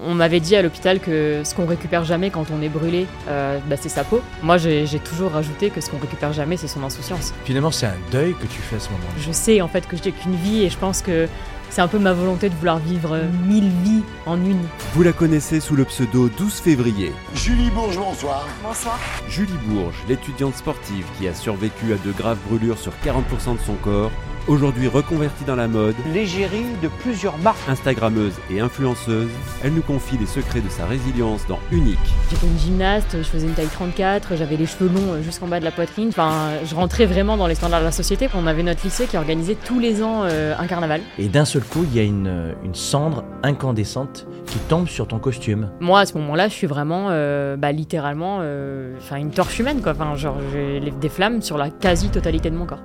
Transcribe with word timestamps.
On 0.00 0.14
m'avait 0.14 0.40
dit 0.40 0.56
à 0.56 0.62
l'hôpital 0.62 1.00
que 1.00 1.42
ce 1.44 1.54
qu'on 1.54 1.66
récupère 1.66 2.04
jamais 2.04 2.30
quand 2.30 2.46
on 2.50 2.62
est 2.62 2.68
brûlé, 2.68 3.06
euh, 3.28 3.58
bah, 3.68 3.76
c'est 3.78 3.88
sa 3.88 4.04
peau. 4.04 4.22
Moi, 4.42 4.56
j'ai 4.56 4.86
toujours 5.04 5.32
rajouté 5.32 5.70
que 5.70 5.80
ce 5.80 5.90
qu'on 5.90 5.98
récupère 5.98 6.32
jamais, 6.32 6.56
c'est 6.56 6.68
son 6.68 6.82
insouciance. 6.82 7.34
Finalement, 7.44 7.70
c'est 7.70 7.86
un 7.86 7.96
deuil 8.10 8.34
que 8.34 8.46
tu 8.46 8.60
fais 8.60 8.76
à 8.76 8.80
ce 8.80 8.88
moment-là. 8.90 9.14
Je 9.18 9.32
sais 9.32 9.60
en 9.60 9.68
fait 9.68 9.86
que 9.86 9.96
je 9.96 10.04
n'ai 10.04 10.12
qu'une 10.12 10.36
vie 10.36 10.62
et 10.62 10.70
je 10.70 10.78
pense 10.78 11.02
que 11.02 11.28
c'est 11.68 11.80
un 11.80 11.88
peu 11.88 11.98
ma 11.98 12.12
volonté 12.12 12.48
de 12.50 12.54
vouloir 12.54 12.78
vivre 12.78 13.18
mille 13.46 13.70
vies 13.82 14.02
en 14.26 14.36
une. 14.36 14.60
Vous 14.92 15.02
la 15.02 15.12
connaissez 15.12 15.58
sous 15.60 15.74
le 15.74 15.84
pseudo 15.84 16.28
12 16.28 16.52
février. 16.60 17.12
Julie 17.34 17.70
Bourge, 17.70 17.96
bonsoir. 17.96 18.46
Bonsoir. 18.62 18.98
Julie 19.28 19.52
Bourge, 19.66 19.96
l'étudiante 20.08 20.54
sportive 20.54 21.06
qui 21.18 21.28
a 21.28 21.34
survécu 21.34 21.94
à 21.94 22.06
de 22.06 22.12
graves 22.12 22.38
brûlures 22.46 22.78
sur 22.78 22.92
40% 23.04 23.56
de 23.56 23.62
son 23.62 23.74
corps, 23.74 24.10
aujourd'hui 24.48 24.88
reconvertie 24.88 25.44
dans 25.44 25.56
la 25.56 25.68
mode, 25.68 25.94
l'égérie 26.12 26.64
de 26.82 26.88
plusieurs 26.88 27.38
marques. 27.38 27.58
Instagrammeuse 27.68 28.34
et 28.50 28.60
influenceuse, 28.60 29.30
elle 29.62 29.72
nous 29.72 29.82
confie 29.82 30.18
les 30.18 30.26
secrets 30.26 30.60
de 30.60 30.68
sa 30.68 30.86
résilience 30.86 31.46
dans 31.46 31.58
Unique. 31.70 31.98
J'étais 32.30 32.46
une 32.46 32.58
gymnaste, 32.58 33.16
je 33.18 33.22
faisais 33.22 33.46
une 33.46 33.54
taille 33.54 33.66
34, 33.66 34.36
j'avais 34.36 34.56
les 34.56 34.66
cheveux 34.66 34.88
longs 34.88 35.22
jusqu'en 35.22 35.46
bas 35.46 35.60
de 35.60 35.64
la 35.64 35.70
poitrine. 35.70 36.08
Enfin, 36.08 36.50
je 36.64 36.74
rentrais 36.74 37.06
vraiment 37.06 37.36
dans 37.36 37.46
les 37.46 37.54
standards 37.54 37.80
de 37.80 37.86
la 37.86 37.92
société. 37.92 38.28
On 38.34 38.46
avait 38.46 38.62
notre 38.62 38.82
lycée 38.84 39.06
qui 39.06 39.16
organisait 39.16 39.56
tous 39.56 39.78
les 39.78 40.02
ans 40.02 40.22
euh, 40.24 40.54
un 40.58 40.66
carnaval. 40.66 41.00
Et 41.18 41.28
d'un 41.28 41.44
seul 41.44 41.62
coup, 41.62 41.84
il 41.84 41.96
y 41.96 42.00
a 42.00 42.04
une, 42.04 42.54
une 42.64 42.74
cendre 42.74 43.24
incandescente 43.42 44.26
qui 44.46 44.58
tombe 44.58 44.88
sur 44.88 45.08
ton 45.08 45.18
costume. 45.18 45.70
Moi, 45.80 46.00
à 46.00 46.06
ce 46.06 46.14
moment-là, 46.18 46.48
je 46.48 46.54
suis 46.54 46.66
vraiment, 46.66 47.08
euh, 47.10 47.56
bah, 47.56 47.72
littéralement, 47.72 48.38
euh, 48.40 48.94
enfin, 48.98 49.16
une 49.16 49.30
torche 49.30 49.58
humaine, 49.58 49.80
quoi. 49.80 49.92
Enfin, 49.92 50.14
genre, 50.16 50.36
j'ai 50.52 50.80
des 50.80 51.08
flammes 51.08 51.42
sur 51.42 51.56
la 51.58 51.70
quasi-totalité 51.70 52.50
de 52.50 52.56
mon 52.56 52.66
corps. 52.66 52.82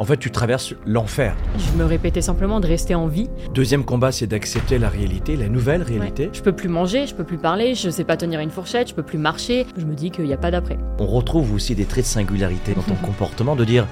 En 0.00 0.04
fait, 0.06 0.16
tu 0.16 0.30
traverses 0.30 0.74
l'enfer. 0.86 1.36
Je 1.58 1.76
me 1.78 1.84
répétais 1.84 2.22
simplement 2.22 2.58
de 2.60 2.66
rester 2.66 2.94
en 2.94 3.06
vie. 3.06 3.28
Deuxième 3.52 3.84
combat, 3.84 4.12
c'est 4.12 4.26
d'accepter 4.26 4.78
la 4.78 4.88
réalité, 4.88 5.36
la 5.36 5.50
nouvelle 5.50 5.82
réalité. 5.82 6.30
Je 6.32 6.40
peux 6.40 6.52
plus 6.52 6.70
manger, 6.70 7.06
je 7.06 7.14
peux 7.14 7.22
plus 7.22 7.36
parler, 7.36 7.74
je 7.74 7.90
sais 7.90 8.04
pas 8.04 8.16
tenir 8.16 8.40
une 8.40 8.48
fourchette, 8.48 8.88
je 8.88 8.94
peux 8.94 9.02
plus 9.02 9.18
marcher. 9.18 9.66
Je 9.76 9.84
me 9.84 9.94
dis 9.94 10.10
qu'il 10.10 10.24
n'y 10.24 10.32
a 10.32 10.38
pas 10.38 10.50
d'après. 10.50 10.78
On 10.98 11.04
retrouve 11.04 11.52
aussi 11.52 11.74
des 11.74 11.84
traits 11.84 12.06
de 12.06 12.08
singularité 12.08 12.72
dans 12.72 12.80
ton 12.80 12.94
comportement, 13.06 13.56
de 13.56 13.64
dire 13.66 13.86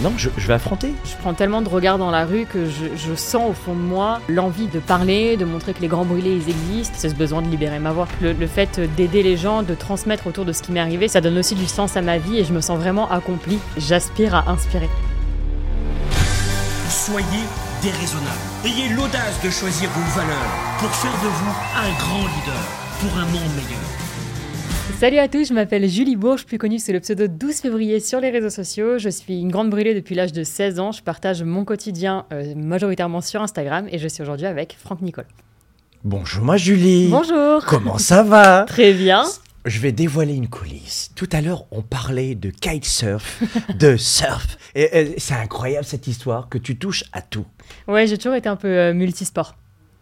non, 0.00 0.12
je, 0.16 0.30
je 0.36 0.46
vais 0.46 0.54
affronter. 0.54 0.92
Je 1.04 1.16
prends 1.20 1.34
tellement 1.34 1.60
de 1.60 1.68
regards 1.68 1.98
dans 1.98 2.12
la 2.12 2.24
rue 2.24 2.44
que 2.44 2.66
je, 2.66 2.84
je 2.96 3.14
sens 3.16 3.50
au 3.50 3.52
fond 3.52 3.74
de 3.74 3.80
moi 3.80 4.20
l'envie 4.28 4.68
de 4.68 4.78
parler, 4.78 5.36
de 5.36 5.44
montrer 5.44 5.72
que 5.72 5.80
les 5.80 5.88
grands 5.88 6.04
brûlés 6.04 6.36
ils 6.36 6.48
existent. 6.48 6.94
C'est 6.96 7.08
ce 7.08 7.16
besoin 7.16 7.42
de 7.42 7.48
libérer 7.48 7.80
ma 7.80 7.90
voix. 7.90 8.06
Le, 8.22 8.32
le 8.32 8.46
fait 8.46 8.78
d'aider 8.96 9.24
les 9.24 9.36
gens, 9.36 9.64
de 9.64 9.74
transmettre 9.74 10.28
autour 10.28 10.44
de 10.44 10.52
ce 10.52 10.62
qui 10.62 10.70
m'est 10.70 10.78
arrivé, 10.78 11.08
ça 11.08 11.20
donne 11.20 11.36
aussi 11.36 11.56
du 11.56 11.66
sens 11.66 11.96
à 11.96 12.00
ma 12.00 12.18
vie 12.18 12.38
et 12.38 12.44
je 12.44 12.52
me 12.52 12.60
sens 12.60 12.78
vraiment 12.78 13.10
accomplie. 13.10 13.58
J'aspire 13.76 14.36
à 14.36 14.48
inspirer. 14.52 14.88
Soyez 17.08 17.24
déraisonnable. 17.80 18.36
Ayez 18.66 18.94
l'audace 18.94 19.42
de 19.42 19.48
choisir 19.48 19.88
vos 19.88 20.20
valeurs 20.20 20.52
pour 20.78 20.90
faire 20.90 21.12
de 21.12 21.28
vous 21.28 21.54
un 21.74 21.90
grand 21.98 22.18
leader 22.18 22.62
pour 23.00 23.18
un 23.18 23.24
monde 23.24 23.54
meilleur. 23.56 23.80
Salut 25.00 25.16
à 25.16 25.26
tous, 25.26 25.48
je 25.48 25.54
m'appelle 25.54 25.88
Julie 25.88 26.16
Bourges, 26.16 26.44
plus 26.44 26.58
connue 26.58 26.78
sous 26.78 26.92
le 26.92 27.00
pseudo 27.00 27.26
12 27.26 27.60
février 27.62 28.00
sur 28.00 28.20
les 28.20 28.28
réseaux 28.28 28.50
sociaux. 28.50 28.98
Je 28.98 29.08
suis 29.08 29.40
une 29.40 29.50
grande 29.50 29.70
brûlée 29.70 29.94
depuis 29.94 30.16
l'âge 30.16 30.34
de 30.34 30.44
16 30.44 30.80
ans. 30.80 30.92
Je 30.92 31.02
partage 31.02 31.42
mon 31.42 31.64
quotidien 31.64 32.26
euh, 32.30 32.54
majoritairement 32.54 33.22
sur 33.22 33.40
Instagram 33.40 33.86
et 33.90 33.96
je 33.98 34.06
suis 34.06 34.20
aujourd'hui 34.22 34.44
avec 34.44 34.76
Franck 34.78 35.00
Nicole. 35.00 35.28
Bonjour, 36.04 36.44
moi 36.44 36.58
Julie. 36.58 37.08
Bonjour 37.08 37.64
Comment 37.64 37.96
ça 37.96 38.22
va? 38.22 38.66
Très 38.68 38.92
bien. 38.92 39.24
Je 39.68 39.80
vais 39.80 39.92
dévoiler 39.92 40.34
une 40.34 40.48
coulisse. 40.48 41.10
Tout 41.14 41.28
à 41.32 41.40
l'heure, 41.40 41.66
on 41.70 41.82
parlait 41.82 42.34
de 42.34 42.50
kitesurf, 42.50 43.42
de 43.78 43.96
surf. 43.96 44.56
Et, 44.74 44.98
et 44.98 45.18
c'est 45.18 45.34
incroyable 45.34 45.84
cette 45.84 46.06
histoire 46.06 46.48
que 46.48 46.56
tu 46.58 46.78
touches 46.78 47.04
à 47.12 47.20
tout. 47.20 47.46
Ouais, 47.86 48.06
j'ai 48.06 48.16
toujours 48.16 48.34
été 48.34 48.48
un 48.48 48.56
peu 48.56 48.68
euh, 48.68 48.94
multisport. 48.94 49.54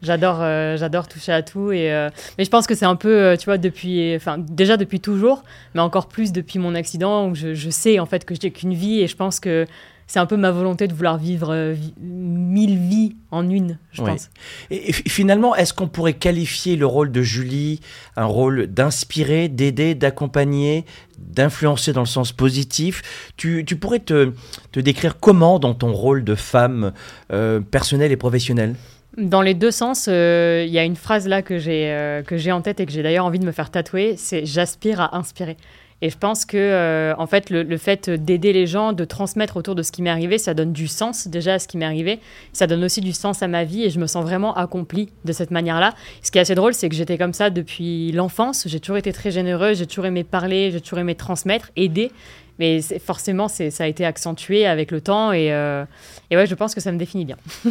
J'adore, 0.03 0.39
euh, 0.41 0.77
j'adore 0.77 1.09
toucher 1.09 1.33
à 1.33 1.42
tout 1.42 1.72
et 1.72 1.91
euh, 1.91 2.11
mais 2.37 2.44
je 2.44 2.50
pense 2.50 2.67
que 2.67 2.75
c'est 2.75 2.84
un 2.84 2.97
peu, 2.97 3.17
euh, 3.17 3.37
tu 3.37 3.47
vois, 3.47 3.56
depuis, 3.56 4.14
enfin 4.14 4.37
déjà 4.39 4.77
depuis 4.77 5.00
toujours, 5.00 5.42
mais 5.75 5.81
encore 5.81 6.06
plus 6.06 6.33
depuis 6.33 6.59
mon 6.59 6.75
accident 6.75 7.28
où 7.28 7.34
je, 7.34 7.55
je 7.55 7.70
sais 7.70 7.98
en 7.98 8.05
fait 8.05 8.27
que 8.27 8.34
j'ai 8.41 8.50
qu'une 8.50 8.75
vie 8.75 9.00
et 9.00 9.09
je 9.09 9.17
pense 9.17 9.41
que 9.41 9.66
c'est 10.06 10.19
un 10.19 10.27
peu 10.27 10.37
ma 10.37 10.50
volonté 10.50 10.87
de 10.89 10.94
vouloir 10.94 11.19
vivre 11.19 11.53
euh, 11.53 11.72
vi- 11.75 11.94
mille 12.00 12.78
vies 12.78 13.17
en 13.31 13.49
une, 13.50 13.78
je 13.93 14.03
Oui. 14.03 14.11
pense. 14.11 14.31
Et, 14.71 14.91
et 14.91 14.93
finalement, 14.93 15.55
est-ce 15.56 15.75
qu'on 15.75 15.89
pourrait 15.89 16.12
qualifier 16.15 16.77
le 16.77 16.87
rôle 16.87 17.11
de 17.11 17.22
Julie 17.22 17.81
un 18.16 18.25
rôle 18.27 18.66
d'inspirer, 18.69 19.49
d'aider, 19.49 19.95
d'accompagner, 19.95 20.84
d'influencer 21.19 21.93
dans 21.93 22.03
le 22.03 22.06
sens 22.06 22.33
positif? 22.33 23.03
Tu, 23.37 23.65
tu 23.65 23.77
pourrais 23.77 23.99
te, 23.99 24.33
te 24.72 24.81
décrire 24.81 25.19
comment 25.19 25.59
dans 25.59 25.75
ton 25.75 25.93
rôle 25.93 26.25
de 26.25 26.34
femme 26.34 26.93
euh, 27.33 27.61
personnelle 27.61 28.12
et 28.12 28.16
professionnelle? 28.16 28.77
Dans 29.19 29.41
les 29.41 29.55
deux 29.55 29.71
sens, 29.71 30.09
euh, 30.09 30.62
il 30.66 30.72
y 30.72 30.78
a 30.78 30.84
une 30.84 30.95
phrase 30.97 31.27
là 31.27 31.41
que 31.41 31.59
j'ai 31.59 31.91
euh, 31.91 32.22
que 32.22 32.37
j'ai 32.37 32.53
en 32.53 32.61
tête 32.61 32.81
et 32.81 32.87
que 32.87 32.93
j'ai 32.93 33.03
d'ailleurs 33.03 33.25
envie 33.25 33.39
de 33.39 33.47
me 33.47 33.53
faire 33.53 33.71
tatouer, 33.71 34.15
c'est 34.19 34.45
j'aspire 34.45 35.00
à 35.00 35.16
inspirer. 35.16 35.56
Et 36.03 36.11
je 36.11 36.19
pense 36.19 36.45
que 36.45 36.57
euh, 36.59 37.15
en 37.17 37.27
fait 37.27 37.49
le, 37.49 37.62
le 37.62 37.77
fait 37.79 38.11
d'aider 38.11 38.53
les 38.53 38.67
gens, 38.67 38.93
de 38.93 39.05
transmettre 39.07 39.57
autour 39.57 39.75
de 39.75 39.83
ce 39.83 39.91
qui 39.93 40.03
m'est 40.03 40.11
arrivé, 40.11 40.37
ça 40.37 40.53
donne 40.53 40.73
du 40.73 40.89
sens 40.89 41.27
déjà 41.27 41.55
à 41.55 41.59
ce 41.59 41.67
qui 41.69 41.79
m'est 41.79 41.87
arrivé. 41.87 42.21
Ça 42.53 42.67
donne 42.67 42.84
aussi 42.84 43.01
du 43.01 43.12
sens 43.12 43.43
à 43.43 43.49
ma 43.49 43.65
vie 43.65 43.83
et 43.84 43.91
je 43.91 43.99
me 43.99 44.07
sens 44.07 44.23
vraiment 44.23 44.55
accomplie 44.55 45.09
de 45.25 45.33
cette 45.33 45.51
manière-là. 45.51 45.95
Ce 46.23 46.31
qui 46.31 46.37
est 46.37 46.43
assez 46.43 46.55
drôle, 46.55 46.75
c'est 46.75 46.89
que 46.91 46.95
j'étais 46.95 47.17
comme 47.17 47.33
ça 47.33 47.49
depuis 47.49 48.12
l'enfance. 48.12 48.65
J'ai 48.69 48.79
toujours 48.81 48.99
été 48.99 49.11
très 49.12 49.31
généreuse, 49.31 49.79
j'ai 49.79 49.87
toujours 49.87 50.05
aimé 50.07 50.23
parler, 50.23 50.71
j'ai 50.71 50.81
toujours 50.83 50.99
aimé 50.99 51.15
transmettre, 51.15 51.71
aider. 51.77 52.11
Mais 52.59 52.81
c'est- 52.83 52.99
forcément, 52.99 53.49
ça 53.49 53.65
a 53.81 53.87
été 53.87 54.05
accentué 54.05 54.67
avec 54.67 54.91
le 54.91 55.01
temps 55.01 55.33
et, 55.33 55.53
euh, 55.53 55.84
et 56.31 56.37
ouais, 56.37 56.47
je 56.47 56.55
pense 56.55 56.75
que 56.75 56.81
ça 56.81 56.93
me 56.93 56.99
définit 56.99 57.25
bien. 57.25 57.37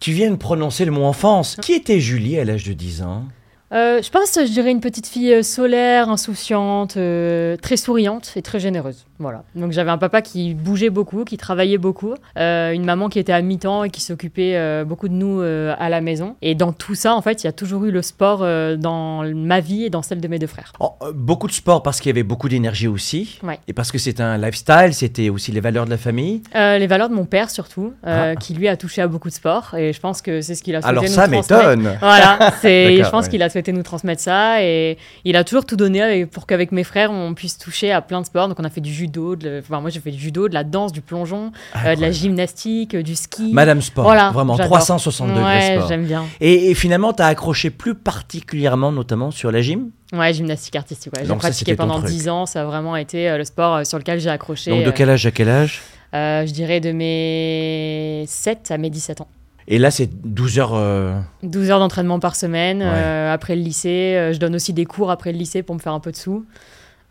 Tu 0.00 0.12
viens 0.12 0.30
de 0.30 0.36
prononcer 0.36 0.84
le 0.84 0.90
mot 0.92 1.04
enfance. 1.04 1.56
Qui 1.62 1.72
était 1.72 2.00
Julie 2.00 2.38
à 2.38 2.44
l'âge 2.44 2.64
de 2.64 2.74
10 2.74 3.00
ans? 3.02 3.24
Euh, 3.72 4.00
je 4.00 4.10
pense, 4.10 4.32
je 4.36 4.52
dirais 4.52 4.70
une 4.70 4.80
petite 4.80 5.08
fille 5.08 5.32
euh, 5.34 5.42
solaire, 5.42 6.08
insouciante, 6.08 6.96
euh, 6.96 7.56
très 7.56 7.76
souriante 7.76 8.32
et 8.36 8.42
très 8.42 8.60
généreuse. 8.60 9.06
Voilà. 9.18 9.42
Donc 9.56 9.72
j'avais 9.72 9.90
un 9.90 9.98
papa 9.98 10.22
qui 10.22 10.54
bougeait 10.54 10.90
beaucoup, 10.90 11.24
qui 11.24 11.36
travaillait 11.36 11.78
beaucoup, 11.78 12.14
euh, 12.38 12.70
une 12.72 12.84
maman 12.84 13.08
qui 13.08 13.18
était 13.18 13.32
à 13.32 13.42
mi-temps 13.42 13.82
et 13.82 13.90
qui 13.90 14.00
s'occupait 14.02 14.84
beaucoup 14.84 15.08
de 15.08 15.14
nous 15.14 15.40
à 15.40 15.88
la 15.88 16.00
maison. 16.02 16.36
Et 16.42 16.54
dans 16.54 16.72
tout 16.72 16.94
ça, 16.94 17.14
en 17.14 17.22
fait, 17.22 17.42
il 17.42 17.46
y 17.46 17.48
a 17.48 17.52
toujours 17.52 17.86
eu 17.86 17.90
le 17.90 18.02
sport 18.02 18.40
dans 18.76 19.22
ma 19.34 19.60
vie 19.60 19.84
et 19.84 19.90
dans 19.90 20.02
celle 20.02 20.20
de 20.20 20.28
mes 20.28 20.38
deux 20.38 20.46
frères. 20.46 20.72
Oh, 20.80 20.92
Beaucoup 21.14 21.46
de 21.46 21.52
sport 21.52 21.82
parce 21.82 22.00
qu'il 22.00 22.10
y 22.10 22.12
avait 22.14 22.22
beaucoup 22.22 22.48
d'énergie 22.50 22.88
aussi. 22.88 23.38
Ouais. 23.42 23.58
Et 23.68 23.72
parce 23.72 23.90
que 23.90 23.96
c'est 23.98 24.20
un 24.20 24.36
lifestyle, 24.36 24.92
c'était 24.92 25.30
aussi 25.30 25.50
les 25.50 25.60
valeurs 25.60 25.86
de 25.86 25.90
la 25.90 25.96
famille. 25.98 26.42
Les 26.54 26.86
valeurs 26.86 27.08
de 27.08 27.14
mon 27.14 27.24
père 27.24 27.48
surtout, 27.48 27.94
Ah. 28.04 28.36
qui 28.36 28.52
lui 28.52 28.68
a 28.68 28.76
touché 28.76 29.00
à 29.00 29.08
beaucoup 29.08 29.28
de 29.28 29.34
sport 29.34 29.74
et 29.76 29.94
je 29.94 30.00
pense 30.00 30.20
que 30.20 30.42
c'est 30.42 30.54
ce 30.54 30.62
qu'il 30.62 30.76
a 30.76 30.80
Alors 30.86 31.08
ça 31.08 31.26
m'étonne. 31.26 31.96
Voilà, 32.00 32.38
je 32.62 33.10
pense 33.10 33.24
ouais. 33.24 33.30
qu'il 33.30 33.42
a 33.42 33.48
souhaité 33.56 33.72
nous 33.72 33.82
transmettre 33.82 34.20
ça 34.20 34.62
et 34.62 34.98
il 35.24 35.34
a 35.36 35.42
toujours 35.44 35.64
tout 35.64 35.76
donné 35.76 36.26
pour 36.26 36.46
qu'avec 36.46 36.72
mes 36.72 36.84
frères 36.84 37.10
on 37.10 37.32
puisse 37.32 37.56
toucher 37.56 37.90
à 37.90 38.02
plein 38.02 38.20
de 38.20 38.26
sports. 38.26 38.48
Donc 38.48 38.60
on 38.60 38.64
a 38.64 38.68
fait 38.70 38.82
du 38.82 38.92
judo, 38.92 39.34
de- 39.34 39.62
enfin, 39.64 39.80
moi 39.80 39.88
j'ai 39.88 40.00
fait 40.00 40.10
du 40.10 40.18
judo, 40.18 40.48
de 40.48 40.54
la 40.54 40.62
danse, 40.62 40.92
du 40.92 41.00
plongeon, 41.00 41.52
euh, 41.84 41.94
de 41.96 42.00
la 42.02 42.10
gymnastique, 42.10 42.94
euh, 42.94 43.02
du 43.02 43.14
ski. 43.16 43.50
Madame 43.54 43.80
Sport, 43.80 44.04
Voilà, 44.04 44.30
vraiment 44.30 44.56
j'adore. 44.56 44.72
360 44.78 45.28
degrés 45.28 45.42
Ouais, 45.42 45.74
sport. 45.76 45.88
j'aime 45.88 46.04
bien. 46.04 46.24
Et, 46.40 46.70
et 46.70 46.74
finalement, 46.74 47.14
tu 47.14 47.22
as 47.22 47.26
accroché 47.26 47.70
plus 47.70 47.94
particulièrement, 47.94 48.92
notamment 48.92 49.30
sur 49.30 49.50
la 49.50 49.62
gym? 49.62 49.90
Ouais, 50.12 50.34
gymnastique 50.34 50.76
artistique. 50.76 51.12
Ouais. 51.16 51.24
J'ai 51.26 51.34
pratiqué 51.34 51.74
pendant 51.76 51.98
truc. 52.00 52.10
10 52.10 52.28
ans. 52.28 52.44
Ça 52.46 52.62
a 52.62 52.64
vraiment 52.66 52.94
été 52.96 53.28
euh, 53.30 53.38
le 53.38 53.44
sport 53.44 53.86
sur 53.86 53.96
lequel 53.98 54.20
j'ai 54.20 54.30
accroché. 54.30 54.70
Donc 54.70 54.84
de 54.84 54.90
quel 54.90 55.08
âge 55.10 55.24
à 55.26 55.30
quel 55.30 55.48
âge? 55.48 55.80
euh, 56.14 56.44
Je 56.46 56.52
dirais 56.52 56.80
de 56.80 56.92
mes 56.92 58.24
7 58.26 58.70
à 58.70 58.78
mes 58.78 58.90
17 58.90 59.22
ans. 59.22 59.28
Et 59.68 59.78
là, 59.78 59.90
c'est 59.90 60.08
12 60.24 60.58
heures. 60.58 60.74
euh, 60.74 61.18
12 61.42 61.70
heures 61.70 61.80
d'entraînement 61.80 62.20
par 62.20 62.36
semaine. 62.36 62.78
Ouais. 62.78 62.88
euh, 62.88 63.32
après 63.32 63.56
le 63.56 63.62
lycée, 63.62 64.14
euh, 64.16 64.32
je 64.32 64.38
donne 64.38 64.54
aussi 64.54 64.72
des 64.72 64.84
cours 64.84 65.10
après 65.10 65.32
le 65.32 65.38
lycée 65.38 65.62
pour 65.62 65.74
me 65.74 65.80
faire 65.80 65.92
un 65.92 66.00
peu 66.00 66.12
de 66.12 66.16
sous. 66.16 66.44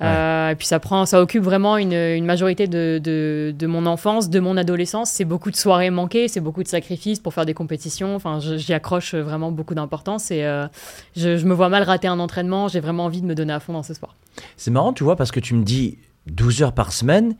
Euh, 0.01 0.49
et 0.49 0.55
puis 0.55 0.67
ça 0.67 0.79
prend, 0.81 1.05
ça 1.05 1.21
occupe 1.21 1.41
vraiment 1.43 1.77
une, 1.77 1.93
une 1.93 2.25
majorité 2.25 2.67
de, 2.67 2.99
de, 3.01 3.55
de 3.57 3.67
mon 3.67 3.85
enfance, 3.85 4.29
de 4.29 4.41
mon 4.41 4.57
adolescence. 4.57 5.09
C'est 5.09 5.23
beaucoup 5.23 5.51
de 5.51 5.55
soirées 5.55 5.89
manquées, 5.89 6.27
c'est 6.27 6.41
beaucoup 6.41 6.63
de 6.63 6.67
sacrifices 6.67 7.19
pour 7.19 7.33
faire 7.33 7.45
des 7.45 7.53
compétitions. 7.53 8.13
Enfin, 8.13 8.39
j'y 8.41 8.73
accroche 8.73 9.15
vraiment 9.15 9.53
beaucoup 9.53 9.73
d'importance 9.73 10.31
et 10.31 10.43
euh, 10.43 10.67
je, 11.15 11.37
je 11.37 11.45
me 11.45 11.53
vois 11.53 11.69
mal 11.69 11.83
rater 11.83 12.09
un 12.09 12.19
entraînement. 12.19 12.67
J'ai 12.67 12.81
vraiment 12.81 13.05
envie 13.05 13.21
de 13.21 13.25
me 13.25 13.35
donner 13.35 13.53
à 13.53 13.61
fond 13.61 13.71
dans 13.71 13.83
ce 13.83 13.93
sport. 13.93 14.15
C'est 14.57 14.71
marrant, 14.71 14.91
tu 14.91 15.05
vois, 15.05 15.15
parce 15.15 15.31
que 15.31 15.39
tu 15.39 15.53
me 15.55 15.63
dis 15.63 15.97
12 16.27 16.61
heures 16.63 16.73
par 16.73 16.91
semaine. 16.91 17.35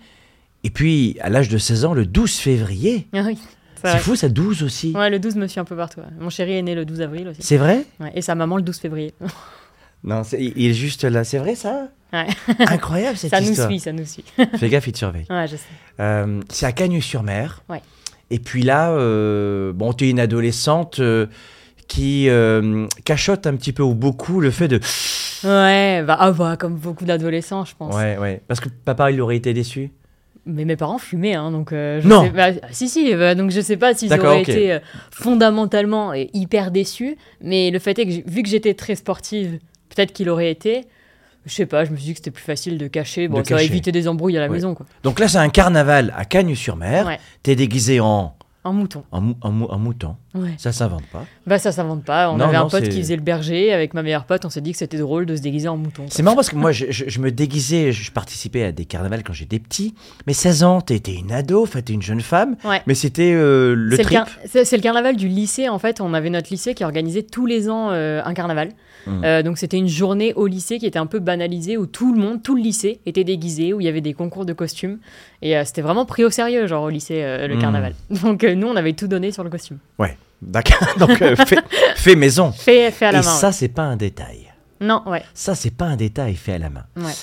Et 0.64 0.70
puis, 0.70 1.18
à 1.20 1.30
l'âge 1.30 1.50
de 1.50 1.58
16 1.58 1.84
ans, 1.86 1.94
le 1.94 2.06
12 2.06 2.36
février. 2.38 3.08
Ah 3.14 3.24
oui, 3.26 3.38
c'est 3.92 4.00
fou, 4.00 4.16
ça 4.16 4.30
12 4.30 4.64
aussi. 4.64 4.92
Ouais, 4.96 5.10
le 5.10 5.20
12 5.20 5.36
me 5.36 5.48
suit 5.48 5.60
un 5.60 5.66
peu 5.66 5.76
partout. 5.76 6.00
ouais. 6.00 6.06
Mon 6.20 6.30
chéri 6.30 6.54
est 6.58 6.62
né 6.62 6.76
le 6.76 6.86
12 6.86 7.02
avril 7.02 7.28
aussi. 7.30 7.42
C'est 7.42 7.58
vrai? 7.58 7.86
Ouais, 8.00 8.12
et 8.16 8.22
sa 8.22 8.36
maman 8.36 8.58
le 8.58 8.64
12 8.64 8.78
février. 8.78 9.14
Non, 10.04 10.22
il 10.38 10.68
est 10.68 10.74
juste 10.74 11.04
là. 11.04 11.24
C'est 11.24 11.40
vrai, 11.40 11.56
ça? 11.56 11.88
Ouais. 12.14 12.28
Incroyable, 12.68 13.18
cette 13.18 13.32
ça 13.32 13.42
nous 13.42 13.50
histoire. 13.50 13.70
suit, 13.70 13.80
ça 13.80 13.92
nous 13.92 14.06
suit. 14.06 14.24
Fais 14.58 14.70
gaffe, 14.70 14.86
il 14.86 14.92
te 14.94 15.00
surveille. 15.00 15.26
ouais, 15.32 15.48
je 15.48 15.56
sais. 15.56 15.64
Euh, 16.00 16.42
c'est 16.52 16.68
à 16.68 16.72
Cagnes-sur-Mer. 16.74 17.64
Ouais. 17.70 17.82
Et 18.30 18.38
puis 18.38 18.62
là, 18.62 18.92
euh, 18.92 19.74
bon, 19.74 19.94
tu 19.94 20.06
es 20.06 20.12
une 20.12 20.20
adolescente 20.20 21.00
euh, 21.00 21.26
qui 21.88 22.30
cachotte 23.04 23.48
un 23.48 23.56
petit 23.56 23.74
peu 23.74 23.82
ou 23.82 23.96
beaucoup 23.96 24.42
le 24.42 24.52
fait 24.52 24.68
de. 24.68 24.80
Ouais, 25.44 26.04
bah, 26.04 26.18
ah 26.20 26.32
bah, 26.32 26.56
comme 26.56 26.76
beaucoup 26.76 27.06
d'adolescents, 27.06 27.66
je 27.66 27.74
pense. 27.76 27.96
Ouais, 27.96 28.18
ouais. 28.20 28.44
Parce 28.48 28.60
que 28.60 28.70
papa, 28.70 29.10
il 29.10 29.20
aurait 29.22 29.38
été 29.38 29.54
déçu? 29.56 29.92
Mais 30.48 30.64
mes 30.66 30.76
parents 30.76 31.00
fumaient, 31.00 31.34
hein, 31.34 31.50
donc 31.52 31.72
euh, 31.74 32.00
je 32.02 32.08
Non. 32.08 32.24
sais 32.24 32.30
pas- 32.30 32.52
ah, 32.62 32.68
si 32.72 32.88
si, 32.88 33.16
bah, 33.16 33.34
donc 33.34 33.50
je 33.50 33.62
sais 33.62 33.78
pas 33.78 33.96
s'ils 33.96 34.14
auraient 34.14 34.42
été 34.44 34.72
euh, 34.74 34.80
fondamentalement 35.12 36.14
et 36.14 36.30
hyper 36.34 36.70
déçus, 36.72 37.18
mais 37.42 37.72
le 37.72 37.80
fait 37.80 37.98
est 37.98 38.06
que 38.06 38.30
vu 38.30 38.44
que 38.44 38.50
j'étais 38.50 38.74
très 38.76 38.94
sportive, 38.96 39.60
peut-être 39.90 40.14
qu'il 40.14 40.30
aurait 40.30 40.52
été. 40.52 40.86
Je 41.48 41.54
sais 41.54 41.66
pas, 41.66 41.84
je 41.86 41.92
me 41.92 41.96
suis 41.96 42.06
dit 42.06 42.12
que 42.14 42.18
c'était 42.20 42.32
plus 42.32 42.44
facile 42.44 42.78
de 42.78 42.88
cacher. 42.88 43.28
Bon, 43.28 43.40
De 43.40 43.44
ça 43.46 43.56
cacher. 43.56 43.66
éviter 43.66 43.92
des 43.92 44.08
embrouilles 44.08 44.38
à 44.38 44.40
la 44.40 44.48
Ouais. 44.48 44.54
maison, 44.54 44.74
quoi. 44.76 44.86
Donc 45.04 45.20
là, 45.20 45.28
c'est 45.28 45.38
un 45.38 45.50
carnaval 45.50 46.14
à 46.18 46.26
Cagnes-sur-Mer. 46.26 47.06
Ouais. 47.06 47.20
T'es 47.44 47.56
déguisé 47.56 48.00
en, 48.00 48.36
Un 48.66 48.72
mouton. 48.72 49.04
en, 49.12 49.22
mou- 49.22 49.36
en 49.42 49.78
mouton. 49.80 50.16
Ouais. 50.34 50.56
Ça 50.58 50.72
s'invente 50.72 51.06
pas. 51.14 51.24
Bah 51.46 51.60
ça 51.60 51.72
s'invente 51.72 52.04
pas. 52.04 52.32
On 52.32 52.38
Non, 52.38 52.46
avait 52.46 52.58
non, 52.58 52.66
un 52.66 52.70
pote 52.70 52.90
qui 52.90 52.98
faisait 53.00 53.16
le 53.16 53.22
berger 53.22 53.72
avec 53.72 53.94
ma 53.94 54.02
meilleure 54.04 54.26
pote. 54.26 54.44
On 54.44 54.50
s'est 54.50 54.60
dit 54.60 54.72
que 54.72 54.78
c'était 54.80 54.98
drôle 54.98 55.26
de 55.28 55.36
se 55.36 55.42
déguiser 55.42 55.68
en 55.68 55.78
mouton. 55.78 56.06
C'est 56.10 56.24
marrant 56.24 56.36
parce 56.36 56.50
que 56.50 56.56
moi, 56.56 56.72
je, 56.72 56.88
je- 56.90 57.06
je 57.08 57.20
me 57.20 57.32
déguisais, 57.32 57.92
je 57.92 58.12
participais 58.12 58.64
à 58.64 58.72
des 58.72 58.86
carnavals 58.86 59.24
quand 59.24 59.34
j'étais 59.34 59.60
petit. 59.60 59.94
Mais 60.28 60.34
16 60.34 60.64
ans, 60.64 60.82
t'étais 60.82 61.14
une 61.14 61.32
ado, 61.32 61.62
enfin, 61.64 61.82
t'es 61.82 61.94
une 61.94 62.02
jeune 62.02 62.22
femme. 62.22 62.56
Ouais. 62.66 62.82
Mais 62.88 62.96
c'était 62.96 63.32
euh, 63.34 63.76
le 63.76 63.96
C'est 63.96 64.04
trip. 64.04 64.18
car- 64.18 64.28
c'est 64.46 64.76
le 64.76 64.82
carnaval 64.82 65.16
du 65.16 65.28
lycée 65.28 65.70
en 65.70 65.78
fait. 65.80 66.02
On 66.02 66.14
avait 66.16 66.32
notre 66.32 66.50
lycée 66.50 66.74
qui 66.74 66.84
organisait 66.84 67.24
tous 67.24 67.46
les 67.46 67.70
ans 67.70 67.92
euh, 67.92 68.22
un 68.26 68.34
carnaval. 68.34 68.70
Mm. 69.08 69.24
Euh, 69.24 69.44
donc 69.44 69.58
c'était 69.58 69.78
une 69.78 69.88
journée 69.88 70.34
au 70.34 70.48
lycée 70.48 70.80
qui 70.80 70.86
était 70.86 71.00
un 71.00 71.06
peu 71.06 71.20
banalisée 71.20 71.78
où 71.78 71.86
tout 71.86 72.14
le 72.14 72.20
monde, 72.20 72.42
tout 72.44 72.56
le 72.56 72.62
lycée 72.62 73.00
était 73.06 73.24
déguisé, 73.24 73.74
où 73.74 73.82
il 73.82 73.86
y 73.86 73.90
avait 73.90 74.02
des 74.02 74.14
concours 74.14 74.46
de 74.46 74.54
costumes 74.54 74.98
et 75.42 75.56
euh, 75.58 75.64
c'était 75.66 75.82
vraiment 75.82 76.06
pris 76.06 76.24
au 76.26 76.30
sérieux 76.30 76.68
genre 76.68 76.84
au 76.84 76.90
lycée 76.90 77.22
euh, 77.24 77.48
le 77.48 77.56
Mm. 77.56 77.60
carnaval. 77.60 77.96
Donc 78.24 78.44
nous 78.44 78.68
on 78.68 78.76
avait 78.76 78.94
tout 78.94 79.08
donné 79.08 79.32
sur 79.32 79.44
le 79.44 79.50
costume. 79.50 79.78
Ouais, 80.00 80.18
d'accord. 80.42 80.88
Donc, 80.98 81.12
fait, 81.18 81.60
fait 81.96 82.16
maison. 82.16 82.52
Fait, 82.52 82.92
fait 82.92 83.06
à 83.06 83.12
la 83.12 83.20
Et 83.20 83.22
main. 83.22 83.30
ça, 83.30 83.52
c'est 83.52 83.68
pas 83.70 83.84
un 83.84 83.96
détail. 83.96 84.52
Non 84.82 85.02
ouais. 85.08 85.24
Ça, 85.34 85.56
c'est 85.56 85.72
pas 85.72 85.86
un 85.86 85.96
détail 85.96 86.36
fait 86.36 86.54
à 86.54 86.58
la 86.60 86.70
main. 86.70 86.86
Ouais. 86.98 87.14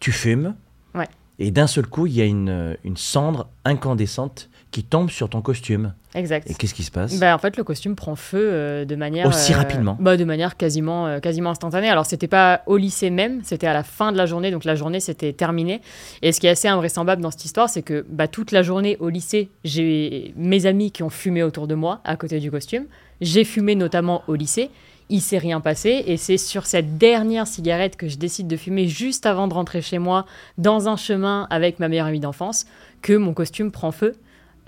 Tu 0.00 0.12
fumes. 0.12 0.54
Ouais. 0.94 1.08
Et 1.38 1.50
d'un 1.50 1.66
seul 1.66 1.86
coup, 1.86 2.06
il 2.06 2.12
y 2.14 2.20
a 2.20 2.24
une, 2.24 2.76
une 2.84 2.96
cendre 2.96 3.48
incandescente 3.64 4.48
qui 4.70 4.84
tombe 4.84 5.10
sur 5.10 5.30
ton 5.30 5.40
costume. 5.40 5.94
Exact. 6.14 6.50
Et 6.50 6.54
qu'est-ce 6.54 6.74
qui 6.74 6.82
se 6.82 6.90
passe 6.90 7.18
Bah, 7.18 7.34
en 7.34 7.38
fait, 7.38 7.56
le 7.56 7.64
costume 7.64 7.94
prend 7.94 8.16
feu 8.16 8.50
euh, 8.52 8.84
de 8.84 8.96
manière 8.96 9.26
Aussi 9.26 9.52
euh, 9.52 9.56
rapidement 9.56 9.96
bah, 10.00 10.16
De 10.16 10.24
manière 10.24 10.56
quasiment, 10.56 11.06
euh, 11.06 11.20
quasiment 11.20 11.50
instantanée. 11.50 11.88
Alors, 11.88 12.06
c'était 12.06 12.28
pas 12.28 12.62
au 12.66 12.76
lycée 12.76 13.10
même, 13.10 13.40
c'était 13.44 13.66
à 13.66 13.72
la 13.72 13.82
fin 13.82 14.12
de 14.12 14.16
la 14.16 14.26
journée, 14.26 14.50
donc 14.50 14.64
la 14.64 14.74
journée 14.74 15.00
s'était 15.00 15.32
terminée. 15.32 15.80
Et 16.22 16.32
ce 16.32 16.40
qui 16.40 16.46
est 16.46 16.50
assez 16.50 16.68
invraisemblable 16.68 17.22
dans 17.22 17.30
cette 17.30 17.44
histoire, 17.44 17.68
c'est 17.68 17.82
que 17.82 18.04
bah, 18.08 18.28
toute 18.28 18.52
la 18.52 18.62
journée 18.62 18.96
au 19.00 19.08
lycée, 19.08 19.48
j'ai 19.64 20.34
mes 20.36 20.66
amis 20.66 20.92
qui 20.92 21.02
ont 21.02 21.10
fumé 21.10 21.42
autour 21.42 21.66
de 21.66 21.74
moi 21.74 22.00
à 22.04 22.16
côté 22.16 22.40
du 22.40 22.50
costume. 22.50 22.84
J'ai 23.20 23.44
fumé 23.44 23.74
notamment 23.74 24.22
au 24.28 24.34
lycée. 24.34 24.70
Il 25.10 25.22
s'est 25.22 25.38
rien 25.38 25.62
passé 25.62 26.04
et 26.06 26.18
c'est 26.18 26.36
sur 26.36 26.66
cette 26.66 26.98
dernière 26.98 27.46
cigarette 27.46 27.96
que 27.96 28.08
je 28.08 28.18
décide 28.18 28.46
de 28.46 28.58
fumer 28.58 28.88
juste 28.88 29.24
avant 29.24 29.48
de 29.48 29.54
rentrer 29.54 29.80
chez 29.80 29.98
moi 29.98 30.26
dans 30.58 30.86
un 30.86 30.96
chemin 30.96 31.46
avec 31.48 31.80
ma 31.80 31.88
meilleure 31.88 32.08
amie 32.08 32.20
d'enfance 32.20 32.66
que 33.00 33.14
mon 33.14 33.32
costume 33.32 33.70
prend 33.70 33.90
feu 33.90 34.16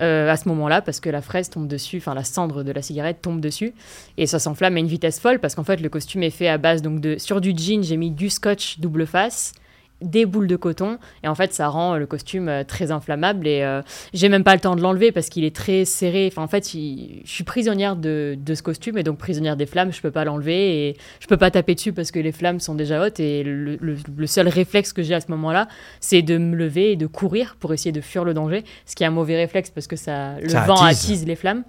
euh, 0.01 0.29
à 0.29 0.37
ce 0.37 0.47
moment-là 0.49 0.81
parce 0.81 0.99
que 0.99 1.09
la 1.09 1.21
fraise 1.21 1.49
tombe 1.49 1.67
dessus, 1.67 1.97
enfin 1.97 2.13
la 2.13 2.23
cendre 2.23 2.63
de 2.63 2.71
la 2.71 2.81
cigarette 2.81 3.21
tombe 3.21 3.39
dessus 3.39 3.73
et 4.17 4.25
ça 4.25 4.39
s'enflamme 4.39 4.75
à 4.75 4.79
une 4.79 4.87
vitesse 4.87 5.19
folle 5.19 5.39
parce 5.39 5.55
qu'en 5.55 5.63
fait 5.63 5.81
le 5.81 5.89
costume 5.89 6.23
est 6.23 6.29
fait 6.29 6.47
à 6.47 6.57
base 6.57 6.81
donc 6.81 6.99
de 6.99 7.17
sur 7.17 7.41
du 7.41 7.53
jean 7.55 7.83
j'ai 7.83 7.97
mis 7.97 8.11
du 8.11 8.29
scotch 8.29 8.79
double 8.79 9.05
face 9.05 9.53
des 10.01 10.25
boules 10.25 10.47
de 10.47 10.55
coton. 10.55 10.97
Et 11.23 11.27
en 11.27 11.35
fait 11.35 11.53
ça 11.53 11.67
rend 11.67 11.93
euh, 11.93 11.97
le 11.97 12.05
costume 12.05 12.49
euh, 12.49 12.63
très 12.63 12.91
inflammable 12.91 13.47
et 13.47 13.63
euh, 13.63 13.81
j'ai 14.13 14.29
même 14.29 14.43
pas 14.43 14.53
le 14.55 14.59
temps 14.61 14.75
de 14.75 14.81
l'enlever 14.81 15.11
parce 15.11 15.29
qu'il 15.29 15.43
est 15.43 15.55
très 15.55 15.85
serré. 15.85 16.27
Enfin 16.31 16.43
en 16.43 16.47
fait 16.47 16.73
il- 16.73 17.21
je 17.25 17.31
suis 17.31 17.43
prisonnière 17.43 17.95
de, 17.95 18.37
de 18.39 18.55
ce 18.55 18.63
costume 18.63 18.97
et 18.97 19.03
donc 19.03 19.17
prisonnière 19.17 19.55
des 19.57 19.65
flammes. 19.65 19.91
Je 19.91 20.01
peux 20.01 20.11
pas 20.11 20.25
l'enlever 20.25 20.87
et 20.89 20.97
je 21.19 21.27
peux 21.27 21.37
pas 21.37 21.51
taper 21.51 21.75
dessus 21.75 21.93
parce 21.93 22.11
que 22.11 22.19
les 22.19 22.31
flammes 22.31 22.59
sont 22.59 22.75
déjà 22.75 23.01
hautes. 23.05 23.19
Et 23.19 23.43
le, 23.43 23.77
le- 23.79 23.97
le 24.17 24.27
seul 24.27 24.47
réflexe 24.47 24.93
que 24.93 25.03
j'ai 25.03 25.13
à 25.13 25.21
ce 25.21 25.29
moment-là 25.31 25.67
c'est 25.99 26.21
de 26.21 26.37
me 26.37 26.55
lever 26.55 26.91
et 26.91 26.95
de 26.95 27.07
courir 27.07 27.55
pour 27.59 27.73
essayer 27.73 27.91
de 27.91 28.01
fuir 28.01 28.23
le 28.23 28.33
danger 28.33 28.63
ce 28.85 28.95
qui 28.95 29.03
est 29.03 29.07
un 29.07 29.11
mauvais 29.11 29.35
réflexe 29.37 29.69
parce 29.69 29.87
que 29.87 29.95
ça 29.95 30.39
le 30.41 30.49
Ça 30.49 30.61
vent 30.61 30.75
attise. 30.81 30.97
attise 31.11 31.25
les 31.27 31.35
flammes 31.35 31.63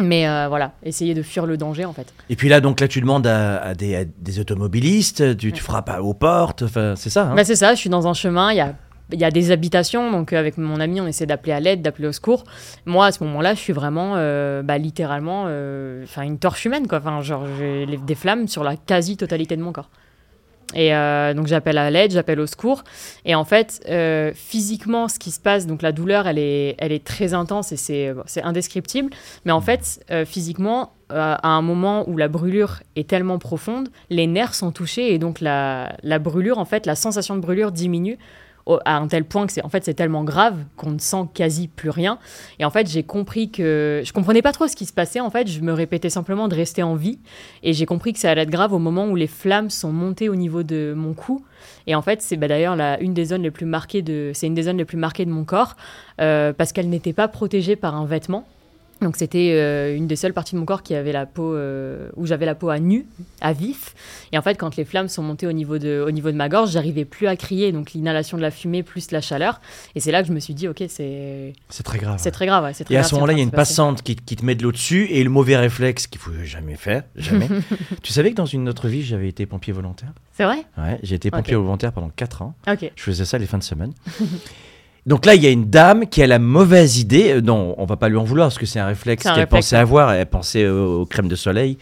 mais 0.00 0.28
euh, 0.28 0.46
voilà 0.48 0.72
essayer 0.82 1.14
de 1.14 1.22
fuir 1.22 1.46
le 1.46 1.56
danger 1.56 1.84
en 1.84 1.92
fait 1.92 2.12
Et 2.28 2.36
puis 2.36 2.48
là, 2.48 2.60
donc 2.60 2.80
là, 2.80 2.88
tu 2.88 3.00
demandes 3.00 3.26
à, 3.26 3.58
à 3.62 3.74
des, 3.74 3.94
à 3.96 4.04
des 4.04 4.38
automobilistes, 4.40 5.36
tu, 5.36 5.52
tu 5.52 5.62
frappes 5.62 5.88
à- 5.88 6.02
aux 6.02 6.14
portes, 6.14 6.64
c'est 6.96 7.10
ça. 7.10 7.24
hein 7.30 7.34
Bah, 7.34 7.44
c'est 7.44 7.56
ça, 7.56 7.74
je 7.74 7.78
suis 7.80 7.90
dans 7.90 8.06
un 8.08 8.14
chemin, 8.14 8.50
il 8.52 8.56
y 8.56 8.60
a, 8.60 8.74
il 9.12 9.18
y 9.20 9.24
a 9.24 9.30
des 9.30 9.50
habitations, 9.50 10.10
donc 10.12 10.32
euh, 10.32 10.38
avec 10.38 10.56
mon 10.56 10.78
ami, 10.80 11.00
on 11.00 11.06
essaie 11.06 11.26
d'appeler 11.26 11.52
à 11.52 11.60
l'aide, 11.60 11.82
d'appeler 11.82 12.08
au 12.08 12.12
secours. 12.12 12.44
Moi, 12.86 13.06
à 13.06 13.12
ce 13.12 13.22
moment-là, 13.24 13.54
je 13.54 13.58
suis 13.60 13.72
vraiment, 13.72 14.14
euh, 14.16 14.62
bah, 14.62 14.78
littéralement, 14.78 15.44
euh, 15.48 16.04
une 16.22 16.38
torche 16.38 16.64
humaine, 16.64 16.86
quoi. 16.86 16.98
Enfin, 16.98 17.20
genre, 17.20 17.44
j'ai 17.58 17.86
des 17.86 18.14
flammes 18.14 18.46
sur 18.48 18.62
la 18.64 18.76
quasi-totalité 18.76 19.56
de 19.56 19.62
mon 19.62 19.72
corps. 19.72 19.90
Et 20.74 20.94
euh, 20.94 21.34
donc 21.34 21.46
j'appelle 21.46 21.78
à 21.78 21.90
l'aide, 21.90 22.12
j'appelle 22.12 22.40
au 22.40 22.46
secours. 22.46 22.84
Et 23.24 23.34
en 23.34 23.44
fait, 23.44 23.82
euh, 23.88 24.32
physiquement, 24.34 25.08
ce 25.08 25.18
qui 25.18 25.30
se 25.30 25.40
passe, 25.40 25.66
donc 25.66 25.82
la 25.82 25.92
douleur, 25.92 26.26
elle 26.26 26.38
est, 26.38 26.76
elle 26.78 26.92
est 26.92 27.04
très 27.04 27.34
intense 27.34 27.72
et 27.72 27.76
c'est 27.76 28.12
bon, 28.12 28.22
c'est 28.26 28.42
indescriptible. 28.42 29.10
Mais 29.44 29.52
en 29.52 29.60
fait, 29.60 30.04
euh, 30.10 30.24
physiquement, 30.24 30.92
à 31.12 31.48
un 31.48 31.60
moment 31.60 32.08
où 32.08 32.16
la 32.16 32.28
brûlure 32.28 32.84
est 32.94 33.08
tellement 33.08 33.40
profonde, 33.40 33.88
les 34.10 34.28
nerfs 34.28 34.54
sont 34.54 34.70
touchés 34.70 35.12
et 35.12 35.18
donc 35.18 35.40
la, 35.40 35.96
la 36.04 36.20
brûlure, 36.20 36.58
en 36.58 36.64
fait, 36.64 36.86
la 36.86 36.94
sensation 36.94 37.34
de 37.34 37.40
brûlure 37.40 37.72
diminue 37.72 38.16
à 38.84 38.96
un 38.96 39.08
tel 39.08 39.24
point 39.24 39.46
que 39.46 39.52
c'est 39.52 39.64
en 39.64 39.68
fait 39.68 39.84
c'est 39.84 39.94
tellement 39.94 40.24
grave 40.24 40.56
qu'on 40.76 40.92
ne 40.92 40.98
sent 40.98 41.24
quasi 41.34 41.68
plus 41.68 41.90
rien. 41.90 42.18
Et 42.58 42.64
en 42.64 42.70
fait 42.70 42.88
j'ai 42.88 43.02
compris 43.02 43.50
que 43.50 44.02
je 44.04 44.12
comprenais 44.12 44.42
pas 44.42 44.52
trop 44.52 44.68
ce 44.68 44.76
qui 44.76 44.86
se 44.86 44.92
passait 44.92 45.20
en 45.20 45.30
fait. 45.30 45.48
Je 45.48 45.60
me 45.60 45.72
répétais 45.72 46.10
simplement 46.10 46.48
de 46.48 46.54
rester 46.54 46.82
en 46.82 46.94
vie. 46.94 47.18
Et 47.62 47.72
j'ai 47.72 47.86
compris 47.86 48.12
que 48.12 48.18
ça 48.18 48.30
allait 48.30 48.42
être 48.42 48.50
grave 48.50 48.72
au 48.72 48.78
moment 48.78 49.06
où 49.06 49.16
les 49.16 49.26
flammes 49.26 49.70
sont 49.70 49.92
montées 49.92 50.28
au 50.28 50.36
niveau 50.36 50.62
de 50.62 50.94
mon 50.96 51.14
cou. 51.14 51.44
Et 51.86 51.94
en 51.94 52.02
fait 52.02 52.22
c'est 52.22 52.36
bah, 52.36 52.48
d'ailleurs 52.48 52.76
une 53.00 53.14
des 53.14 53.26
zones 53.26 53.42
les 53.42 53.50
plus 53.50 53.66
marquées 53.66 54.02
de 54.02 54.32
c'est 54.34 54.46
une 54.46 54.54
des 54.54 54.64
zones 54.64 54.78
les 54.78 54.84
plus 54.84 54.96
marquées 54.96 55.24
de 55.24 55.30
mon 55.30 55.44
corps 55.44 55.76
euh, 56.20 56.52
parce 56.52 56.72
qu'elle 56.72 56.88
n'était 56.88 57.12
pas 57.12 57.28
protégée 57.28 57.76
par 57.76 57.94
un 57.94 58.06
vêtement 58.06 58.46
donc 59.00 59.16
c'était 59.16 59.52
euh, 59.54 59.96
une 59.96 60.06
des 60.06 60.16
seules 60.16 60.32
parties 60.32 60.54
de 60.54 60.60
mon 60.60 60.66
corps 60.66 60.82
qui 60.82 60.94
avait 60.94 61.12
la 61.12 61.26
peau 61.26 61.54
euh, 61.54 62.08
où 62.16 62.26
j'avais 62.26 62.46
la 62.46 62.54
peau 62.54 62.68
à 62.68 62.78
nu, 62.78 63.06
à 63.40 63.52
vif. 63.52 63.94
Et 64.32 64.38
en 64.38 64.42
fait, 64.42 64.56
quand 64.56 64.76
les 64.76 64.84
flammes 64.84 65.08
sont 65.08 65.22
montées 65.22 65.46
au 65.46 65.52
niveau 65.52 65.78
de 65.78 66.04
au 66.06 66.10
niveau 66.10 66.30
de 66.30 66.36
ma 66.36 66.48
gorge, 66.48 66.70
j'arrivais 66.72 67.04
plus 67.04 67.26
à 67.26 67.36
crier. 67.36 67.72
Donc 67.72 67.92
l'inhalation 67.92 68.36
de 68.36 68.42
la 68.42 68.50
fumée 68.50 68.82
plus 68.82 69.10
la 69.10 69.20
chaleur. 69.20 69.60
Et 69.94 70.00
c'est 70.00 70.12
là 70.12 70.22
que 70.22 70.28
je 70.28 70.32
me 70.32 70.40
suis 70.40 70.54
dit, 70.54 70.68
ok, 70.68 70.82
c'est 70.88 71.52
C'est 71.68 71.82
très 71.82 71.98
grave. 71.98 72.18
c'est 72.18 72.30
très 72.30 72.46
grave. 72.46 72.64
ouais, 72.64 72.74
c'est 72.74 72.84
très 72.84 72.94
Et 72.94 72.98
à 72.98 73.02
ce 73.02 73.14
moment-là, 73.14 73.32
il 73.32 73.38
y 73.38 73.40
a 73.40 73.44
une 73.44 73.50
passante 73.50 74.02
qui, 74.02 74.16
qui 74.16 74.36
te 74.36 74.44
met 74.44 74.54
de 74.54 74.62
l'eau 74.62 74.72
dessus 74.72 75.06
et 75.10 75.24
le 75.24 75.30
mauvais 75.30 75.56
réflexe 75.56 76.06
qu'il 76.06 76.20
faut 76.20 76.32
jamais 76.44 76.76
faire, 76.76 77.04
jamais. 77.16 77.48
tu 78.02 78.12
savais 78.12 78.30
que 78.30 78.36
dans 78.36 78.46
une 78.46 78.68
autre 78.68 78.88
vie, 78.88 79.02
j'avais 79.02 79.28
été 79.28 79.46
pompier 79.46 79.72
volontaire? 79.72 80.12
C'est 80.32 80.44
vrai? 80.44 80.64
Ouais, 80.78 80.98
j'ai 81.02 81.14
été 81.16 81.30
pompier 81.30 81.54
volontaire 81.56 81.92
pendant 81.92 82.10
4 82.10 82.42
ans. 82.42 82.54
Ok. 82.70 82.90
Je 82.94 83.02
faisais 83.02 83.24
ça 83.24 83.38
les 83.38 83.46
fins 83.46 83.58
de 83.58 83.62
semaine. 83.62 83.92
Donc 85.06 85.24
là, 85.26 85.34
il 85.34 85.42
y 85.42 85.46
a 85.46 85.50
une 85.50 85.70
dame 85.70 86.06
qui 86.06 86.22
a 86.22 86.26
la 86.26 86.38
mauvaise 86.38 86.98
idée. 86.98 87.32
euh, 87.32 87.40
Non, 87.40 87.74
on 87.78 87.84
va 87.86 87.96
pas 87.96 88.08
lui 88.08 88.16
en 88.16 88.24
vouloir 88.24 88.48
parce 88.48 88.58
que 88.58 88.66
c'est 88.66 88.80
un 88.80 88.86
réflexe 88.86 89.24
qu'elle 89.24 89.46
pensait 89.46 89.76
avoir. 89.76 90.12
Elle 90.12 90.26
pensait 90.26 90.64
euh, 90.64 90.84
aux 90.84 91.06
crèmes 91.06 91.28
de 91.28 91.36
soleil. 91.36 91.78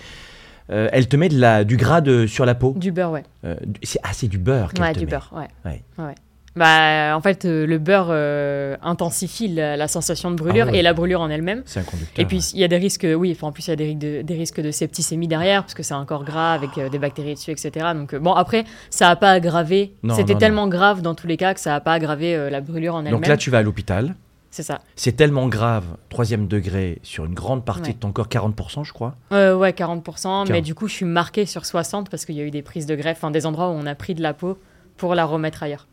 Euh, 0.70 0.88
elle 0.92 1.08
te 1.08 1.16
met 1.16 1.28
de 1.30 1.38
la, 1.38 1.64
du 1.64 1.76
gras 1.78 2.00
de, 2.00 2.26
sur 2.26 2.44
la 2.44 2.54
peau. 2.54 2.74
Du 2.76 2.92
beurre, 2.92 3.10
ouais. 3.12 3.22
Euh, 3.44 3.56
c'est, 3.82 3.98
ah, 4.02 4.10
c'est 4.12 4.28
du 4.28 4.38
beurre 4.38 4.70
Ouais, 4.78 4.92
du 4.92 5.00
met. 5.00 5.06
beurre, 5.06 5.30
ouais. 5.34 5.48
Ouais. 5.64 5.82
Ouais. 5.98 6.14
Bah, 6.58 7.16
en 7.16 7.20
fait, 7.20 7.44
euh, 7.44 7.66
le 7.66 7.78
beurre 7.78 8.08
euh, 8.10 8.76
intensifie 8.82 9.48
la, 9.48 9.76
la 9.76 9.88
sensation 9.88 10.30
de 10.30 10.36
brûlure 10.36 10.66
Ah 10.68 10.72
ouais. 10.72 10.78
et 10.78 10.82
la 10.82 10.92
brûlure 10.92 11.20
en 11.20 11.30
elle-même. 11.30 11.62
C'est 11.66 11.80
un 11.80 11.84
conducteur. 11.84 12.22
Et 12.22 12.26
puis, 12.26 12.38
ouais. 12.38 12.42
il 12.54 12.60
y 12.60 12.64
a 12.64 12.68
des 12.68 12.76
risques, 12.76 13.06
oui, 13.16 13.32
enfin, 13.36 13.46
en 13.48 13.52
plus, 13.52 13.66
il 13.66 13.70
y 13.70 13.72
a 13.72 13.76
des 13.76 13.84
risques, 13.86 13.98
de, 13.98 14.22
des 14.22 14.34
risques 14.34 14.60
de 14.60 14.70
septicémie 14.70 15.28
derrière, 15.28 15.62
parce 15.62 15.74
que 15.74 15.82
c'est 15.82 15.94
un 15.94 16.04
corps 16.04 16.24
gras 16.24 16.52
avec 16.54 16.76
euh, 16.78 16.88
des 16.88 16.98
bactéries 16.98 17.34
dessus, 17.34 17.50
etc. 17.52 17.86
Donc, 17.94 18.12
euh, 18.14 18.18
bon, 18.18 18.32
après, 18.32 18.64
ça 18.90 19.06
n'a 19.08 19.16
pas 19.16 19.30
aggravé. 19.30 19.94
C'était 20.10 20.32
non, 20.34 20.38
tellement 20.38 20.68
grave 20.68 21.00
dans 21.02 21.14
tous 21.14 21.26
les 21.26 21.36
cas 21.36 21.54
que 21.54 21.60
ça 21.60 21.70
n'a 21.70 21.80
pas 21.80 21.92
aggravé 21.92 22.34
euh, 22.34 22.50
la 22.50 22.60
brûlure 22.60 22.94
en 22.94 22.98
elle-même. 23.00 23.12
Donc 23.12 23.26
là, 23.26 23.36
tu 23.36 23.50
vas 23.50 23.58
à 23.58 23.62
l'hôpital. 23.62 24.14
C'est 24.50 24.62
ça. 24.62 24.80
C'est 24.96 25.12
tellement 25.12 25.46
grave, 25.46 25.84
troisième 26.08 26.48
degré, 26.48 26.98
sur 27.02 27.26
une 27.26 27.34
grande 27.34 27.64
partie 27.66 27.90
Ouais. 27.90 27.94
de 27.94 27.98
ton 27.98 28.12
corps, 28.12 28.28
40%, 28.28 28.82
je 28.82 28.92
crois. 28.94 29.14
Euh, 29.30 29.54
ouais, 29.54 29.72
40%. 29.72 30.50
Mais 30.50 30.62
du 30.62 30.74
coup, 30.74 30.88
je 30.88 30.94
suis 30.94 31.04
marquée 31.04 31.44
sur 31.44 31.66
60 31.66 32.08
parce 32.10 32.24
qu'il 32.24 32.34
y 32.34 32.40
a 32.40 32.44
eu 32.44 32.50
des 32.50 32.62
prises 32.62 32.86
de 32.86 32.96
greffe, 32.96 33.18
enfin, 33.18 33.30
des 33.30 33.44
endroits 33.44 33.68
où 33.68 33.72
on 33.72 33.84
a 33.86 33.94
pris 33.94 34.14
de 34.14 34.22
la 34.22 34.32
peau 34.32 34.58
pour 34.96 35.14
la 35.14 35.26
remettre 35.26 35.62
ailleurs. 35.62 35.86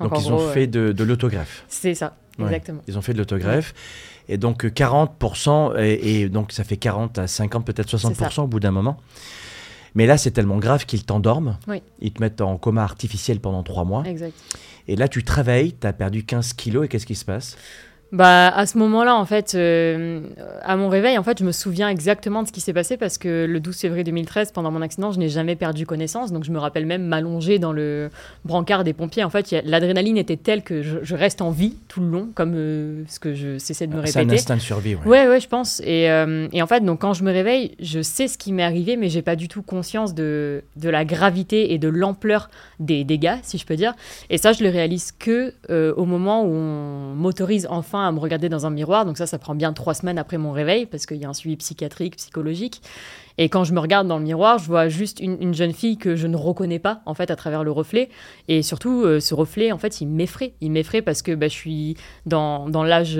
Donc 0.00 0.12
ils 0.18 0.32
ont 0.32 0.40
euh, 0.40 0.52
fait 0.52 0.66
de, 0.66 0.92
de 0.92 1.04
l'autogreffe. 1.04 1.64
C'est 1.68 1.94
ça, 1.94 2.16
Ouais. 2.38 2.46
exactement. 2.46 2.80
Ils 2.88 2.96
ont 2.98 3.02
fait 3.02 3.12
de 3.12 3.18
l'autogreffe. 3.18 3.74
Et 4.28 4.38
donc 4.38 4.64
euh, 4.64 4.70
40%, 4.70 5.78
et, 5.78 6.22
et 6.22 6.28
donc 6.28 6.52
ça 6.52 6.64
fait 6.64 6.76
40 6.76 7.18
à 7.18 7.26
50, 7.26 7.64
peut-être 7.66 7.88
C'est 7.90 7.96
60% 8.08 8.30
ça. 8.34 8.42
au 8.42 8.46
bout 8.46 8.60
d'un 8.60 8.70
moment. 8.70 8.96
Mais 9.94 10.06
là, 10.06 10.16
c'est 10.16 10.30
tellement 10.30 10.56
grave 10.58 10.86
qu'ils 10.86 11.04
t'endorment. 11.04 11.58
Oui. 11.68 11.82
Ils 12.00 12.12
te 12.12 12.20
mettent 12.22 12.40
en 12.40 12.56
coma 12.56 12.82
artificiel 12.82 13.40
pendant 13.40 13.62
3 13.62 13.84
mois. 13.84 14.04
Exact. 14.06 14.32
Et 14.88 14.96
là, 14.96 15.06
tu 15.08 15.22
travailles, 15.22 15.74
tu 15.78 15.86
as 15.86 15.92
perdu 15.92 16.24
15 16.24 16.54
kilos, 16.54 16.84
et 16.86 16.88
qu'est-ce 16.88 17.06
qui 17.06 17.14
se 17.14 17.24
passe? 17.26 17.56
Bah, 18.12 18.48
à 18.48 18.66
ce 18.66 18.76
moment-là, 18.76 19.16
en 19.16 19.24
fait, 19.24 19.54
euh, 19.54 20.20
à 20.62 20.76
mon 20.76 20.90
réveil, 20.90 21.16
en 21.16 21.22
fait, 21.22 21.38
je 21.38 21.44
me 21.44 21.50
souviens 21.52 21.88
exactement 21.88 22.42
de 22.42 22.48
ce 22.48 22.52
qui 22.52 22.60
s'est 22.60 22.74
passé 22.74 22.98
parce 22.98 23.16
que 23.16 23.46
le 23.48 23.58
12 23.58 23.74
février 23.74 24.04
2013, 24.04 24.52
pendant 24.52 24.70
mon 24.70 24.82
accident, 24.82 25.12
je 25.12 25.18
n'ai 25.18 25.30
jamais 25.30 25.56
perdu 25.56 25.86
connaissance. 25.86 26.30
Donc, 26.30 26.44
je 26.44 26.50
me 26.50 26.58
rappelle 26.58 26.84
même 26.84 27.04
m'allonger 27.06 27.58
dans 27.58 27.72
le 27.72 28.10
brancard 28.44 28.84
des 28.84 28.92
pompiers. 28.92 29.24
En 29.24 29.30
fait, 29.30 29.50
l'adrénaline 29.64 30.18
était 30.18 30.36
telle 30.36 30.62
que 30.62 30.82
je, 30.82 30.98
je 31.02 31.16
reste 31.16 31.40
en 31.40 31.50
vie 31.50 31.74
tout 31.88 32.00
le 32.00 32.08
long, 32.08 32.28
comme 32.34 32.52
euh, 32.54 33.02
ce 33.08 33.18
que 33.18 33.32
je 33.32 33.56
cessais 33.56 33.86
de 33.86 33.94
me 33.96 34.04
C'est 34.04 34.18
un 34.18 34.20
répéter. 34.20 34.36
instinct 34.36 34.56
de 34.56 34.60
survie. 34.60 34.94
ouais. 34.94 35.06
Ouais, 35.06 35.28
ouais, 35.28 35.40
je 35.40 35.48
pense. 35.48 35.80
Et, 35.80 36.10
euh, 36.10 36.48
et 36.52 36.60
en 36.60 36.66
fait, 36.66 36.84
donc 36.84 37.00
quand 37.00 37.14
je 37.14 37.24
me 37.24 37.32
réveille, 37.32 37.76
je 37.80 38.02
sais 38.02 38.28
ce 38.28 38.36
qui 38.36 38.52
m'est 38.52 38.62
arrivé, 38.62 38.96
mais 38.98 39.08
j'ai 39.08 39.22
pas 39.22 39.36
du 39.36 39.48
tout 39.48 39.62
conscience 39.62 40.14
de, 40.14 40.62
de 40.76 40.90
la 40.90 41.06
gravité 41.06 41.72
et 41.72 41.78
de 41.78 41.88
l'ampleur 41.88 42.50
des 42.78 43.04
dégâts, 43.04 43.36
si 43.42 43.56
je 43.56 43.64
peux 43.64 43.76
dire. 43.76 43.94
Et 44.28 44.36
ça, 44.36 44.52
je 44.52 44.62
le 44.62 44.68
réalise 44.68 45.12
que 45.18 45.54
au 45.70 46.04
moment 46.04 46.42
où 46.44 46.50
on 46.52 47.14
m'autorise 47.14 47.66
enfin 47.70 48.01
à 48.06 48.12
me 48.12 48.18
regarder 48.18 48.48
dans 48.48 48.66
un 48.66 48.70
miroir. 48.70 49.04
Donc 49.04 49.18
ça, 49.18 49.26
ça 49.26 49.38
prend 49.38 49.54
bien 49.54 49.72
trois 49.72 49.94
semaines 49.94 50.18
après 50.18 50.38
mon 50.38 50.52
réveil, 50.52 50.86
parce 50.86 51.06
qu'il 51.06 51.18
y 51.18 51.24
a 51.24 51.28
un 51.28 51.34
suivi 51.34 51.56
psychiatrique, 51.56 52.16
psychologique. 52.16 52.82
Et 53.38 53.48
quand 53.48 53.64
je 53.64 53.72
me 53.72 53.80
regarde 53.80 54.06
dans 54.08 54.18
le 54.18 54.24
miroir, 54.24 54.58
je 54.58 54.66
vois 54.66 54.88
juste 54.88 55.20
une, 55.20 55.36
une 55.40 55.54
jeune 55.54 55.72
fille 55.72 55.96
que 55.96 56.16
je 56.16 56.26
ne 56.26 56.36
reconnais 56.36 56.78
pas, 56.78 57.00
en 57.06 57.14
fait, 57.14 57.30
à 57.30 57.36
travers 57.36 57.64
le 57.64 57.70
reflet. 57.70 58.10
Et 58.48 58.62
surtout, 58.62 59.02
euh, 59.04 59.20
ce 59.20 59.34
reflet, 59.34 59.72
en 59.72 59.78
fait, 59.78 60.00
il 60.00 60.06
m'effraie. 60.06 60.54
Il 60.60 60.72
m'effraie 60.72 61.02
parce 61.02 61.22
que 61.22 61.34
bah, 61.34 61.48
je 61.48 61.54
suis 61.54 61.96
dans, 62.26 62.68
dans 62.68 62.84
l'âge... 62.84 63.18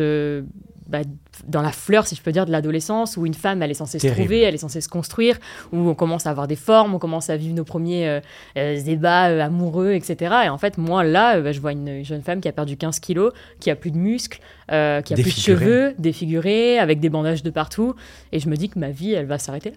euh, 0.94 1.02
bah, 1.02 1.08
dans 1.46 1.62
la 1.62 1.72
fleur, 1.72 2.06
si 2.06 2.14
je 2.14 2.22
peux 2.22 2.32
dire, 2.32 2.46
de 2.46 2.52
l'adolescence, 2.52 3.16
où 3.16 3.26
une 3.26 3.34
femme, 3.34 3.62
elle 3.62 3.70
est 3.70 3.74
censée 3.74 3.98
Terrible. 3.98 4.16
se 4.16 4.20
trouver, 4.22 4.40
elle 4.42 4.54
est 4.54 4.58
censée 4.58 4.80
se 4.80 4.88
construire, 4.88 5.38
où 5.72 5.78
on 5.88 5.94
commence 5.94 6.26
à 6.26 6.30
avoir 6.30 6.46
des 6.46 6.56
formes, 6.56 6.94
on 6.94 6.98
commence 6.98 7.30
à 7.30 7.36
vivre 7.36 7.54
nos 7.54 7.64
premiers 7.64 8.08
euh, 8.08 8.20
euh, 8.56 8.82
débats 8.82 9.28
euh, 9.30 9.40
amoureux, 9.40 9.92
etc. 9.92 10.34
Et 10.44 10.48
en 10.48 10.58
fait, 10.58 10.78
moi, 10.78 11.04
là, 11.04 11.36
euh, 11.36 11.42
bah, 11.42 11.52
je 11.52 11.60
vois 11.60 11.72
une 11.72 12.04
jeune 12.04 12.22
femme 12.22 12.40
qui 12.40 12.48
a 12.48 12.52
perdu 12.52 12.76
15 12.76 13.00
kilos, 13.00 13.32
qui 13.60 13.70
a 13.70 13.76
plus 13.76 13.90
de 13.90 13.98
muscles, 13.98 14.40
euh, 14.70 15.00
qui 15.02 15.14
a 15.14 15.16
plus 15.16 15.24
de 15.34 15.40
cheveux, 15.40 15.94
défigurée, 15.98 16.78
avec 16.78 17.00
des 17.00 17.08
bandages 17.08 17.42
de 17.42 17.50
partout. 17.50 17.94
Et 18.32 18.38
je 18.38 18.48
me 18.48 18.56
dis 18.56 18.68
que 18.68 18.78
ma 18.78 18.90
vie, 18.90 19.12
elle 19.12 19.26
va 19.26 19.38
s'arrêter 19.38 19.70
là. 19.70 19.76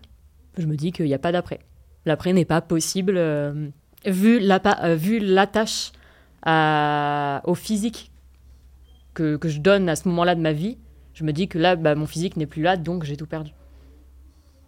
Je 0.57 0.65
me 0.67 0.75
dis 0.75 0.91
qu'il 0.91 1.05
n'y 1.05 1.13
a 1.13 1.19
pas 1.19 1.31
d'après. 1.31 1.59
L'après 2.05 2.33
n'est 2.33 2.45
pas 2.45 2.61
possible, 2.61 3.15
euh, 3.17 3.67
vu 4.05 4.39
euh, 4.41 5.19
l'attache 5.21 5.91
au 7.45 7.55
physique 7.55 8.11
que, 9.13 9.37
que 9.37 9.49
je 9.49 9.59
donne 9.59 9.89
à 9.89 9.95
ce 9.95 10.07
moment-là 10.07 10.35
de 10.35 10.41
ma 10.41 10.53
vie. 10.53 10.77
Je 11.15 11.23
me 11.23 11.33
dis 11.33 11.47
que 11.47 11.57
là, 11.57 11.75
bah, 11.75 11.95
mon 11.95 12.05
physique 12.05 12.37
n'est 12.37 12.45
plus 12.45 12.61
là, 12.61 12.77
donc 12.77 13.03
j'ai 13.03 13.17
tout 13.17 13.25
perdu. 13.25 13.51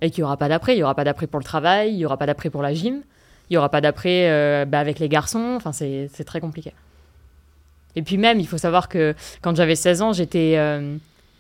Et 0.02 0.10
qu'il 0.10 0.22
n'y 0.22 0.26
aura 0.26 0.38
pas 0.38 0.48
d'après. 0.50 0.74
Il 0.74 0.78
n'y 0.78 0.84
aura 0.84 0.96
pas 0.96 1.04
d'après 1.04 1.28
pour 1.28 1.40
le 1.40 1.44
travail, 1.46 1.92
il 1.92 1.98
n'y 1.98 2.06
aura 2.06 2.18
pas 2.18 2.26
d'après 2.26 2.50
pour 2.50 2.62
la 2.64 2.74
gym, 2.74 3.02
il 3.50 3.54
n'y 3.54 3.58
aura 3.58 3.70
pas 3.70 3.82
d'après 3.82 4.30
euh, 4.30 4.66
bah, 4.66 4.80
avec 4.80 5.00
les 5.00 5.10
garçons. 5.10 5.54
Enfin, 5.56 5.72
c'est 5.74 6.10
très 6.26 6.40
compliqué. 6.40 6.74
Et 7.96 8.02
puis 8.02 8.18
même, 8.18 8.40
il 8.40 8.48
faut 8.48 8.58
savoir 8.58 8.90
que 8.90 9.16
quand 9.42 9.56
j'avais 9.56 9.76
16 9.76 10.02
ans, 10.02 10.14
j'étais 10.14 10.54
euh, 10.58 10.96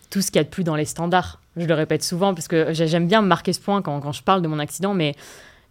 tout 0.10 0.22
ce 0.22 0.28
qu'il 0.32 0.38
y 0.38 0.40
a 0.40 0.44
de 0.44 0.50
plus 0.50 0.64
dans 0.64 0.76
les 0.76 0.86
standards. 0.86 1.40
Je 1.56 1.66
le 1.66 1.74
répète 1.74 2.04
souvent 2.04 2.34
parce 2.34 2.48
que 2.48 2.74
j'ai- 2.74 2.88
j'aime 2.88 3.08
bien 3.08 3.22
marquer 3.22 3.54
ce 3.54 3.60
point 3.62 3.82
quand, 3.82 4.12
je 4.12 4.24
parle 4.24 4.42
de 4.42 4.48
mon 4.48 4.60
accident, 4.60 4.94
mais 4.94 5.16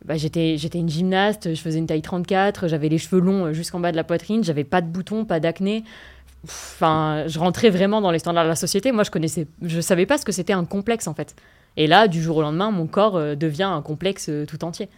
bah, 0.04 0.16
j'étais 0.16 0.56
une 0.74 0.88
gymnaste, 0.88 1.54
je 1.54 1.60
faisais 1.60 1.78
une 1.78 1.86
taille 1.86 2.02
34, 2.02 2.68
j'avais 2.68 2.88
les 2.88 2.98
cheveux 2.98 3.20
longs 3.20 3.52
jusqu'en 3.52 3.80
bas 3.80 3.90
de 3.90 3.96
la 3.96 4.04
poitrine, 4.04 4.44
j'avais 4.44 4.64
pas 4.64 4.80
de 4.80 4.86
boutons, 4.86 5.24
pas 5.24 5.40
d'acné. 5.40 5.82
Enfin, 6.48 7.24
je 7.26 7.38
rentrais 7.38 7.70
vraiment 7.70 8.00
dans 8.00 8.10
les 8.10 8.18
standards 8.18 8.44
de 8.44 8.48
la 8.48 8.56
société. 8.56 8.92
Moi, 8.92 9.04
je 9.04 9.10
connaissais, 9.10 9.46
je 9.62 9.80
savais 9.80 10.06
pas 10.06 10.18
ce 10.18 10.24
que 10.24 10.32
c'était 10.32 10.52
un 10.52 10.64
complexe 10.64 11.08
en 11.08 11.14
fait. 11.14 11.34
Et 11.76 11.86
là, 11.86 12.08
du 12.08 12.22
jour 12.22 12.38
au 12.38 12.42
lendemain, 12.42 12.70
mon 12.70 12.86
corps 12.86 13.16
euh, 13.16 13.34
devient 13.34 13.64
un 13.64 13.82
complexe 13.82 14.28
euh, 14.28 14.46
tout 14.46 14.64
entier. 14.64 14.88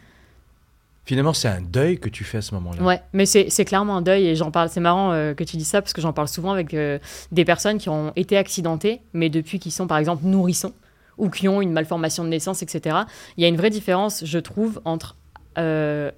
Finalement, 1.09 1.33
c'est 1.33 1.49
un 1.49 1.63
deuil 1.63 1.99
que 1.99 2.11
tu 2.11 2.23
fais 2.23 2.37
à 2.37 2.43
ce 2.43 2.55
moment-là. 2.57 2.83
Ouais, 2.83 3.01
mais 3.15 3.25
c'est 3.25 3.49
c'est 3.49 3.65
clairement 3.65 3.97
un 3.97 4.03
deuil 4.03 4.27
et 4.27 4.37
j'en 4.37 4.51
parle. 4.51 4.69
C'est 4.69 4.79
marrant 4.79 5.11
euh, 5.13 5.33
que 5.33 5.43
tu 5.43 5.57
dis 5.57 5.65
ça 5.65 5.81
parce 5.81 5.95
que 5.95 6.03
j'en 6.03 6.13
parle 6.13 6.29
souvent 6.29 6.53
avec 6.53 6.75
euh, 6.75 6.99
des 7.33 7.47
personnes 7.47 7.79
qui 7.79 7.89
ont 7.89 8.13
été 8.15 8.37
accidentées, 8.37 9.01
mais 9.15 9.31
depuis 9.31 9.59
qu'ils 9.59 9.73
sont 9.73 9.87
par 9.87 9.97
exemple 9.97 10.27
nourrissons 10.27 10.75
ou 11.17 11.31
qui 11.31 11.49
ont 11.49 11.63
une 11.63 11.73
malformation 11.73 12.25
de 12.25 12.29
naissance, 12.29 12.63
etc. 12.63 12.95
Il 13.39 13.43
y 13.43 13.47
a 13.47 13.49
une 13.49 13.57
vraie 13.57 13.71
différence, 13.71 14.23
je 14.27 14.39
trouve, 14.39 14.83
entre 14.85 15.17
euh, 15.57 16.11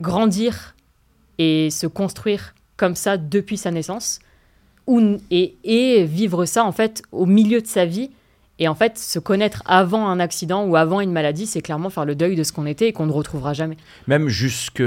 grandir 0.00 0.74
et 1.36 1.68
se 1.68 1.86
construire 1.86 2.54
comme 2.78 2.94
ça 2.94 3.18
depuis 3.18 3.58
sa 3.58 3.70
naissance 3.70 4.20
ou, 4.88 5.18
et, 5.30 5.54
et 5.62 6.04
vivre 6.04 6.44
ça 6.46 6.64
en 6.64 6.72
fait 6.72 7.02
au 7.12 7.26
milieu 7.26 7.60
de 7.60 7.66
sa 7.68 7.84
vie. 7.84 8.10
Et 8.60 8.66
en 8.66 8.74
fait, 8.74 8.98
se 8.98 9.20
connaître 9.20 9.62
avant 9.66 10.08
un 10.08 10.18
accident 10.18 10.64
ou 10.64 10.74
avant 10.74 11.00
une 11.00 11.12
maladie, 11.12 11.46
c'est 11.46 11.60
clairement 11.60 11.90
faire 11.90 12.04
le 12.04 12.16
deuil 12.16 12.34
de 12.34 12.42
ce 12.42 12.50
qu'on 12.52 12.66
était 12.66 12.88
et 12.88 12.92
qu'on 12.92 13.06
ne 13.06 13.12
retrouvera 13.12 13.52
jamais. 13.52 13.76
Même 14.08 14.26
jusqu'à 14.26 14.82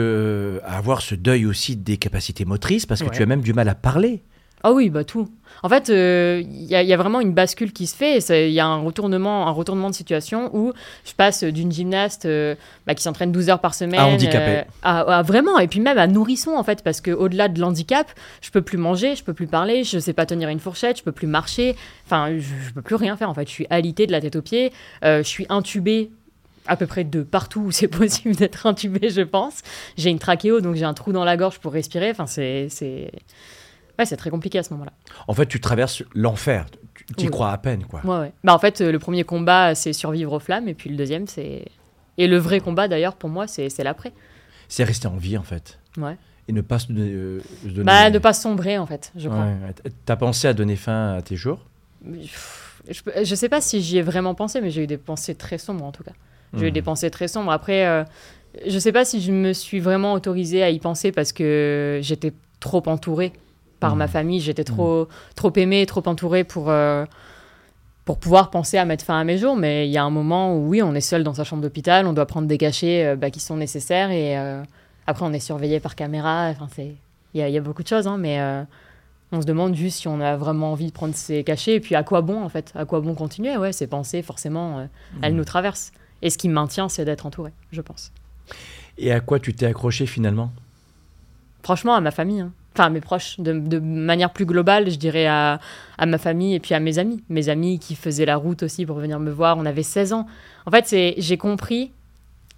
avoir 0.66 1.02
ce 1.02 1.16
deuil 1.16 1.46
aussi 1.46 1.78
des 1.78 1.96
capacités 1.96 2.44
motrices, 2.44 2.86
parce 2.86 3.00
que 3.02 3.08
Ouais. 3.08 3.16
tu 3.16 3.24
as 3.24 3.26
même 3.26 3.40
du 3.40 3.54
mal 3.54 3.70
à 3.70 3.76
parler. 3.76 4.24
Ah 4.64 4.72
oui, 4.74 4.90
bah 4.90 5.04
tout. 5.04 5.28
En 5.64 5.70
fait, 5.70 5.90
euh, 5.90 6.42
il 6.46 6.64
y, 6.64 6.76
a- 6.76 6.82
il 6.84 6.88
y 6.88 6.94
a 6.94 6.98
vraiment 6.98 7.20
une 7.20 7.34
bascule 7.34 7.72
qui 7.74 7.88
se 7.88 7.96
fait. 7.96 8.20
Il 8.48 8.54
y 8.54 8.60
a 8.60 8.66
un 8.66 8.78
retournement, 8.82 9.48
un 9.48 9.52
retournement 9.52 9.90
de 9.90 9.96
situation 9.96 10.50
où 10.56 10.72
je 11.06 11.14
passe 11.14 11.44
d'une 11.44 11.72
gymnaste 11.72 12.26
euh, 12.26 12.56
bah, 12.88 12.96
qui 12.96 13.04
s'entraîne 13.04 13.32
12 13.32 13.50
heures 13.50 13.60
par 13.60 13.74
semaine 13.74 14.00
À 14.00 14.08
handicapé. 14.08 14.58
euh, 14.60 14.64
à, 14.84 15.00
à 15.20 15.22
vraiment, 15.24 15.58
et 15.60 15.68
puis 15.68 15.80
même 15.80 15.98
à 15.98 16.08
nourrisson 16.08 16.52
en 16.56 16.64
fait, 16.64 16.84
parce 16.84 17.02
que 17.02 17.12
au-delà 17.12 17.48
de 17.48 17.60
l'handicap, 17.60 18.08
je 18.42 18.50
peux 18.52 18.62
plus 18.62 18.78
manger, 18.78 19.16
je 19.16 19.24
peux 19.24 19.34
plus 19.34 19.48
parler, 19.48 19.84
je 19.84 19.98
sais 20.00 20.14
pas 20.14 20.26
tenir 20.26 20.50
une 20.50 20.60
fourchette, 20.60 20.98
je 21.00 21.04
peux 21.04 21.12
plus 21.12 21.28
marcher. 21.28 21.76
Enfin, 22.06 22.30
je, 22.38 22.42
je 22.68 22.74
peux 22.74 22.82
plus 22.82 22.96
rien 22.96 23.18
faire 23.18 23.30
en 23.30 23.34
fait. 23.34 23.48
Je 23.48 23.54
suis 23.54 23.68
alitée 23.70 24.08
de 24.08 24.12
la 24.12 24.22
tête 24.22 24.36
aux 24.36 24.42
pieds, 24.42 24.72
euh, 25.04 25.20
je 25.24 25.28
suis 25.28 25.46
intubée 25.50 26.12
à 26.68 26.76
peu 26.78 26.86
près 26.86 27.04
de 27.04 27.24
partout 27.24 27.62
où 27.62 27.72
c'est 27.72 27.88
possible 27.88 28.36
d'être 28.36 28.66
intubée, 28.68 29.10
je 29.10 29.22
pense. 29.22 29.62
J'ai 29.98 30.12
une 30.12 30.20
trachéo, 30.20 30.62
donc 30.62 30.76
j'ai 30.76 30.86
un 30.86 30.94
trou 30.94 31.12
dans 31.12 31.26
la 31.26 31.36
gorge 31.38 31.60
pour 31.60 31.74
respirer. 31.74 32.12
Enfin, 32.12 32.28
c'est 32.28 32.68
c'est 32.70 33.12
ouais, 34.02 34.06
c'est 34.06 34.18
très 34.18 34.30
compliqué 34.30 34.60
à 34.60 34.64
ce 34.64 34.74
moment-là. 34.74 34.92
En 35.28 35.34
fait, 35.34 35.46
tu 35.46 35.60
traverses 35.60 36.04
l'enfer. 36.14 36.66
Tu 37.18 37.24
y 37.24 37.26
Oui. 37.26 37.32
crois 37.32 37.52
à 37.52 37.58
peine, 37.58 37.86
quoi. 37.86 38.02
Ouais, 38.06 38.18
ouais. 38.20 38.34
Bah, 38.44 38.54
en 38.54 38.60
fait, 38.60 38.82
le 38.82 39.00
premier 39.00 39.24
combat, 39.24 39.76
c'est 39.76 39.94
survivre 39.94 40.34
aux 40.34 40.40
flammes, 40.40 40.68
et 40.68 40.74
puis 40.74 40.90
le 40.90 40.96
deuxième, 40.96 41.28
c'est. 41.28 41.66
Et 42.18 42.28
le 42.28 42.38
vrai 42.38 42.60
combat, 42.60 42.88
d'ailleurs, 42.88 43.16
pour 43.16 43.30
moi, 43.30 43.48
c'est 43.48 43.70
l'après. 43.84 44.12
C'est 44.68 44.84
rester 44.84 45.08
en 45.08 45.16
vie, 45.18 45.38
en 45.38 45.44
fait. 45.44 45.80
Ouais. 45.98 46.18
Et 46.48 46.54
ne 46.54 46.62
pas 46.62 46.80
se 46.80 46.88
donner. 46.88 47.12
euh, 47.12 47.40
se 47.64 47.70
donner- 47.70 47.84
Bah, 47.86 48.10
ne 48.10 48.20
pas 48.20 48.34
sombrer, 48.34 48.78
en 48.78 48.86
fait, 48.86 49.12
je 49.16 49.30
crois. 49.30 49.44
Ouais. 49.46 49.92
T'as 50.06 50.16
pensé 50.16 50.48
à 50.48 50.54
donner 50.54 50.76
fin 50.76 51.14
à 51.16 51.22
tes 51.22 51.36
jours? 51.36 51.66
Je, 52.90 52.94
je 53.24 53.36
sais 53.36 53.50
pas 53.50 53.62
si 53.62 53.82
j'y 53.82 53.98
ai 53.98 54.02
vraiment 54.02 54.34
pensé, 54.36 54.60
mais 54.62 54.70
j'ai 54.72 54.84
eu 54.84 54.88
des 54.88 54.98
pensées 54.98 55.36
très 55.36 55.58
sombres, 55.58 55.86
en 55.86 55.92
tout 55.92 56.04
cas. 56.04 56.14
J'ai 56.58 56.68
eu 56.68 56.72
des 56.72 56.82
pensées 56.82 57.10
très 57.12 57.28
sombres. 57.30 57.52
Après, 57.52 57.86
euh, 57.86 58.04
je 58.68 58.78
sais 58.78 58.92
pas 58.92 59.06
si 59.06 59.22
je 59.22 59.32
me 59.32 59.54
suis 59.54 59.80
vraiment 59.80 60.14
autorisée 60.14 60.64
à 60.64 60.70
y 60.70 60.80
penser 60.80 61.12
parce 61.14 61.32
que 61.32 62.00
j'étais 62.02 62.34
trop 62.60 62.84
entourée 62.88 63.32
par 63.82 63.96
ma 63.98 64.08
famille. 64.08 64.40
J'étais 64.40 64.64
trop, 64.64 65.10
trop 65.36 65.52
aimée, 65.58 65.86
trop 65.86 66.04
entourée 66.08 66.46
pour, 66.46 66.70
euh, 66.70 67.06
pour 68.06 68.18
pouvoir 68.18 68.50
penser 68.50 68.78
à 68.78 68.86
mettre 68.86 69.04
fin 69.04 69.20
à 69.20 69.24
mes 69.26 69.38
jours. 69.38 69.58
Mais 69.58 69.88
il 69.90 69.92
y 69.92 69.98
a 69.98 70.04
un 70.04 70.10
moment 70.10 70.56
où, 70.56 70.70
oui, 70.70 70.82
on 70.82 70.96
est 70.96 71.02
seul 71.02 71.24
dans 71.26 71.34
sa 71.34 71.44
chambre 71.44 71.62
d'hôpital, 71.62 72.08
on 72.08 72.14
doit 72.14 72.26
prendre 72.26 72.48
des 72.48 72.58
cachets 72.58 73.06
euh, 73.06 73.16
bah, 73.18 73.30
qui 73.30 73.42
sont 73.42 73.58
nécessaires 73.58 74.12
et 74.12 74.38
euh, 74.38 74.64
après, 75.08 75.26
on 75.26 75.34
est 75.34 75.40
surveillé 75.42 75.80
par 75.82 75.96
caméra. 75.96 76.48
Enfin, 76.52 76.68
c'est... 76.74 76.96
Il 77.34 77.40
y, 77.40 77.44
a- 77.44 77.50
il 77.50 77.54
y 77.54 77.58
a 77.58 77.62
beaucoup 77.62 77.84
de 77.84 77.88
choses, 77.88 78.08
hein, 78.08 78.18
mais 78.18 78.40
on 79.32 79.42
se 79.42 79.46
demande 79.46 79.74
juste 79.76 80.00
si 80.00 80.08
on 80.10 80.20
a 80.20 80.36
vraiment 80.36 80.74
envie 80.74 80.88
de 80.88 80.92
prendre 80.92 81.16
ces 81.16 81.44
cachets 81.46 81.76
et 81.76 81.80
puis 81.80 81.96
à 81.96 82.04
quoi 82.04 82.22
bon, 82.22 82.44
en 82.44 82.50
fait. 82.50 82.72
À 82.76 82.84
quoi 82.86 83.00
bon 83.02 83.16
continuer? 83.16 83.56
Ouais, 83.58 83.72
ces 83.72 83.88
pensées, 83.88 84.22
forcément, 84.22 84.88
elles 85.22 85.36
nous 85.36 85.46
traversent. 85.46 85.92
Et 86.22 86.30
ce 86.30 86.38
qui 86.38 86.50
me 86.50 86.54
maintient, 86.54 86.88
c'est 86.90 87.06
d'être 87.06 87.26
entouré, 87.26 87.52
je 87.72 87.82
pense. 87.82 88.12
Et 88.98 89.12
à 89.14 89.22
quoi 89.22 89.40
tu 89.40 89.54
t'es 89.54 89.66
accroché 89.66 90.06
finalement? 90.06 90.52
Franchement, 91.64 91.96
à 91.96 92.02
ma 92.02 92.12
famille. 92.12 92.42
hein. 92.42 92.52
Enfin, 92.74 92.90
mes 92.90 93.02
proches. 93.02 93.40
De, 93.40 93.54
de 93.54 93.80
manière 93.80 94.32
plus 94.32 94.46
globale, 94.46 94.90
je 94.90 94.98
dirais 94.98 95.28
à, 95.28 95.60
ma 96.06 96.18
famille 96.18 96.56
et 96.56 96.60
puis 96.60 96.74
à 96.74 96.80
mes 96.80 97.00
amis. 97.00 97.24
Mes 97.30 97.50
amis 97.50 97.80
qui 97.80 97.96
faisaient 97.96 98.26
la 98.26 98.38
route 98.38 98.64
aussi 98.64 98.86
pour 98.86 98.98
venir 98.98 99.20
me 99.20 99.32
voir. 99.32 99.58
On 99.58 99.66
avait 99.66 99.84
16 99.84 100.14
ans. 100.14 100.26
En 100.66 100.72
fait, 100.72 100.96
j'ai 101.18 101.38
compris 101.38 101.92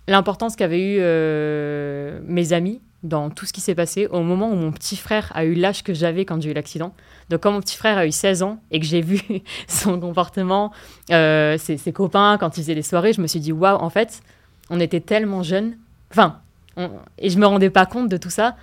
l'importance 0.07 0.55
qu'avaient 0.55 0.95
eu 0.95 0.97
euh, 0.99 2.19
mes 2.25 2.53
amis 2.53 2.81
dans 3.03 3.29
tout 3.29 3.45
ce 3.45 3.51
qui 3.51 3.61
s'est 3.61 3.75
passé 3.75 4.07
au 4.07 4.21
moment 4.21 4.49
où 4.49 4.55
mon 4.55 4.71
petit 4.71 4.95
frère 4.95 5.31
a 5.35 5.43
eu 5.43 5.53
l'âge 5.53 5.83
que 5.83 5.93
j'avais 5.93 6.23
quand 6.25 6.41
j'ai 6.41 6.51
eu 6.51 6.53
l'accident. 6.53 6.93
Donc 7.29 7.41
quand 7.41 7.51
mon 7.51 7.59
petit 7.59 7.75
frère 7.75 7.97
a 7.97 8.05
eu 8.05 8.11
16 8.11 8.43
ans 8.43 8.59
et 8.71 8.79
que 8.79 8.85
j'ai 8.85 9.01
vu 9.01 9.21
son 9.67 9.99
comportement, 9.99 10.71
euh, 11.11 11.57
ses, 11.57 11.91
copains, 11.91 12.37
quand 12.39 12.57
il 12.57 12.61
faisait 12.61 12.75
les 12.75 12.81
soirées, 12.81 13.13
je 13.13 13.21
me 13.21 13.27
suis 13.27 13.39
dit, 13.39 13.51
waouh, 13.51 13.77
en 13.77 13.89
fait, 13.89 14.21
on 14.69 14.79
était 14.79 15.01
tellement 15.01 15.43
jeunes. 15.43 15.75
Enfin, 16.11 16.39
et 17.17 17.29
je 17.29 17.37
me 17.37 17.45
rendais 17.45 17.69
pas 17.69 17.85
compte 17.85 18.09
de 18.09 18.17
tout 18.17 18.29
ça. 18.29 18.55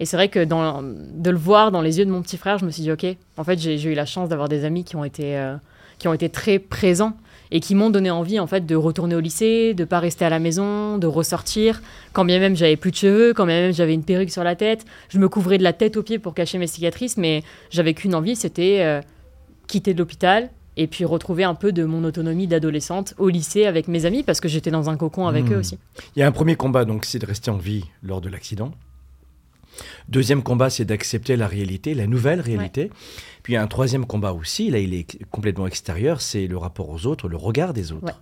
Et 0.00 0.06
c'est 0.06 0.16
vrai 0.16 0.28
que 0.28 0.42
dans, 0.42 0.82
de 0.82 1.30
le 1.30 1.36
voir 1.36 1.70
dans 1.70 1.82
les 1.82 1.98
yeux 1.98 2.06
de 2.06 2.10
mon 2.10 2.22
petit 2.22 2.38
frère, 2.38 2.56
je 2.58 2.64
me 2.64 2.70
suis 2.70 2.82
dit, 2.82 2.90
ok, 2.90 3.06
en 3.36 3.44
fait, 3.44 3.58
j'ai 3.58 3.82
eu 3.82 3.94
la 3.94 4.06
chance 4.06 4.30
d'avoir 4.30 4.48
des 4.48 4.64
amis 4.64 4.82
qui 4.82 4.96
ont 4.96 5.04
été, 5.04 5.36
euh, 5.36 5.56
qui 5.98 6.08
ont 6.08 6.14
été 6.14 6.30
très 6.30 6.58
présents 6.58 7.12
et 7.50 7.60
qui 7.60 7.74
m'ont 7.74 7.90
donné 7.90 8.10
envie, 8.10 8.40
en 8.40 8.46
fait, 8.46 8.64
de 8.64 8.74
retourner 8.74 9.14
au 9.14 9.20
lycée, 9.20 9.74
de 9.74 9.84
pas 9.84 10.00
rester 10.00 10.24
à 10.24 10.30
la 10.30 10.38
maison, 10.38 10.96
de 10.96 11.06
ressortir. 11.06 11.82
Quand 12.14 12.24
bien 12.24 12.38
même 12.38 12.56
j'avais 12.56 12.76
plus 12.76 12.92
de 12.92 12.96
cheveux, 12.96 13.34
quand 13.34 13.44
bien 13.44 13.60
même 13.60 13.72
j'avais 13.74 13.92
une 13.92 14.04
perruque 14.04 14.30
sur 14.30 14.42
la 14.42 14.56
tête, 14.56 14.86
je 15.10 15.18
me 15.18 15.28
couvrais 15.28 15.58
de 15.58 15.62
la 15.62 15.74
tête 15.74 15.98
aux 15.98 16.02
pieds 16.02 16.18
pour 16.18 16.32
cacher 16.32 16.56
mes 16.56 16.66
cicatrices, 16.66 17.18
mais 17.18 17.42
j'avais 17.70 17.92
qu'une 17.92 18.14
envie, 18.14 18.36
c'était 18.36 18.78
euh, 18.80 19.00
quitter 19.66 19.92
de 19.92 19.98
l'hôpital 19.98 20.48
et 20.76 20.86
puis 20.86 21.04
retrouver 21.04 21.44
un 21.44 21.54
peu 21.54 21.72
de 21.72 21.84
mon 21.84 22.04
autonomie 22.04 22.46
d'adolescente 22.46 23.12
au 23.18 23.28
lycée 23.28 23.66
avec 23.66 23.86
mes 23.88 24.06
amis 24.06 24.22
parce 24.22 24.40
que 24.40 24.48
j'étais 24.48 24.70
dans 24.70 24.88
un 24.88 24.96
cocon 24.96 25.26
avec 25.26 25.44
Mmh. 25.44 25.52
eux 25.52 25.58
aussi. 25.58 25.78
Il 26.16 26.20
y 26.20 26.22
a 26.22 26.26
un 26.26 26.32
premier 26.32 26.54
combat, 26.54 26.84
donc 26.86 27.04
c'est 27.04 27.18
de 27.18 27.26
rester 27.26 27.50
en 27.50 27.58
vie 27.58 27.84
lors 28.02 28.22
de 28.22 28.30
l'accident. 28.30 28.72
Deuxième 30.08 30.42
combat, 30.42 30.70
c'est 30.70 30.84
d'accepter 30.84 31.36
la 31.36 31.46
réalité, 31.46 31.94
la 31.94 32.06
nouvelle 32.06 32.40
réalité. 32.40 32.90
Puis 33.42 33.56
un 33.56 33.66
troisième 33.66 34.06
combat 34.06 34.32
aussi, 34.32 34.70
là 34.70 34.78
il 34.78 34.94
est 34.94 35.24
complètement 35.30 35.66
extérieur, 35.66 36.20
c'est 36.20 36.46
le 36.46 36.56
rapport 36.56 36.90
aux 36.90 37.06
autres, 37.06 37.28
le 37.28 37.36
regard 37.36 37.72
des 37.72 37.92
autres. 37.92 38.06
Ouais. 38.06 38.12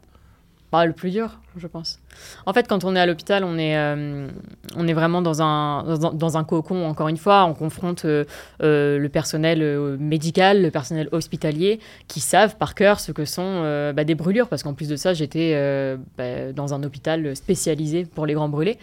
Bah, 0.70 0.84
le 0.84 0.92
plus 0.92 1.10
dur, 1.10 1.38
je 1.56 1.66
pense. 1.66 1.98
En 2.44 2.52
fait, 2.52 2.68
quand 2.68 2.84
on 2.84 2.94
est 2.94 3.00
à 3.00 3.06
l'hôpital, 3.06 3.42
on, 3.42 3.56
est, 3.56 3.78
euh, 3.78 4.28
on 4.76 4.86
est 4.86 4.92
vraiment 4.92 5.22
dans 5.22 5.40
un, 5.40 5.96
dans, 5.96 6.12
dans 6.12 6.36
un 6.36 6.44
cocon, 6.44 6.84
encore 6.84 7.08
une 7.08 7.16
fois. 7.16 7.46
On 7.46 7.54
confronte 7.54 8.04
euh, 8.04 8.26
euh, 8.62 8.98
le 8.98 9.08
personnel 9.08 9.96
médical, 9.98 10.60
le 10.60 10.70
personnel 10.70 11.08
hospitalier, 11.12 11.80
qui 12.06 12.20
savent 12.20 12.56
par 12.56 12.74
cœur 12.74 13.00
ce 13.00 13.12
que 13.12 13.24
sont 13.24 13.62
bah, 13.94 14.04
des 14.04 14.14
brûlures. 14.14 14.48
Parce 14.48 14.62
qu'en 14.62 14.74
plus 14.74 14.88
de 14.88 14.96
ça, 14.96 15.14
j'étais 15.14 15.96
bah, 16.18 16.52
dans 16.52 16.74
un 16.74 16.82
hôpital 16.82 17.34
spécialisé 17.34 18.04
pour 18.04 18.26
les 18.26 18.34
grands 18.34 18.50
brûlés. 18.50 18.78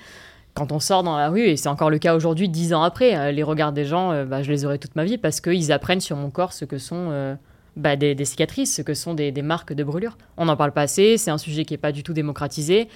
Quand 0.55 0.71
on 0.71 0.79
sort 0.79 1.03
dans 1.03 1.17
la 1.17 1.27
rue, 1.27 1.41
et 1.41 1.57
c'est 1.57 1.67
encore 1.67 1.89
le 1.89 1.99
cas 1.99 2.15
aujourd'hui, 2.15 2.47
dix 2.47 2.73
ans 2.73 2.81
après, 2.81 3.17
euh, 3.17 3.31
les 3.31 3.43
regards 3.43 3.73
des 3.73 3.83
gens, 3.83 4.13
euh, 4.13 4.23
bah, 4.23 4.41
je 4.41 4.49
les 4.49 4.63
aurai 4.63 4.79
toute 4.79 4.95
ma 4.95 5.03
vie 5.03 5.17
parce 5.17 5.41
qu'ils 5.41 5.73
apprennent 5.73 5.99
sur 5.99 6.15
mon 6.15 6.29
corps 6.29 6.53
ce 6.53 6.63
que 6.63 6.77
sont 6.77 7.09
euh, 7.11 7.35
bah, 7.75 7.97
des, 7.97 8.15
cicatrices, 8.23 8.73
ce 8.73 8.81
que 8.81 8.93
sont 8.93 9.13
des, 9.13 9.33
des 9.33 9.41
marques 9.41 9.73
de 9.73 9.83
brûlure. 9.83 10.17
On 10.37 10.45
n'en 10.45 10.55
parle 10.55 10.71
pas 10.71 10.83
assez, 10.83 11.17
c'est 11.17 11.29
un 11.29 11.37
sujet 11.37 11.65
qui 11.65 11.73
n'est 11.73 11.77
pas 11.77 11.91
du 11.91 12.03
tout 12.03 12.13
démocratisé. 12.13 12.87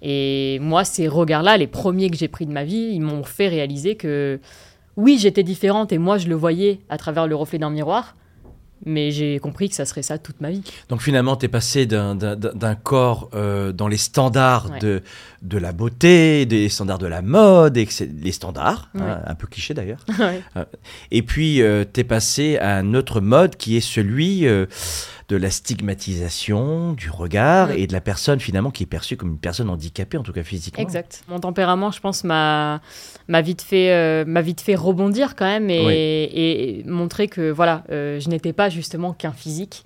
Et 0.00 0.60
moi, 0.60 0.84
ces 0.84 1.08
regards-là, 1.08 1.56
les 1.56 1.66
premiers 1.66 2.08
que 2.08 2.16
j'ai 2.16 2.28
pris 2.28 2.46
de 2.46 2.52
ma 2.52 2.62
vie, 2.62 2.90
ils 2.92 3.00
m'ont 3.00 3.24
fait 3.24 3.48
réaliser 3.48 3.96
que 3.96 4.38
oui, 4.96 5.18
j'étais 5.18 5.42
différente 5.42 5.92
et 5.92 5.98
moi, 5.98 6.18
je 6.18 6.28
le 6.28 6.36
voyais 6.36 6.78
à 6.88 6.98
travers 6.98 7.26
le 7.26 7.34
reflet 7.34 7.58
d'un 7.58 7.70
miroir. 7.70 8.14
Mais 8.86 9.10
j'ai 9.10 9.38
compris 9.40 9.68
que 9.68 9.74
ça 9.74 9.84
serait 9.84 10.02
ça 10.02 10.18
toute 10.18 10.40
ma 10.40 10.50
vie. 10.50 10.62
Donc 10.88 11.02
finalement, 11.02 11.36
tu 11.36 11.46
es 11.46 11.48
passé 11.48 11.86
d'un- 11.86 12.16
corps 12.82 13.28
euh, 13.34 13.72
dans 13.72 13.88
les 13.88 13.96
standards 13.96 14.70
Ouais. 14.70 14.78
de, 14.80 15.02
de 15.42 15.58
la 15.58 15.72
beauté, 15.72 16.46
des 16.46 16.68
standards 16.68 16.98
de 16.98 17.06
la 17.06 17.22
mode, 17.22 17.76
et 17.76 17.88
les 18.22 18.32
standards, 18.32 18.88
hein, 18.98 19.20
un 19.26 19.34
peu 19.34 19.46
cliché 19.46 19.74
d'ailleurs. 19.74 20.04
Ouais. 20.18 20.42
Et 21.10 21.22
puis, 21.22 21.62
tu 21.92 22.00
es 22.00 22.04
passé 22.04 22.56
à 22.58 22.76
un 22.76 22.94
autre 22.94 23.20
mode 23.20 23.56
qui 23.56 23.76
est 23.76 23.80
celui 23.80 24.46
euh, 24.46 24.66
de 25.28 25.36
la 25.36 25.50
stigmatisation, 25.50 26.92
du 26.94 27.10
regard 27.10 27.70
et 27.70 27.86
de 27.86 27.92
la 27.92 28.00
personne 28.00 28.40
finalement 28.40 28.70
qui 28.70 28.82
est 28.84 28.86
perçue 28.86 29.16
comme 29.16 29.30
une 29.30 29.38
personne 29.38 29.68
handicapée, 29.70 30.16
en 30.18 30.22
tout 30.22 30.32
cas 30.32 30.42
physiquement. 30.42 30.82
Exact. 30.82 31.22
Mon 31.28 31.38
tempérament, 31.40 31.90
je 31.90 32.00
pense, 32.00 32.24
m'a 32.24 32.80
m'a 33.28 33.40
vite 33.42 33.62
fait 33.62 33.92
euh, 33.92 34.24
m'a 34.26 34.40
vite 34.42 34.60
fait 34.60 34.74
rebondir 34.74 35.36
quand 35.36 35.44
même 35.46 35.68
et, 35.70 35.84
Oui. 35.86 35.92
et- 35.94 36.80
et 36.80 36.84
montrer 36.84 37.28
que 37.28 37.50
voilà, 37.50 37.84
euh, 37.90 38.18
je 38.20 38.28
n'étais 38.30 38.52
pas 38.52 38.68
justement 38.68 39.12
qu'un 39.12 39.32
physique. 39.32 39.84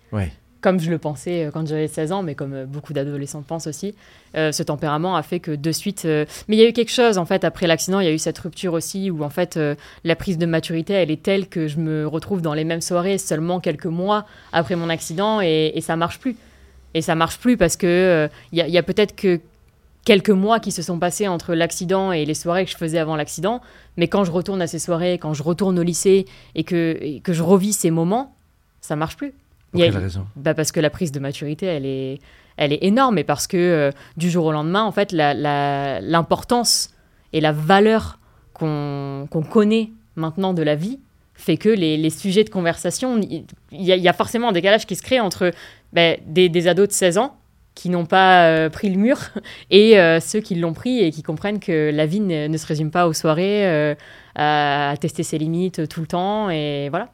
Comme 0.60 0.78
je 0.78 0.90
le 0.90 0.98
pensais 0.98 1.46
euh, 1.46 1.50
quand 1.50 1.66
j'avais 1.66 1.88
16 1.88 2.12
ans, 2.12 2.22
mais 2.22 2.36
comme 2.36 2.66
beaucoup 2.66 2.92
d'adolescents 2.92 3.42
pensent 3.42 3.66
aussi, 3.66 3.94
Euh, 4.34 4.50
ce 4.50 4.62
tempérament 4.62 5.14
a 5.16 5.22
fait 5.22 5.40
que 5.40 5.50
de 5.50 5.72
suite. 5.72 6.04
Mais 6.06 6.56
il 6.56 6.58
y 6.58 6.62
a 6.64 6.68
eu 6.68 6.72
quelque 6.72 6.90
chose 6.92 7.18
en 7.18 7.26
fait 7.26 7.44
après 7.44 7.66
l'accident, 7.66 8.00
il 8.00 8.06
y 8.06 8.08
a 8.08 8.12
eu 8.12 8.18
cette 8.18 8.38
rupture 8.38 8.72
aussi 8.72 9.10
où 9.10 9.22
en 9.24 9.28
fait 9.28 9.58
la 10.04 10.16
prise 10.16 10.38
de 10.38 10.46
maturité 10.46 10.94
elle 10.94 11.10
est 11.10 11.22
telle 11.22 11.48
que 11.48 11.66
je 11.68 11.76
me 11.78 12.06
retrouve 12.06 12.40
dans 12.40 12.54
les 12.54 12.64
mêmes 12.64 12.80
soirées 12.80 13.18
seulement 13.18 13.60
quelques 13.60 13.84
mois 13.84 14.24
après 14.52 14.74
mon 14.74 14.88
accident 14.88 15.42
et, 15.42 15.72
et 15.74 15.80
ça 15.82 15.96
marche 15.96 16.18
plus. 16.18 16.34
Et 16.94 17.02
ça 17.02 17.14
marche 17.14 17.38
plus 17.38 17.56
parce 17.58 17.76
que 17.76 18.28
il 18.52 18.58
y 18.58 18.62
a, 18.62 18.66
il 18.68 18.72
y 18.72 18.78
a 18.78 18.82
peut-être 18.82 19.14
que 19.14 19.40
quelques 20.04 20.30
mois 20.30 20.58
qui 20.60 20.72
se 20.72 20.82
sont 20.82 20.98
passés 20.98 21.28
entre 21.28 21.54
l'accident 21.54 22.12
et 22.12 22.24
les 22.24 22.34
soirées 22.34 22.64
que 22.64 22.70
je 22.70 22.76
faisais 22.76 22.98
avant 22.98 23.16
l'accident. 23.16 23.60
Mais 23.96 24.08
quand 24.08 24.24
je 24.24 24.30
retourne 24.32 24.60
à 24.62 24.66
ces 24.66 24.78
soirées, 24.78 25.18
quand 25.18 25.34
je 25.34 25.42
retourne 25.42 25.78
au 25.78 25.82
lycée 25.82 26.26
et 26.54 26.64
que, 26.64 26.98
et 27.00 27.20
que 27.20 27.32
je 27.32 27.42
revis 27.42 27.72
ces 27.72 27.90
moments, 27.90 28.34
ça 28.80 28.96
marche 28.96 29.16
plus. 29.16 29.32
Pour 29.70 29.80
y 29.80 29.84
a- 29.84 29.86
quelle 29.90 29.98
raison? 30.02 30.26
Bah 30.36 30.54
parce 30.54 30.72
que 30.72 30.80
la 30.80 30.90
prise 30.90 31.12
de 31.12 31.20
maturité, 31.20 31.66
elle 31.66 31.86
est, 31.86 32.18
elle 32.56 32.72
est 32.72 32.82
énorme 32.84 33.16
et 33.18 33.24
parce 33.24 33.46
que 33.46 33.56
euh, 33.56 33.90
du 34.16 34.28
jour 34.30 34.46
au 34.46 34.52
lendemain, 34.52 34.82
en 34.82 34.92
fait, 34.92 35.12
la- 35.12 35.34
la- 35.34 36.00
l'importance 36.00 36.90
et 37.32 37.40
la 37.40 37.52
valeur 37.52 38.18
qu'on 38.54 39.26
qu'on 39.30 39.42
connaît 39.42 39.90
maintenant 40.16 40.52
de 40.52 40.62
la 40.62 40.74
vie 40.74 40.98
fait 41.34 41.56
que 41.56 41.68
les, 41.70 41.96
les 41.96 42.10
sujets 42.10 42.44
de 42.44 42.50
conversation, 42.50 43.18
il 43.18 43.44
y, 43.72 43.92
a- 43.92 43.96
il 43.96 44.02
y 44.02 44.08
a 44.08 44.12
forcément 44.12 44.50
un 44.50 44.52
décalage 44.52 44.84
qui 44.86 44.94
se 44.96 45.02
crée 45.02 45.18
entre 45.20 45.50
bah, 45.92 46.16
des, 46.26 46.48
des 46.48 46.68
ados 46.68 46.88
de 46.88 46.92
16 46.92 47.18
ans 47.18 47.36
qui 47.74 47.88
n'ont 47.88 48.06
pas 48.06 48.46
euh, 48.46 48.70
pris 48.70 48.90
le 48.90 48.98
mur 48.98 49.18
et 49.70 49.98
euh, 49.98 50.20
ceux 50.20 50.40
qui 50.40 50.54
l'ont 50.54 50.72
pris 50.72 51.00
et 51.00 51.10
qui 51.10 51.22
comprennent 51.22 51.60
que 51.60 51.90
la 51.92 52.06
vie 52.06 52.20
ne, 52.20 52.46
ne 52.48 52.56
se 52.56 52.66
résume 52.66 52.90
pas 52.90 53.06
aux 53.06 53.12
soirées, 53.12 53.66
euh, 53.66 53.94
à, 54.34 54.94
tester 55.00 55.22
ses 55.22 55.38
limites 55.38 55.88
tout 55.88 56.00
le 56.00 56.06
temps 56.06 56.50
et 56.50 56.88
voilà. 56.90 57.12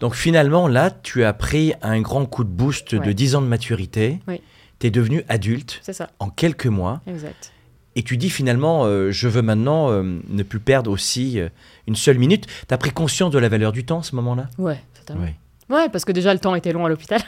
Donc 0.00 0.14
finalement, 0.14 0.66
là, 0.66 0.90
tu 0.90 1.24
as 1.24 1.32
pris 1.32 1.74
un 1.82 2.00
grand 2.00 2.26
coup 2.26 2.44
de 2.44 2.48
boost 2.48 2.94
de 2.94 2.98
Ouais. 2.98 3.14
10 3.14 3.36
ans 3.36 3.42
de 3.42 3.46
maturité. 3.46 4.18
Oui. 4.26 4.40
Tu 4.78 4.88
es 4.88 4.90
devenu 4.90 5.24
adulte 5.28 5.80
ça, 5.82 6.10
en 6.18 6.28
quelques 6.30 6.66
mois. 6.66 7.00
exact. 7.06 7.52
Et 7.94 8.02
tu 8.02 8.16
dis 8.16 8.30
finalement, 8.30 8.86
je 9.10 9.28
veux 9.28 9.42
maintenant 9.42 9.90
ne 10.02 10.42
plus 10.42 10.60
perdre 10.60 10.90
aussi 10.90 11.38
une 11.86 11.94
seule 11.94 12.16
minute. 12.16 12.46
Tu 12.66 12.72
as 12.72 12.78
pris 12.78 12.90
conscience 12.90 13.30
de 13.30 13.38
la 13.38 13.50
valeur 13.50 13.70
du 13.70 13.84
temps 13.84 14.00
à 14.00 14.02
ce 14.02 14.16
moment-là? 14.16 14.48
Ouais, 14.56 14.80
totalement. 14.94 15.24
Oui. 15.24 15.32
Ouais, 15.70 15.88
parce 15.88 16.04
que 16.04 16.12
déjà 16.12 16.32
le 16.34 16.40
temps 16.40 16.54
était 16.54 16.72
long 16.72 16.84
à 16.84 16.88
l'hôpital. 16.88 17.20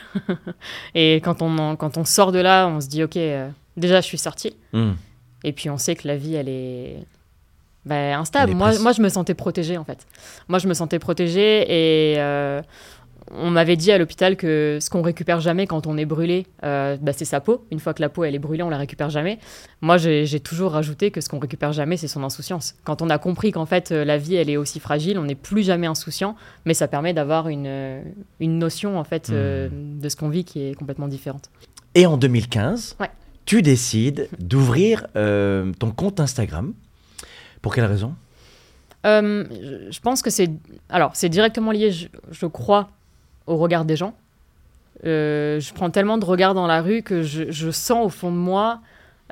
et 0.94 1.16
quand 1.24 1.40
on, 1.42 1.56
en- 1.58 1.76
quand 1.76 1.96
on 1.96 2.04
sort 2.04 2.32
de 2.32 2.38
là, 2.40 2.66
on 2.68 2.80
se 2.80 2.88
dit, 2.88 3.02
ok, 3.02 3.16
euh, 3.16 3.48
déjà 3.76 4.00
je 4.00 4.06
suis 4.06 4.18
sortie. 4.18 4.54
Hum. 4.72 4.96
Et 5.44 5.52
puis 5.52 5.70
on 5.70 5.78
sait 5.78 5.94
que 5.94 6.06
la 6.08 6.16
vie, 6.16 6.34
elle 6.34 6.48
est 6.48 6.96
bah, 7.84 8.18
instable. 8.18 8.50
Elle 8.50 8.56
est 8.56 8.58
Moi, 8.58 8.66
précise. 8.68 8.82
moi, 8.82 8.92
je 8.92 9.02
me 9.02 9.08
sentais 9.08 9.34
protégée 9.34 9.76
en 9.78 9.84
fait. 9.84 10.06
Moi, 10.48 10.58
je 10.58 10.66
me 10.68 10.74
sentais 10.74 10.98
protégée 10.98 11.62
et 12.12 12.14
euh, 12.18 12.60
on 13.30 13.50
m'avait 13.50 13.76
dit 13.76 13.90
à 13.92 13.98
l'hôpital 13.98 14.36
que 14.36 14.78
ce 14.80 14.90
qu'on 14.90 15.02
récupère 15.02 15.40
jamais 15.40 15.66
quand 15.66 15.86
on 15.86 15.96
est 15.96 16.04
brûlé, 16.04 16.46
euh, 16.62 16.96
bah, 17.00 17.12
c'est 17.12 17.24
sa 17.24 17.40
peau. 17.40 17.64
Une 17.70 17.80
fois 17.80 17.94
que 17.94 18.02
la 18.02 18.08
peau 18.08 18.24
elle 18.24 18.34
est 18.34 18.38
brûlée, 18.38 18.62
on 18.62 18.68
la 18.70 18.76
récupère 18.78 19.10
jamais. 19.10 19.38
Moi, 19.80 19.96
j'ai 19.96 20.40
toujours 20.40 20.72
rajouté 20.72 21.10
que 21.10 21.20
ce 21.20 21.28
qu'on 21.28 21.38
récupère 21.38 21.72
jamais, 21.72 21.96
c'est 21.96 22.08
son 22.08 22.22
insouciance. 22.22 22.74
Quand 22.84 23.02
on 23.02 23.10
a 23.10 23.18
compris 23.18 23.52
qu'en 23.52 23.66
fait 23.66 23.92
euh, 23.92 24.04
la 24.04 24.18
vie 24.18 24.34
elle 24.36 24.50
est 24.50 24.56
aussi 24.56 24.80
fragile, 24.80 25.18
on 25.18 25.24
n'est 25.24 25.34
plus 25.34 25.62
jamais 25.62 25.86
insouciant, 25.86 26.36
mais 26.64 26.74
ça 26.74 26.88
permet 26.88 27.12
d'avoir 27.14 27.48
une, 27.48 27.66
euh, 27.66 28.02
une 28.40 28.58
notion 28.58 28.98
en 28.98 29.04
fait 29.04 29.30
euh, 29.30 29.68
de 29.72 30.08
ce 30.08 30.16
qu'on 30.16 30.28
vit 30.28 30.44
qui 30.44 30.62
est 30.62 30.74
complètement 30.74 31.08
différente. 31.08 31.50
Et 31.94 32.06
en 32.06 32.16
2015, 32.16 32.96
Ouais. 33.00 33.10
tu 33.46 33.62
décides 33.62 34.28
d'ouvrir 34.38 35.06
euh, 35.16 35.72
ton 35.78 35.90
compte 35.92 36.20
Instagram. 36.20 36.74
Pour 37.62 37.74
quelle 37.74 37.86
raison? 37.86 38.14
Je- 39.04 39.88
je 39.90 40.00
pense 40.00 40.22
que 40.22 40.30
c'est. 40.30 40.50
Alors, 40.88 41.10
c'est 41.14 41.28
directement 41.28 41.70
lié, 41.72 41.90
je, 41.90 42.08
je 42.30 42.46
crois, 42.46 42.88
au 43.46 43.56
regard 43.56 43.84
des 43.84 43.96
gens. 43.96 44.14
Euh, 45.04 45.60
je 45.60 45.72
prends 45.74 45.90
tellement 45.90 46.18
de 46.18 46.24
regards 46.24 46.54
dans 46.54 46.66
la 46.66 46.80
rue 46.80 47.02
que 47.02 47.22
je, 47.22 47.50
je 47.50 47.70
sens 47.70 48.06
au 48.06 48.08
fond 48.08 48.30
de 48.30 48.36
moi 48.36 48.80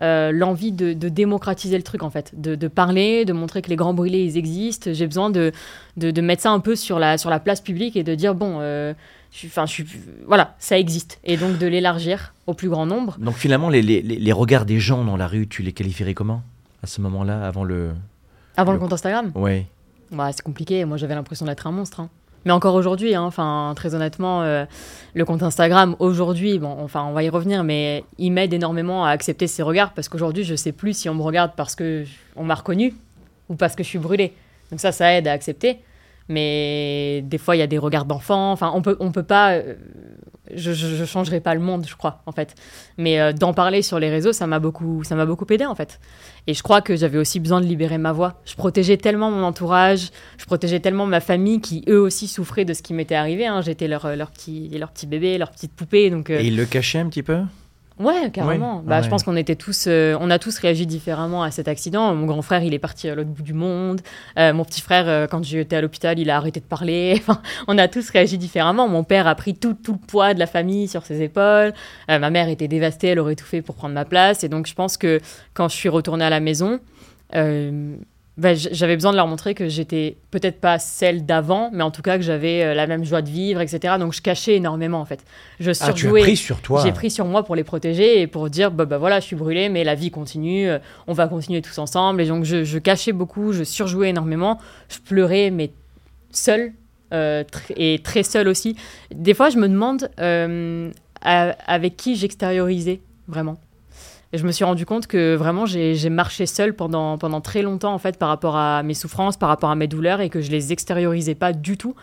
euh, 0.02 0.32
l'envie 0.32 0.72
de, 0.72 0.92
de 0.92 1.08
démocratiser 1.08 1.76
le 1.76 1.82
truc, 1.82 2.02
en 2.02 2.10
fait. 2.10 2.32
De, 2.40 2.54
de 2.54 2.68
parler, 2.68 3.24
de 3.24 3.32
montrer 3.32 3.62
que 3.62 3.68
les 3.68 3.76
grands 3.76 3.94
brûlés, 3.94 4.24
ils 4.24 4.36
existent. 4.36 4.90
J'ai 4.92 5.06
besoin 5.06 5.30
de, 5.30 5.52
de, 5.96 6.20
mettre 6.20 6.42
ça 6.42 6.50
un 6.50 6.60
peu 6.60 6.74
sur 6.76 6.98
la, 6.98 7.16
sur 7.18 7.30
la 7.30 7.38
place 7.38 7.60
publique 7.60 7.96
et 7.96 8.02
de 8.02 8.14
dire, 8.14 8.34
bon, 8.34 8.58
euh, 8.60 8.92
je 9.32 9.46
suis, 9.66 9.86
voilà, 10.26 10.54
ça 10.58 10.78
existe. 10.78 11.20
Et 11.24 11.36
donc 11.36 11.58
de 11.58 11.66
l'élargir 11.66 12.34
au 12.46 12.54
plus 12.54 12.68
grand 12.68 12.84
nombre. 12.86 13.16
Donc 13.18 13.34
finalement, 13.34 13.68
les, 13.70 13.80
les- 13.82 14.02
les- 14.02 14.32
regards 14.32 14.64
des 14.66 14.78
gens 14.80 15.04
dans 15.04 15.16
la 15.16 15.26
rue, 15.28 15.46
tu 15.46 15.62
les 15.62 15.72
qualifierais 15.72 16.14
comment 16.14 16.42
à 16.82 16.86
ce 16.86 17.00
moment-là, 17.00 17.46
avant 17.46 17.62
le... 17.64 17.92
Avant 18.56 18.72
le, 18.72 18.76
Le- 18.78 18.80
compte 18.82 18.92
Instagram? 18.92 19.30
Ouais. 19.36 19.66
Bah, 20.10 20.30
c'est 20.32 20.42
compliqué. 20.42 20.84
Moi, 20.84 20.96
j'avais 20.96 21.14
l'impression 21.14 21.46
d'être 21.46 21.66
un 21.66 21.70
monstre. 21.72 22.00
hein. 22.00 22.10
Mais 22.44 22.52
encore 22.52 22.74
aujourd'hui, 22.74 23.14
hein, 23.14 23.22
enfin, 23.22 23.72
très 23.76 23.94
honnêtement, 23.94 24.42
euh, 24.42 24.64
le 25.14 25.24
compte 25.24 25.42
Instagram, 25.42 25.94
aujourd'hui, 25.98 26.58
bon, 26.58 26.76
enfin, 26.80 27.04
on 27.04 27.12
va 27.12 27.22
y 27.22 27.28
revenir, 27.28 27.62
mais 27.62 28.04
il 28.18 28.32
m'aide 28.32 28.52
énormément 28.52 29.04
à 29.04 29.10
accepter 29.10 29.46
ces 29.46 29.62
regards 29.62 29.92
parce 29.92 30.08
qu'aujourd'hui, 30.08 30.44
je 30.44 30.54
sais 30.54 30.72
plus 30.72 30.96
si 30.96 31.08
on 31.08 31.14
me 31.14 31.22
regarde 31.22 31.52
parce 31.56 31.74
que 31.74 32.04
on 32.34 32.44
m'a 32.44 32.54
reconnu 32.54 32.94
ou 33.48 33.54
parce 33.54 33.76
que 33.76 33.82
je 33.82 33.88
suis 33.88 33.98
brûlée. 33.98 34.34
Donc 34.70 34.80
ça, 34.80 34.90
ça 34.90 35.14
aide 35.14 35.28
à 35.28 35.32
accepter. 35.32 35.78
Mais 36.28 37.22
des 37.22 37.38
fois, 37.38 37.56
il 37.56 37.58
y 37.58 37.62
a 37.62 37.66
des 37.66 37.78
regards 37.78 38.06
d'enfants. 38.06 38.52
Enfin, 38.52 38.72
on 38.74 38.82
peut, 38.82 38.96
on 39.00 39.12
peut 39.12 39.22
pas. 39.22 39.58
Je, 40.54 40.72
je, 40.72 41.04
changerai 41.04 41.40
pas 41.40 41.54
le 41.54 41.60
monde, 41.60 41.86
je 41.88 41.94
crois, 41.96 42.22
en 42.26 42.32
fait. 42.32 42.54
Mais 42.98 43.20
euh, 43.20 43.32
d'en 43.32 43.52
parler 43.52 43.82
sur 43.82 43.98
les 43.98 44.10
réseaux, 44.10 44.32
ça 44.32 44.46
m'a 44.46 44.58
beaucoup, 44.58 45.04
ça 45.04 45.14
m'a 45.14 45.26
beaucoup 45.26 45.46
aidé, 45.50 45.64
en 45.66 45.74
fait. 45.74 46.00
Et 46.46 46.54
je 46.54 46.62
crois 46.62 46.80
que 46.80 46.96
j'avais 46.96 47.18
aussi 47.18 47.40
besoin 47.40 47.60
de 47.60 47.66
libérer 47.66 47.98
ma 47.98 48.12
voix. 48.12 48.40
Je 48.44 48.54
protégeais 48.54 48.96
tellement 48.96 49.30
mon 49.30 49.42
entourage, 49.44 50.10
je 50.38 50.44
protégeais 50.44 50.80
tellement 50.80 51.06
ma 51.06 51.20
famille 51.20 51.60
qui 51.60 51.84
eux 51.88 52.00
aussi 52.00 52.28
souffraient 52.28 52.64
de 52.64 52.74
ce 52.74 52.82
qui 52.82 52.94
m'était 52.94 53.14
arrivé. 53.14 53.46
hein. 53.46 53.60
J'étais 53.60 53.88
leur, 53.88 54.16
leur, 54.16 54.30
petit, 54.30 54.68
bébé, 55.06 55.38
leur 55.38 55.50
petite 55.50 55.74
poupée. 55.74 56.10
Donc, 56.10 56.30
euh, 56.30 56.40
Et 56.40 56.46
il 56.46 56.56
le 56.56 56.64
cachait 56.64 56.98
un 56.98 57.08
petit 57.08 57.22
peu? 57.22 57.40
Ouais, 57.98 58.30
carrément. 58.30 58.78
Oui. 58.78 58.82
Bah, 58.86 58.96
Ah 58.98 59.02
Je 59.02 59.08
pense 59.08 59.22
qu'on 59.22 59.36
était 59.36 59.56
tous, 59.56 59.86
euh, 59.86 60.16
on 60.20 60.30
a 60.30 60.38
tous 60.38 60.58
réagi 60.58 60.86
différemment 60.86 61.42
à 61.42 61.50
cet 61.50 61.68
accident. 61.68 62.14
Mon 62.14 62.26
grand 62.26 62.42
frère, 62.42 62.62
il 62.62 62.74
est 62.74 62.78
parti 62.78 63.08
à 63.08 63.14
l'autre 63.14 63.30
bout 63.30 63.42
du 63.42 63.54
monde. 63.54 64.00
Euh, 64.38 64.52
mon 64.52 64.64
petit 64.64 64.80
frère, 64.80 65.08
euh, 65.08 65.26
quand 65.26 65.44
j'étais 65.44 65.76
à 65.76 65.80
l'hôpital, 65.80 66.18
il 66.18 66.30
a 66.30 66.36
arrêté 66.36 66.60
de 66.60 66.64
parler. 66.64 67.14
Enfin, 67.22 67.40
on 67.68 67.78
a 67.78 67.88
tous 67.88 68.10
réagi 68.10 68.38
différemment. 68.38 68.88
Mon 68.88 69.04
père 69.04 69.26
a 69.26 69.34
pris 69.34 69.54
tout, 69.54 69.74
tout 69.74 69.92
le 69.92 69.98
poids 69.98 70.34
de 70.34 70.38
la 70.38 70.46
famille 70.46 70.88
sur 70.88 71.04
ses 71.06 71.22
épaules. 71.22 71.72
Ma 72.08 72.30
mère 72.30 72.48
était 72.48 72.68
dévastée, 72.68 73.08
elle 73.08 73.20
aurait 73.20 73.36
tout 73.36 73.44
fait 73.44 73.62
pour 73.62 73.74
prendre 73.76 73.94
ma 73.94 74.04
place. 74.04 74.42
Et 74.44 74.48
donc, 74.48 74.66
je 74.66 74.74
pense 74.74 74.96
que 74.96 75.20
quand 75.54 75.68
je 75.68 75.76
suis 75.76 75.88
retournée 75.88 76.24
à 76.24 76.30
la 76.30 76.40
maison, 76.40 76.80
bah, 78.38 78.54
j'avais 78.54 78.94
besoin 78.96 79.10
de 79.12 79.16
leur 79.16 79.26
montrer 79.26 79.54
que 79.54 79.68
j'étais 79.68 80.16
peut-être 80.30 80.58
pas 80.60 80.78
celle 80.78 81.26
d'avant, 81.26 81.70
mais 81.72 81.82
en 81.82 81.90
tout 81.90 82.00
cas 82.00 82.16
que 82.16 82.22
j'avais 82.24 82.62
euh, 82.62 82.74
la 82.74 82.86
même 82.86 83.04
joie 83.04 83.20
de 83.20 83.28
vivre, 83.28 83.60
etc. 83.60 83.96
Donc 83.98 84.14
je 84.14 84.22
cachais 84.22 84.54
énormément 84.56 85.00
en 85.00 85.04
fait. 85.04 85.22
Je 85.60 85.70
Ah, 85.70 85.74
tu 85.74 85.82
as 85.82 85.86
surjouais. 85.96 86.22
pris 86.22 86.36
sur 86.36 86.60
toi. 86.62 86.80
J'ai 86.82 86.92
pris 86.92 87.10
sur 87.10 87.26
moi 87.26 87.44
pour 87.44 87.56
les 87.56 87.64
protéger 87.64 88.20
et 88.22 88.26
pour 88.26 88.48
dire 88.48 88.70
bah, 88.70 88.86
bah 88.86 88.96
voilà, 88.98 89.20
je 89.20 89.26
suis 89.26 89.36
brûlée, 89.36 89.68
mais 89.68 89.84
la 89.84 89.94
vie 89.94 90.10
continue, 90.10 90.66
euh, 90.68 90.78
on 91.06 91.12
va 91.12 91.28
continuer 91.28 91.60
tous 91.60 91.76
ensemble. 91.78 92.22
Et 92.22 92.26
donc 92.26 92.44
je, 92.44 92.64
je 92.64 92.78
cachais 92.78 93.12
beaucoup, 93.12 93.52
je 93.52 93.64
surjouais 93.64 94.08
énormément, 94.08 94.58
je 94.88 94.98
pleurais, 94.98 95.50
mais 95.50 95.70
seule 96.30 96.72
euh, 97.12 97.44
tr- 97.44 97.72
et 97.76 97.98
très 98.02 98.22
seule 98.22 98.48
aussi. 98.48 98.76
Des 99.14 99.34
fois, 99.34 99.50
je 99.50 99.58
me 99.58 99.68
demande 99.68 100.08
euh, 100.20 100.90
à- 101.20 101.50
avec 101.66 101.98
qui 101.98 102.16
j'extériorisais 102.16 103.00
vraiment. 103.28 103.58
Et 104.32 104.38
je 104.38 104.46
me 104.46 104.52
suis 104.52 104.64
rendu 104.64 104.86
compte 104.86 105.06
que 105.06 105.34
vraiment 105.34 105.66
j'ai 105.66 106.08
marché 106.08 106.46
seule 106.46 106.74
pendant, 106.74 107.18
pendant 107.18 107.42
très 107.42 107.60
longtemps 107.60 107.92
en 107.92 107.98
fait 107.98 108.18
par 108.18 108.30
rapport 108.30 108.56
à 108.56 108.82
mes 108.82 108.94
souffrances, 108.94 109.36
par 109.36 109.50
rapport 109.50 109.70
à 109.70 109.74
mes 109.74 109.88
douleurs 109.88 110.20
et 110.20 110.30
que 110.30 110.40
je 110.40 110.50
les 110.50 110.72
extériorisais 110.72 111.34
pas 111.34 111.52
du 111.52 111.76
tout, 111.76 111.94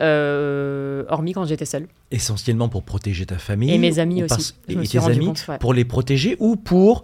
euh, 0.00 1.04
hormis 1.08 1.32
quand 1.32 1.44
j'étais 1.44 1.64
seule. 1.64 1.88
Essentiellement 2.12 2.68
pour 2.68 2.84
protéger 2.84 3.26
ta 3.26 3.38
famille. 3.38 3.72
Et 3.74 3.78
mes 3.78 3.98
amis 3.98 4.22
aussi. 4.22 4.54
me 4.68 4.82
et 4.82 4.86
suis 4.86 4.98
tes 4.98 5.04
amis 5.04 5.26
compte, 5.26 5.44
ouais. 5.48 5.58
pour 5.58 5.74
les 5.74 5.84
protéger 5.84 6.36
ou 6.38 6.54
pour. 6.56 7.02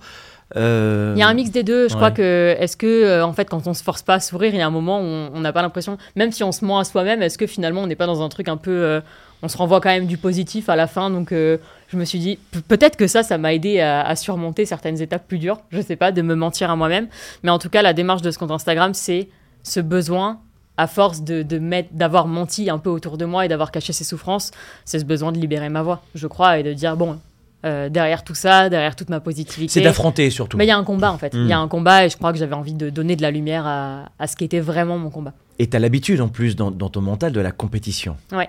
Euh, 0.57 1.13
Il 1.17 1.21
y 1.21 1.23
a 1.23 1.29
un 1.29 1.35
mix 1.35 1.51
des 1.51 1.63
deux. 1.63 1.89
Je 1.89 1.95
ouais. 1.95 1.99
crois 1.99 2.11
que, 2.11 2.57
est-ce 2.59 2.77
que, 2.77 2.87
euh, 2.87 3.25
en 3.25 3.33
fait, 3.33 3.47
quand 3.49 3.67
on 3.67 3.75
se 3.75 3.83
force 3.83 4.03
pas 4.03 4.15
à 4.15 4.21
sourire, 4.21 4.55
il 4.55 4.59
y 4.59 4.63
a 4.63 4.67
un 4.67 4.71
moment 4.71 5.01
où 5.01 5.05
on 5.05 5.41
n'a 5.41 5.53
pas 5.53 5.63
l'impression, 5.63 5.99
même 6.17 6.33
si 6.33 6.43
on 6.45 6.53
se 6.53 6.65
ment 6.65 6.79
à 6.79 6.85
soi-même, 6.85 7.23
est-ce 7.23 7.39
que 7.39 7.47
finalement 7.47 7.83
on 7.83 7.87
n'est 7.87 7.97
pas 7.97 8.07
dans 8.07 8.23
un 8.23 8.29
truc 8.29 8.49
un 8.49 8.57
peu. 8.57 8.71
euh, 8.71 9.01
on 9.43 9.49
se 9.49 9.57
renvoie 9.57 9.81
quand 9.81 9.89
même 9.89 10.07
du 10.07 10.19
positif 10.19 10.69
à 10.69 10.77
la 10.77 10.87
fin? 10.87 11.09
Donc, 11.09 11.31
je 11.31 11.97
me 11.97 12.05
suis 12.05 12.19
dit, 12.19 12.39
pe- 12.51 12.61
peut-être 12.61 12.97
que 12.97 13.07
ça, 13.07 13.23
ça 13.23 13.39
m'a 13.39 13.55
aidé 13.55 13.81
à, 13.81 14.03
à 14.03 14.15
surmonter 14.15 14.67
certaines 14.67 15.01
étapes 15.01 15.27
plus 15.27 15.39
dures. 15.39 15.61
Je 15.71 15.81
sais 15.81 15.97
pas, 15.97 16.13
de 16.13 16.21
me 16.21 16.35
mentir 16.35 16.71
à 16.71 16.77
moi-même. 16.77 17.09
Mais 17.43 17.51
en 17.51 17.59
tout 17.59 17.71
cas, 17.71 17.81
la 17.83 17.95
démarche 17.95 18.21
de 18.23 18.31
ce 18.31 18.39
compte 18.39 18.51
Instagram, 18.51 18.93
c'est 18.93 19.29
ce 19.63 19.81
besoin. 19.81 20.41
À 20.77 20.87
force 20.87 21.23
de, 21.23 21.43
de 21.43 21.59
mettre, 21.59 21.91
d'avoir 21.93 22.27
menti 22.27 22.71
un 22.71 22.79
peu 22.79 22.89
autour 22.89 23.19
de 23.19 23.27
moi 23.27 23.45
et 23.45 23.49
d'avoir 23.49 23.71
caché 23.71 23.93
ses 23.93 24.05
souffrances, 24.05 24.51
c'est 24.87 24.99
ce 24.99 25.05
besoin 25.05 25.31
de 25.31 25.39
libérer 25.39 25.69
ma 25.69 25.83
voix, 25.83 26.01
je 26.15 26.27
crois, 26.27 26.59
et 26.59 26.63
de 26.63 26.73
dire 26.73 26.97
bon, 26.97 27.19
euh, 27.65 27.89
derrière 27.89 28.25
tout 28.25 28.35
ça, 28.35 28.69
derrière 28.71 28.97
toute 28.97 29.11
ma 29.11 29.21
positivité, 29.21 29.73
C'est 29.73 29.81
d'affronter 29.83 30.31
surtout. 30.31 30.57
mais 30.57 30.65
il 30.65 30.69
y 30.69 30.73
a 30.73 30.79
un 30.79 30.85
combat 30.85 31.13
en 31.13 31.19
fait. 31.19 31.33
Il 31.35 31.47
y 31.47 31.53
a 31.53 31.59
Mm. 31.59 31.63
un 31.65 31.69
combat 31.69 32.07
et 32.07 32.09
je 32.09 32.17
crois 32.17 32.33
que 32.33 32.39
j'avais 32.39 32.55
envie 32.55 32.75
de 32.75 32.89
donner 32.91 33.17
de 33.17 33.23
la 33.23 33.31
lumière 33.31 33.67
à, 33.67 34.07
à 34.19 34.27
ce 34.27 34.37
qui 34.37 34.45
était 34.45 34.61
vraiment 34.61 34.97
mon 34.99 35.11
combat. 35.11 35.35
Et 35.59 35.69
tu 35.69 35.77
as 35.77 35.81
l'habitude 35.81 36.21
en 36.21 36.29
plus 36.29 36.57
dans, 36.57 36.71
dans 36.71 36.89
ton 36.89 37.03
mental 37.03 37.33
de 37.33 37.41
la 37.41 37.53
compétition. 37.53 38.17
Ouais. 38.33 38.49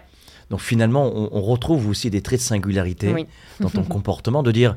Donc 0.49 0.61
finalement, 0.61 1.11
on, 1.13 1.29
on 1.31 1.41
retrouve 1.41 1.87
aussi 1.89 2.09
des 2.09 2.21
traits 2.21 2.39
de 2.39 2.43
singularité 2.45 3.11
Oui. 3.13 3.25
dans 3.59 3.69
ton 3.69 3.83
comportement 3.95 4.43
de 4.43 4.51
dire 4.51 4.75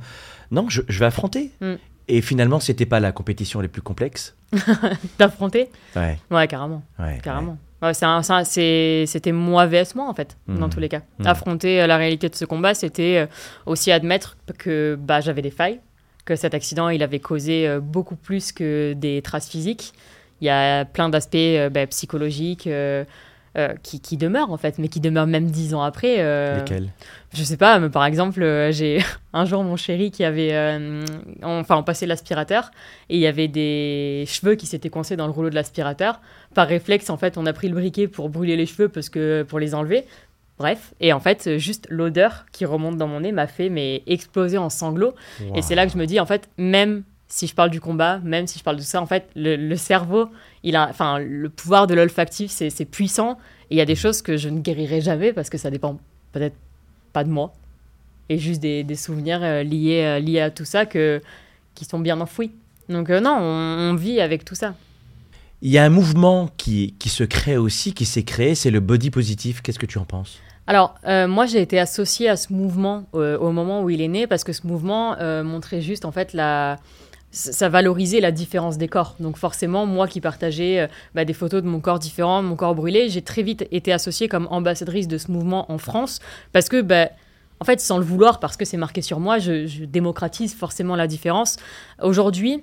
non, 0.50 0.68
je, 0.68 0.82
je 0.88 0.98
vais 1.00 1.06
affronter. 1.06 1.50
Mm. 1.60 1.74
Et 2.08 2.20
finalement, 2.20 2.60
c'était 2.60 2.86
pas 2.86 3.00
la 3.00 3.12
compétition 3.12 3.60
les 3.60 3.68
plus 3.68 3.82
complexes. 3.82 4.36
D'affronter 5.18 5.70
Ouais, 5.96 6.18
Ouais, 6.30 6.46
carrément. 6.48 6.82
ouais. 6.98 7.18
carrément. 7.22 7.56
Ouais, 7.82 7.92
c'était 7.92 9.32
moi 9.32 9.66
vs 9.66 9.94
moi 9.94 10.08
en 10.08 10.14
fait, 10.14 10.38
dans 10.48 10.68
tous 10.70 10.80
les 10.80 10.88
cas. 10.88 11.02
Mhm. 11.18 11.26
Affronter 11.26 11.82
euh, 11.82 11.86
la 11.86 11.98
réalité 11.98 12.28
de 12.30 12.34
ce 12.34 12.44
combat, 12.46 12.72
c'était 12.74 13.18
euh, 13.18 13.26
aussi 13.66 13.92
admettre 13.92 14.36
que 14.58 14.96
bah, 14.98 15.20
j'avais 15.20 15.42
des 15.42 15.50
failles, 15.50 15.80
que 16.24 16.34
cet 16.34 16.54
accident 16.54 16.88
il 16.88 17.02
avait 17.02 17.20
causé 17.20 17.68
euh, 17.68 17.80
beaucoup 17.80 18.16
plus 18.16 18.52
que 18.52 18.94
des 18.94 19.20
traces 19.20 19.48
physiques. 19.50 19.92
Il 20.40 20.46
y 20.46 20.50
a 20.50 20.84
plein 20.86 21.10
d'aspects 21.10 21.36
bah, 21.72 21.86
psychologiques 21.86 22.66
euh, 22.66 23.04
qui, 23.82 24.00
qui 24.00 24.16
demeurent 24.16 24.50
en 24.50 24.56
fait, 24.56 24.78
mais 24.78 24.88
qui 24.88 25.00
demeurent 25.00 25.26
même 25.26 25.46
dix 25.50 25.74
ans 25.74 25.82
après. 25.82 26.16
euh, 26.18 26.58
Lesquels? 26.58 26.88
Je 27.32 27.42
sais 27.44 27.56
pas, 27.56 27.78
mais 27.78 27.88
par 27.88 28.04
exemple, 28.04 28.42
euh, 28.42 28.72
j'ai 28.72 28.98
un 29.32 29.44
jour 29.44 29.62
mon 29.64 29.76
chéri 29.76 30.10
qui 30.10 30.24
avait. 30.24 30.52
euh, 30.54 31.04
on- 31.42 31.60
enfin, 31.60 31.76
on 31.76 31.82
passait 31.82 32.06
l'aspirateur 32.06 32.70
et 33.08 33.14
il 33.16 33.20
y 33.20 33.26
avait 33.26 33.48
des 33.48 34.24
cheveux 34.26 34.54
qui 34.56 34.66
s'étaient 34.66 34.90
coincés 34.90 35.16
dans 35.16 35.26
le 35.26 35.32
rouleau 35.32 35.50
de 35.50 35.54
l'aspirateur. 35.54 36.20
Par 36.54 36.66
réflexe, 36.68 37.10
en 37.10 37.16
fait, 37.16 37.36
on 37.38 37.46
a 37.46 37.52
pris 37.52 37.68
le 37.68 37.74
briquet 37.74 38.08
pour 38.08 38.28
brûler 38.28 38.56
les 38.56 38.66
cheveux 38.66 38.88
parce 38.88 39.08
que, 39.08 39.42
pour 39.42 39.58
les 39.58 39.74
enlever. 39.74 40.04
Bref, 40.56 40.94
et 41.00 41.12
en 41.12 41.18
fait, 41.18 41.48
euh, 41.48 41.58
juste 41.58 41.86
l'odeur 41.90 42.46
qui 42.52 42.64
remonte 42.64 42.96
dans 42.96 43.08
mon 43.08 43.20
nez 43.20 43.32
m'a 43.32 43.48
fait 43.48 43.70
mais 43.70 44.02
exploser 44.06 44.56
en 44.56 44.70
sanglots. 44.70 45.14
Et 45.56 45.62
c'est 45.62 45.74
là 45.74 45.84
que 45.86 45.92
je 45.92 45.98
me 45.98 46.06
dis, 46.06 46.20
en 46.20 46.26
fait, 46.26 46.48
même 46.58 47.02
si 47.28 47.46
je 47.46 47.54
parle 47.54 47.70
du 47.70 47.80
combat, 47.80 48.18
même 48.18 48.46
si 48.46 48.58
je 48.58 48.64
parle 48.64 48.76
de 48.76 48.82
ça, 48.82 49.00
en 49.00 49.06
fait, 49.06 49.28
le, 49.34 49.56
le 49.56 49.76
cerveau, 49.76 50.28
il 50.62 50.76
a, 50.76 50.88
enfin, 50.88 51.18
le 51.18 51.48
pouvoir 51.48 51.86
de 51.86 51.94
l'olfactif, 51.94 52.50
c'est 52.50 52.84
puissant. 52.84 53.38
Et 53.70 53.76
il 53.76 53.78
y 53.78 53.80
a 53.80 53.86
des 53.86 53.96
choses 53.96 54.22
que 54.22 54.36
je 54.36 54.48
ne 54.48 54.60
guérirai 54.60 55.00
jamais 55.00 55.32
parce 55.32 55.50
que 55.50 55.58
ça 55.58 55.70
dépend 55.70 55.98
peut-être 56.32 56.56
pas 57.12 57.24
de 57.24 57.30
moi. 57.30 57.52
Et 58.28 58.38
juste 58.38 58.60
des, 58.60 58.84
des 58.84 58.94
souvenirs 58.94 59.40
euh, 59.42 59.62
liés, 59.62 60.02
euh, 60.04 60.18
liés 60.20 60.40
à 60.40 60.50
tout 60.50 60.64
ça 60.64 60.86
que, 60.86 61.20
qui 61.74 61.84
sont 61.84 61.98
bien 61.98 62.20
enfouis. 62.20 62.52
Donc 62.88 63.10
euh, 63.10 63.20
non, 63.20 63.36
on, 63.40 63.90
on 63.90 63.94
vit 63.94 64.20
avec 64.20 64.44
tout 64.44 64.54
ça. 64.54 64.74
Il 65.62 65.70
y 65.70 65.78
a 65.78 65.84
un 65.84 65.90
mouvement 65.90 66.50
qui, 66.58 66.94
qui 66.98 67.08
se 67.08 67.24
crée 67.24 67.56
aussi, 67.56 67.94
qui 67.94 68.04
s'est 68.04 68.22
créé, 68.22 68.54
c'est 68.54 68.70
le 68.70 68.80
body 68.80 69.10
positif. 69.10 69.62
Qu'est-ce 69.62 69.78
que 69.78 69.86
tu 69.86 69.98
en 69.98 70.04
penses? 70.04 70.38
Alors, 70.66 70.94
euh, 71.06 71.26
moi, 71.26 71.46
j'ai 71.46 71.60
été 71.60 71.78
associée 71.78 72.28
à 72.28 72.36
ce 72.36 72.52
mouvement 72.52 73.04
euh, 73.14 73.38
au 73.38 73.52
moment 73.52 73.82
où 73.82 73.90
il 73.90 74.00
est 74.00 74.08
né 74.08 74.26
parce 74.26 74.44
que 74.44 74.52
ce 74.52 74.66
mouvement 74.66 75.16
euh, 75.18 75.42
montrait 75.42 75.80
juste, 75.80 76.04
en 76.04 76.12
fait, 76.12 76.32
la... 76.34 76.78
ça 77.34 77.68
valorisait 77.68 78.20
la 78.20 78.30
différence 78.30 78.78
des 78.78 78.86
corps. 78.88 79.16
Donc 79.18 79.36
forcément, 79.36 79.86
moi 79.86 80.06
qui 80.06 80.20
partageais 80.20 80.80
euh, 80.80 80.86
bah, 81.14 81.24
des 81.24 81.32
photos 81.32 81.62
de 81.62 81.68
mon 81.68 81.80
corps 81.80 81.98
différent, 81.98 82.42
mon 82.42 82.54
corps 82.54 82.74
brûlé, 82.74 83.08
j'ai 83.08 83.22
très 83.22 83.42
vite 83.42 83.66
été 83.72 83.92
associée 83.92 84.28
comme 84.28 84.46
ambassadrice 84.50 85.08
de 85.08 85.18
ce 85.18 85.30
mouvement 85.30 85.70
en 85.70 85.78
France 85.78 86.20
parce 86.52 86.68
que, 86.68 86.80
bah, 86.80 87.10
en 87.60 87.64
fait, 87.64 87.80
sans 87.80 87.98
le 87.98 88.04
vouloir, 88.04 88.40
parce 88.40 88.56
que 88.56 88.64
c'est 88.64 88.76
marqué 88.76 89.02
sur 89.02 89.20
moi, 89.20 89.38
je, 89.38 89.84
démocratise 89.84 90.54
forcément 90.54 90.96
la 90.96 91.06
différence. 91.06 91.56
Aujourd'hui, 92.00 92.62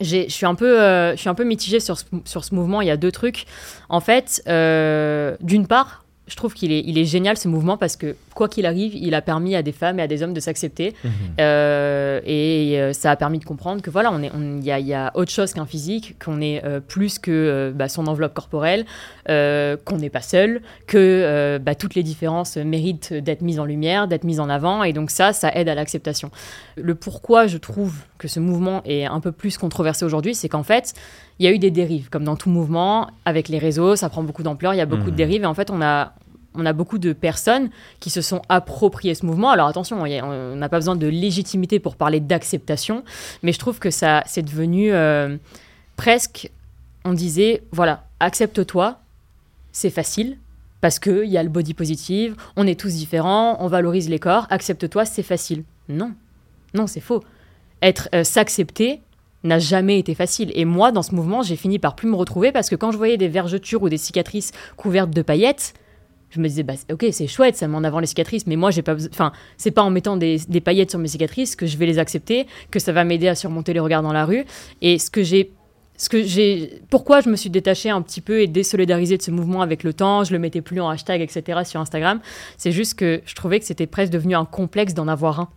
j'ai- 0.00 0.28
je 0.28 0.34
suis 0.34 0.46
un 0.46 0.54
peu, 0.54 0.80
euh, 0.80 1.12
je 1.12 1.20
suis 1.20 1.28
un 1.28 1.34
peu 1.34 1.44
mitigée 1.44 1.80
sur 1.80 1.98
ce, 1.98 2.04
sur 2.24 2.44
ce 2.44 2.54
mouvement. 2.54 2.80
Il 2.80 2.88
y 2.88 2.90
a 2.90 2.96
deux 2.96 3.12
trucs. 3.12 3.46
En 3.88 4.00
fait, 4.00 4.42
euh, 4.46 5.36
d'une 5.40 5.66
part, 5.66 6.04
je 6.28 6.34
trouve 6.34 6.54
qu'il 6.54 6.72
est, 6.72 6.82
il 6.84 6.98
est 6.98 7.04
génial 7.04 7.36
ce 7.36 7.46
mouvement 7.46 7.76
parce 7.76 7.96
que 7.96 8.16
quoi 8.34 8.48
qu'il 8.48 8.66
arrive, 8.66 8.94
il 8.96 9.14
a 9.14 9.22
permis 9.22 9.54
à 9.54 9.62
des 9.62 9.72
femmes 9.72 10.00
et 10.00 10.02
à 10.02 10.06
des 10.08 10.22
hommes 10.22 10.34
de 10.34 10.40
s'accepter 10.40 10.92
Euh, 11.40 12.20
et 12.24 12.80
euh, 12.80 12.92
ça 12.92 13.10
a 13.12 13.16
permis 13.16 13.38
de 13.38 13.44
comprendre 13.44 13.80
que 13.82 13.90
voilà, 13.90 14.10
on 14.12 14.22
est, 14.22 14.30
on- 14.34 14.58
il 14.58 14.64
y, 14.64 14.72
a, 14.72 14.80
y 14.80 14.94
a 14.94 15.12
autre 15.14 15.30
chose 15.30 15.52
qu'un 15.52 15.66
physique, 15.66 16.16
qu'on 16.22 16.40
est 16.40 16.64
euh, 16.64 16.80
plus 16.80 17.18
que 17.18 17.72
bah, 17.74 17.88
son 17.88 18.06
enveloppe 18.06 18.34
corporelle, 18.34 18.84
qu'on 19.26 19.96
n'est 19.98 20.10
pas 20.10 20.20
seul, 20.20 20.60
que 20.86 21.58
bah, 21.58 21.74
toutes 21.74 21.94
les 21.94 22.02
différences 22.02 22.56
méritent 22.56 23.12
d'être 23.12 23.42
mises 23.42 23.58
en 23.60 23.64
lumière, 23.64 24.08
d'être 24.08 24.24
mises 24.24 24.40
en 24.40 24.48
avant, 24.48 24.82
et 24.84 24.92
donc 24.92 25.10
ça, 25.10 25.32
ça 25.32 25.50
aide 25.54 25.68
à 25.68 25.74
l'acceptation. 25.74 26.30
Le 26.76 26.94
pourquoi 26.94 27.46
je 27.46 27.58
trouve 27.58 27.94
que 28.18 28.28
ce 28.28 28.40
mouvement 28.40 28.82
est 28.84 29.04
un 29.04 29.20
peu 29.20 29.32
plus 29.32 29.58
controversé 29.58 30.04
aujourd'hui, 30.04 30.34
c'est 30.34 30.48
qu'en 30.48 30.62
fait, 30.62 30.94
il 31.38 31.44
y 31.44 31.48
a 31.48 31.52
eu 31.52 31.58
des 31.58 31.70
dérives, 31.70 32.08
comme 32.08 32.24
dans 32.24 32.36
tout 32.36 32.50
mouvement, 32.50 33.10
avec 33.24 33.48
les 33.48 33.58
réseaux, 33.58 33.96
ça 33.96 34.08
prend 34.08 34.22
beaucoup 34.22 34.42
d'ampleur, 34.42 34.74
il 34.74 34.78
y 34.78 34.80
a 34.80 34.86
beaucoup 34.86 35.10
de 35.10 35.16
dérives, 35.16 35.42
et 35.42 35.46
en 35.46 35.54
fait, 35.54 35.70
on 35.70 35.82
a, 35.82 36.14
on 36.54 36.64
a 36.66 36.72
beaucoup 36.72 36.98
de 36.98 37.12
personnes 37.12 37.70
qui 38.00 38.10
se 38.10 38.20
sont 38.20 38.42
appropriées 38.48 39.14
ce 39.14 39.26
mouvement. 39.26 39.50
Alors 39.50 39.66
attention, 39.68 40.02
on 40.02 40.56
n'a 40.56 40.68
pas 40.68 40.78
besoin 40.78 40.96
de 40.96 41.06
légitimité 41.06 41.78
pour 41.78 41.96
parler 41.96 42.20
d'acceptation, 42.20 43.04
mais 43.42 43.52
je 43.52 43.58
trouve 43.58 43.78
que 43.78 43.90
ça, 43.90 44.22
c'est 44.26 44.42
devenu 44.42 44.92
euh, 44.92 45.36
presque, 45.96 46.50
on 47.04 47.12
disait, 47.12 47.62
voilà, 47.72 48.04
accepte-toi, 48.20 48.98
c'est 49.72 49.90
facile. 49.90 50.38
Parce 50.82 50.98
qu'il 50.98 51.24
y 51.24 51.38
a 51.38 51.42
le 51.42 51.48
body 51.48 51.72
positive, 51.72 52.36
on 52.54 52.66
est 52.66 52.78
tous 52.78 52.92
différents, 52.92 53.56
on 53.60 53.66
valorise 53.66 54.10
les 54.10 54.18
corps, 54.18 54.46
accepte-toi, 54.50 55.06
c'est 55.06 55.22
facile. 55.22 55.64
Non, 55.88 56.12
non, 56.74 56.86
c'est 56.86 57.00
faux. 57.00 57.24
Être 57.82 58.08
euh, 58.14 58.24
s'accepter 58.24 59.00
n'a 59.44 59.58
jamais 59.58 59.98
été 59.98 60.14
facile. 60.14 60.50
Et 60.54 60.64
moi, 60.64 60.92
dans 60.92 61.02
ce 61.02 61.14
mouvement, 61.14 61.42
j'ai 61.42 61.56
fini 61.56 61.78
par 61.78 61.94
plus 61.94 62.08
me 62.08 62.16
retrouver 62.16 62.52
parce 62.52 62.68
que 62.68 62.76
quand 62.76 62.90
je 62.90 62.96
voyais 62.96 63.16
des 63.16 63.28
vergetures 63.28 63.82
ou 63.82 63.88
des 63.88 63.98
cicatrices 63.98 64.52
couvertes 64.76 65.10
de 65.10 65.22
paillettes, 65.22 65.74
je 66.30 66.40
me 66.40 66.48
disais, 66.48 66.62
bah, 66.62 66.74
ok, 66.92 67.06
c'est 67.12 67.26
chouette, 67.26 67.56
ça 67.56 67.68
met 67.68 67.76
en 67.76 67.84
avant 67.84 68.00
les 68.00 68.06
cicatrices, 68.06 68.46
mais 68.46 68.56
moi, 68.56 68.70
j'ai 68.70 68.82
pas. 68.82 68.96
Enfin, 69.10 69.32
c'est 69.56 69.70
pas 69.70 69.82
en 69.82 69.90
mettant 69.90 70.16
des, 70.16 70.38
des 70.48 70.60
paillettes 70.60 70.90
sur 70.90 70.98
mes 70.98 71.08
cicatrices 71.08 71.56
que 71.56 71.66
je 71.66 71.76
vais 71.76 71.86
les 71.86 71.98
accepter, 71.98 72.46
que 72.70 72.78
ça 72.78 72.92
va 72.92 73.04
m'aider 73.04 73.28
à 73.28 73.34
surmonter 73.34 73.72
les 73.72 73.80
regards 73.80 74.02
dans 74.02 74.12
la 74.12 74.24
rue. 74.24 74.44
Et 74.82 74.98
ce 74.98 75.10
que 75.10 75.22
j'ai. 75.22 75.52
Ce 75.98 76.10
que 76.10 76.22
j'ai, 76.22 76.82
pourquoi 76.90 77.22
je 77.22 77.30
me 77.30 77.36
suis 77.36 77.48
détachée 77.48 77.88
un 77.88 78.02
petit 78.02 78.20
peu 78.20 78.42
et 78.42 78.46
désolidarisée 78.46 79.16
de 79.16 79.22
ce 79.22 79.30
mouvement 79.30 79.62
avec 79.62 79.82
le 79.82 79.94
temps, 79.94 80.24
je 80.24 80.32
le 80.32 80.38
mettais 80.38 80.60
plus 80.60 80.78
en 80.78 80.90
hashtag, 80.90 81.22
etc. 81.22 81.60
sur 81.64 81.80
Instagram, 81.80 82.20
c'est 82.58 82.70
juste 82.70 82.98
que 82.98 83.22
je 83.24 83.34
trouvais 83.34 83.58
que 83.60 83.64
c'était 83.64 83.86
presque 83.86 84.12
devenu 84.12 84.34
un 84.34 84.44
complexe 84.44 84.92
d'en 84.92 85.08
avoir 85.08 85.40
un. 85.40 85.48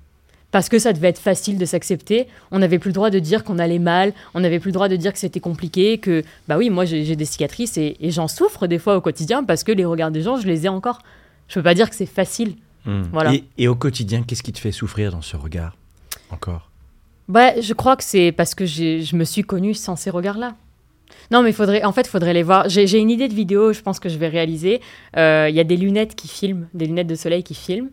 Parce 0.51 0.67
que 0.67 0.79
ça 0.79 0.93
devait 0.93 1.09
être 1.09 1.19
facile 1.19 1.59
de 1.59 1.65
s'accepter, 1.65 2.27
on 2.49 2.59
n'avait 2.59 2.79
plus 2.79 2.89
le 2.89 2.93
droit 2.93 3.11
de 3.11 3.19
dire 3.19 3.43
qu'on 3.43 3.59
allait 3.59 3.77
mal, 3.77 4.13
on 4.33 4.39
n'avait 4.39 4.59
plus 4.59 4.69
le 4.69 4.73
droit 4.73 4.89
de 4.89 4.95
dire 4.95 5.13
que 5.13 5.19
c'était 5.19 5.39
compliqué, 5.39 5.99
que 5.99 6.23
bah 6.47 6.57
oui, 6.57 6.71
moi 6.71 6.85
j'ai 6.85 7.15
des 7.15 7.25
cicatrices 7.25 7.77
et, 7.77 7.97
et 7.99 8.09
j'en 8.09 8.27
souffre 8.27 8.65
des 8.65 8.79
fois 8.79 8.95
au 8.97 9.01
quotidien 9.01 9.43
parce 9.43 9.63
que 9.63 9.71
les 9.71 9.85
regards 9.85 10.09
des 10.09 10.23
gens, 10.23 10.37
je 10.37 10.47
les 10.47 10.65
ai 10.65 10.69
encore. 10.69 10.99
Je 11.47 11.55
peux 11.55 11.63
pas 11.63 11.75
dire 11.75 11.89
que 11.89 11.95
c'est 11.95 12.07
facile. 12.07 12.55
Hmm. 12.85 13.03
Voilà. 13.11 13.33
Et, 13.33 13.43
et 13.57 13.67
au 13.67 13.75
quotidien, 13.75 14.23
qu'est-ce 14.23 14.41
qui 14.43 14.53
te 14.53 14.59
fait 14.59 14.71
souffrir 14.71 15.11
dans 15.11 15.21
ce 15.21 15.37
regard 15.37 15.75
Encore? 16.31 16.69
Bah, 17.27 17.59
je 17.61 17.73
crois 17.73 17.95
que 17.95 18.03
c'est 18.03 18.31
parce 18.31 18.55
que 18.55 18.65
je 18.65 19.15
me 19.15 19.23
suis 19.23 19.43
connue 19.43 19.75
sans 19.75 19.95
ces 19.95 20.09
regards-là. 20.09 20.55
Non, 21.31 21.43
mais 21.43 21.51
faudrait, 21.51 21.83
en 21.83 21.91
fait, 21.91 22.01
il 22.01 22.09
faudrait 22.09 22.33
les 22.33 22.41
voir. 22.43 22.69
J'ai 22.69 22.87
j'ai 22.87 22.97
une 22.97 23.11
idée 23.11 23.27
de 23.27 23.35
vidéo, 23.35 23.71
je 23.71 23.81
pense 23.81 23.99
que 23.99 24.09
je 24.09 24.17
vais 24.17 24.27
réaliser. 24.29 24.81
Euh, 25.15 25.47
Il 25.49 25.55
y 25.55 25.59
a 25.59 25.63
des 25.63 25.77
lunettes 25.77 26.15
qui 26.15 26.27
filment, 26.27 26.67
des 26.73 26.87
lunettes 26.87 27.07
de 27.07 27.15
soleil 27.15 27.43
qui 27.43 27.53
filment 27.53 27.89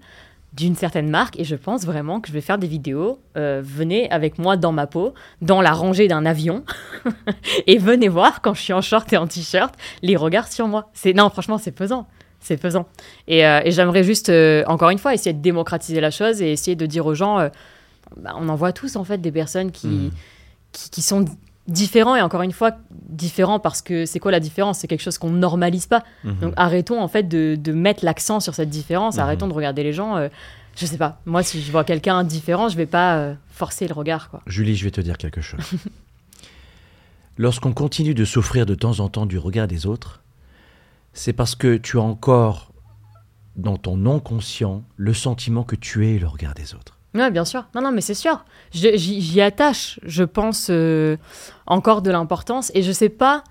d'une 0.57 0.75
certaine 0.75 1.11
marque, 1.11 1.38
et 1.38 1.45
je 1.45 1.55
pense 1.55 1.85
vraiment 1.85 2.21
que 2.21 2.29
je 2.29 2.33
vais 2.33 2.40
faire 2.40 2.57
des 2.57 2.66
vidéos. 2.66 3.21
Euh, 3.37 3.61
venez 3.62 4.11
avec 4.11 4.38
moi 4.38 4.57
dans 4.57 4.73
ma 4.73 4.87
peau, 4.87 5.12
dans 5.42 5.61
la 5.61 5.73
rangée 5.73 6.09
d'un 6.09 6.25
avion. 6.25 6.64
et 7.66 7.77
venez 7.77 8.09
voir 8.09 8.40
quand 8.40 8.55
je 8.55 8.62
suis 8.62 8.73
en 8.73 8.81
short 8.81 9.12
et 9.12 9.19
en 9.19 9.27
t-shirt 9.27 9.75
les 10.03 10.16
regards 10.16 10.51
sur 10.51 10.66
moi. 10.66 10.88
C'est 10.95 11.12
non, 11.12 11.29
franchement, 11.29 11.59
c'est 11.59 11.73
pesant. 11.73 12.07
C'est 12.40 12.57
pesant. 12.57 12.87
Et, 13.29 13.47
euh, 13.47 13.61
et 13.64 13.71
j'aimerais 13.71 14.03
juste, 14.03 14.31
euh, 14.31 14.64
encore 14.66 14.90
une 14.90 14.99
fois, 14.99 15.12
essayer 15.12 15.35
de 15.35 15.42
démocratiser 15.42 16.01
la 16.01 16.11
chose 16.11 16.40
et 16.40 16.53
essayer 16.53 16.75
de 16.77 16.87
dire 16.87 17.05
aux 17.05 17.14
gens, 17.14 17.51
bah, 18.16 18.35
on 18.37 18.49
en 18.49 18.55
voit 18.55 18.73
tous 18.73 18.97
en 18.97 19.05
fait 19.05 19.19
des 19.19 19.33
personnes 19.33 19.73
qui, 19.73 19.88
Mm. 19.88 20.11
qui, 20.73 20.90
qui 20.90 21.03
sont 21.03 21.25
différents 21.68 22.16
et 22.16 22.22
encore 22.22 22.42
une 22.42 22.52
fois 22.52 22.72
différents 23.09 23.59
parce 23.59 23.83
que 23.83 24.07
c'est 24.07 24.18
quoi 24.18 24.31
la 24.31 24.40
différence? 24.40 24.79
C'est 24.79 24.87
quelque 24.88 25.02
chose 25.02 25.18
qu'on 25.18 25.31
normalise 25.31 25.87
pas. 25.87 26.02
Mhm. 26.24 26.38
Donc 26.40 26.55
arrêtons 26.57 27.00
en 27.00 27.09
fait 27.09 27.24
de, 27.24 27.57
de 27.59 27.72
mettre 27.72 28.05
l'accent 28.05 28.40
sur 28.40 28.55
cette 28.55 28.70
différence. 28.70 29.16
Mhm. 29.16 29.20
Arrêtons 29.22 29.48
de 29.48 29.52
regarder 29.55 29.83
les 29.83 29.92
gens. 29.92 30.16
euh, 30.16 30.29
je 30.76 30.85
sais 30.85 30.98
pas. 30.98 31.20
Moi, 31.24 31.42
si 31.42 31.62
je 31.62 31.72
vois 31.72 31.85
quelqu'un 31.85 32.22
différent, 32.22 32.68
je 32.68 32.76
vais 32.76 32.87
pas 32.87 33.16
euh, 33.16 33.35
forcer 33.50 33.88
le 33.88 33.94
regard. 33.94 34.29
Quoi. 34.29 34.42
Julie, 34.46 34.76
je 34.76 34.85
vais 34.85 34.90
te 34.90 35.00
dire 35.00 35.16
quelque 35.16 35.40
chose. 35.40 35.61
Lorsqu'on 37.38 37.72
continue 37.72 38.14
de 38.14 38.24
souffrir 38.24 38.66
de 38.66 38.74
temps 38.74 39.00
en 39.00 39.09
temps 39.09 39.26
du 39.26 39.38
regard 39.38 39.68
des 39.68 39.87
autres, 39.87 40.22
c'est 41.12 41.33
parce 41.33 41.55
que 41.55 41.76
tu 41.76 41.98
as 41.98 42.02
encore 42.02 42.72
dans 43.57 43.76
ton 43.79 43.96
non 43.96 44.20
conscient 44.20 44.85
le 44.96 45.14
sentiment 45.14 45.62
que 45.62 45.76
tu 45.76 46.07
es 46.07 46.18
le 46.18 46.26
regard 46.26 46.55
des 46.55 46.74
autres. 46.74 46.95
Ouais, 47.16 47.31
bien 47.31 47.44
sûr. 47.44 47.66
Non, 47.74 47.83
non, 47.83 47.92
mais 47.92 48.00
c'est 48.00 48.14
sûr. 48.14 48.44
J'y 48.72 49.40
attache, 49.40 49.98
je 50.05 50.22
pense, 50.24 50.68
euh, 50.70 51.16
encore 51.66 52.02
de 52.02 52.11
l'importance. 52.11 52.70
Et 52.74 52.83
je 52.83 52.92
sais 52.92 53.09
pas 53.09 53.42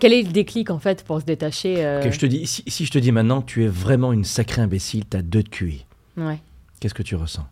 quel 0.00 0.12
est 0.12 0.22
le 0.22 0.30
déclic, 0.32 0.70
en 0.70 0.78
fait, 0.78 1.04
pour 1.04 1.20
se 1.20 1.26
détacher. 1.26 1.84
euh, 1.84 2.10
je 2.10 2.18
te 2.18 2.26
dis, 2.26 2.46
si, 2.46 2.62
si 2.66 2.84
je 2.86 2.90
te 2.90 2.98
dis 2.98 3.12
maintenant, 3.12 3.42
tu 3.42 3.64
es 3.64 3.68
vraiment 3.68 4.12
une 4.12 4.24
sacrée 4.24 4.62
imbécile, 4.62 5.04
tu 5.08 5.16
as 5.16 5.22
deux 5.22 5.42
de 5.42 5.48
QI, 5.48 5.84
Ouais, 6.16 6.40
qu'est-ce 6.80 6.94
que 6.94 7.02
tu 7.02 7.14
ressens? 7.16 7.46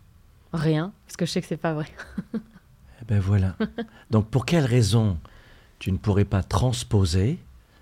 Rien. 0.53 0.91
Parce 1.05 1.17
que 1.17 1.25
je 1.25 1.31
sais 1.31 1.41
que 1.41 1.47
c'est 1.47 1.57
pas 1.57 1.73
vrai. 1.73 1.87
Eh 2.99 3.05
ben 3.05 3.19
voilà. 3.19 3.55
Donc 4.09 4.27
pour 4.29 4.45
quelle 4.45 4.65
raison 4.65 5.19
tu 5.77 5.91
ne 5.91 5.97
pourrais 5.97 6.25
pas 6.25 6.41
transposer 6.41 7.37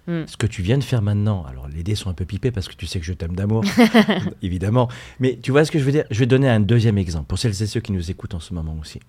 Hmm. 0.08 0.28
ce 0.28 0.38
que 0.38 0.46
tu 0.46 0.62
viens 0.62 0.78
de 0.78 0.84
faire 0.84 1.02
maintenant 1.02 1.44
Alors 1.46 1.68
les 1.68 1.82
dés 1.82 1.96
sont 1.96 2.12
un 2.12 2.14
peu 2.14 2.26
pipés 2.26 2.52
parce 2.52 2.68
que 2.68 2.76
tu 2.76 2.86
sais 2.86 3.00
que 3.00 3.06
je 3.06 3.14
t'aime 3.14 3.36
d'amour, 3.36 3.64
évidemment. 4.44 4.88
Mais 5.20 5.40
tu 5.42 5.52
vois 5.52 5.66
ce 5.66 5.72
que 5.72 5.80
je 5.80 5.84
veux 5.84 5.92
dire? 5.92 6.06
Je 6.12 6.20
vais 6.20 6.28
donner 6.28 6.48
un 6.48 6.60
deuxième 6.60 6.98
exemple 6.98 7.26
pour 7.26 7.40
celles 7.40 7.60
et 7.62 7.68
ceux 7.68 7.80
qui 7.80 7.92
nous 7.92 8.12
écoutent 8.12 8.36
en 8.36 8.40
ce 8.40 8.54
moment 8.54 8.78
aussi. 8.80 9.00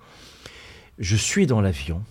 Je 0.99 1.17
suis 1.17 1.47
dans 1.47 1.61
l'avion 1.61 2.03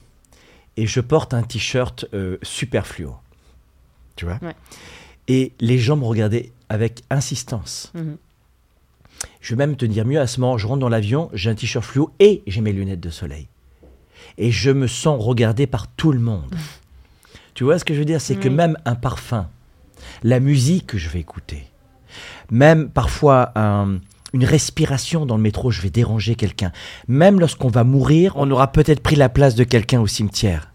et 0.78 0.86
je 0.86 1.00
porte 1.00 1.34
un 1.34 1.42
t-shirt 1.42 2.06
euh, 2.14 2.38
super 2.44 2.86
fluo. 2.86 3.16
Tu 4.16 4.26
vois? 4.26 4.40
Ouais. 4.42 4.56
Et 5.28 5.54
les 5.60 5.80
gens 5.80 5.98
me 5.98 6.06
regardaient 6.06 6.52
avec 6.70 7.04
insistance. 7.10 7.92
Mhm. 7.96 8.18
Je 9.42 9.56
vais 9.56 9.66
même 9.66 9.76
te 9.76 9.86
dire 9.86 10.06
mieux, 10.06 10.20
à 10.20 10.28
ce 10.28 10.40
moment, 10.40 10.58
je 10.58 10.68
rentre 10.68 10.80
dans 10.80 10.90
l'avion, 10.90 11.30
j'ai 11.34 11.50
un 11.50 11.56
t-shirt 11.56 11.84
fluo 11.84 12.12
et 12.20 12.44
j'ai 12.48 12.62
mes 12.62 12.74
lunettes 12.74 13.00
de 13.00 13.10
soleil. 13.10 13.48
Et 14.38 14.52
je 14.52 14.72
me 14.72 14.88
sens 14.88 15.24
regardé 15.24 15.68
par 15.68 15.88
tout 15.88 16.12
le 16.12 16.20
monde. 16.20 16.54
tu 17.56 17.64
vois 17.64 17.80
ce 17.80 17.86
que 17.86 17.94
je 17.96 18.00
veux 18.00 18.06
dire? 18.06 18.22
C'est 18.22 18.36
que 18.36 18.50
même 18.50 18.78
un 18.86 18.94
parfum, 18.96 19.48
la 20.24 20.40
musique 20.40 20.86
que 20.88 20.98
je 21.00 21.10
vais 21.10 21.20
écouter, 21.20 21.66
même 22.52 22.90
parfois 22.90 23.52
un- 23.56 24.00
une 24.34 24.46
respiration 24.46 25.26
dans 25.26 25.38
le 25.38 25.42
métro, 25.42 25.72
je 25.72 25.82
vais 25.82 25.90
déranger 25.90 26.36
quelqu'un. 26.36 26.72
Même 27.08 27.40
lorsqu'on 27.40 27.70
va 27.70 27.84
mourir, 27.86 28.34
on 28.36 28.52
aura 28.52 28.72
peut-être 28.72 29.02
pris 29.02 29.16
la 29.16 29.30
place 29.30 29.56
de 29.56 29.64
quelqu'un 29.64 30.02
au 30.02 30.08
cimetière. 30.08 30.72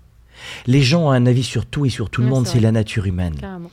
Les 0.66 0.80
gens 0.82 1.08
ont 1.08 1.10
un 1.10 1.26
avis 1.26 1.42
sur 1.44 1.66
tout 1.66 1.84
et 1.84 1.90
sur 1.90 2.08
tout 2.08 2.22
le 2.22 2.28
monde, 2.28 2.46
c'est 2.46 2.60
la 2.60 2.72
nature 2.72 3.04
humaine. 3.04 3.34
Carrément. 3.38 3.70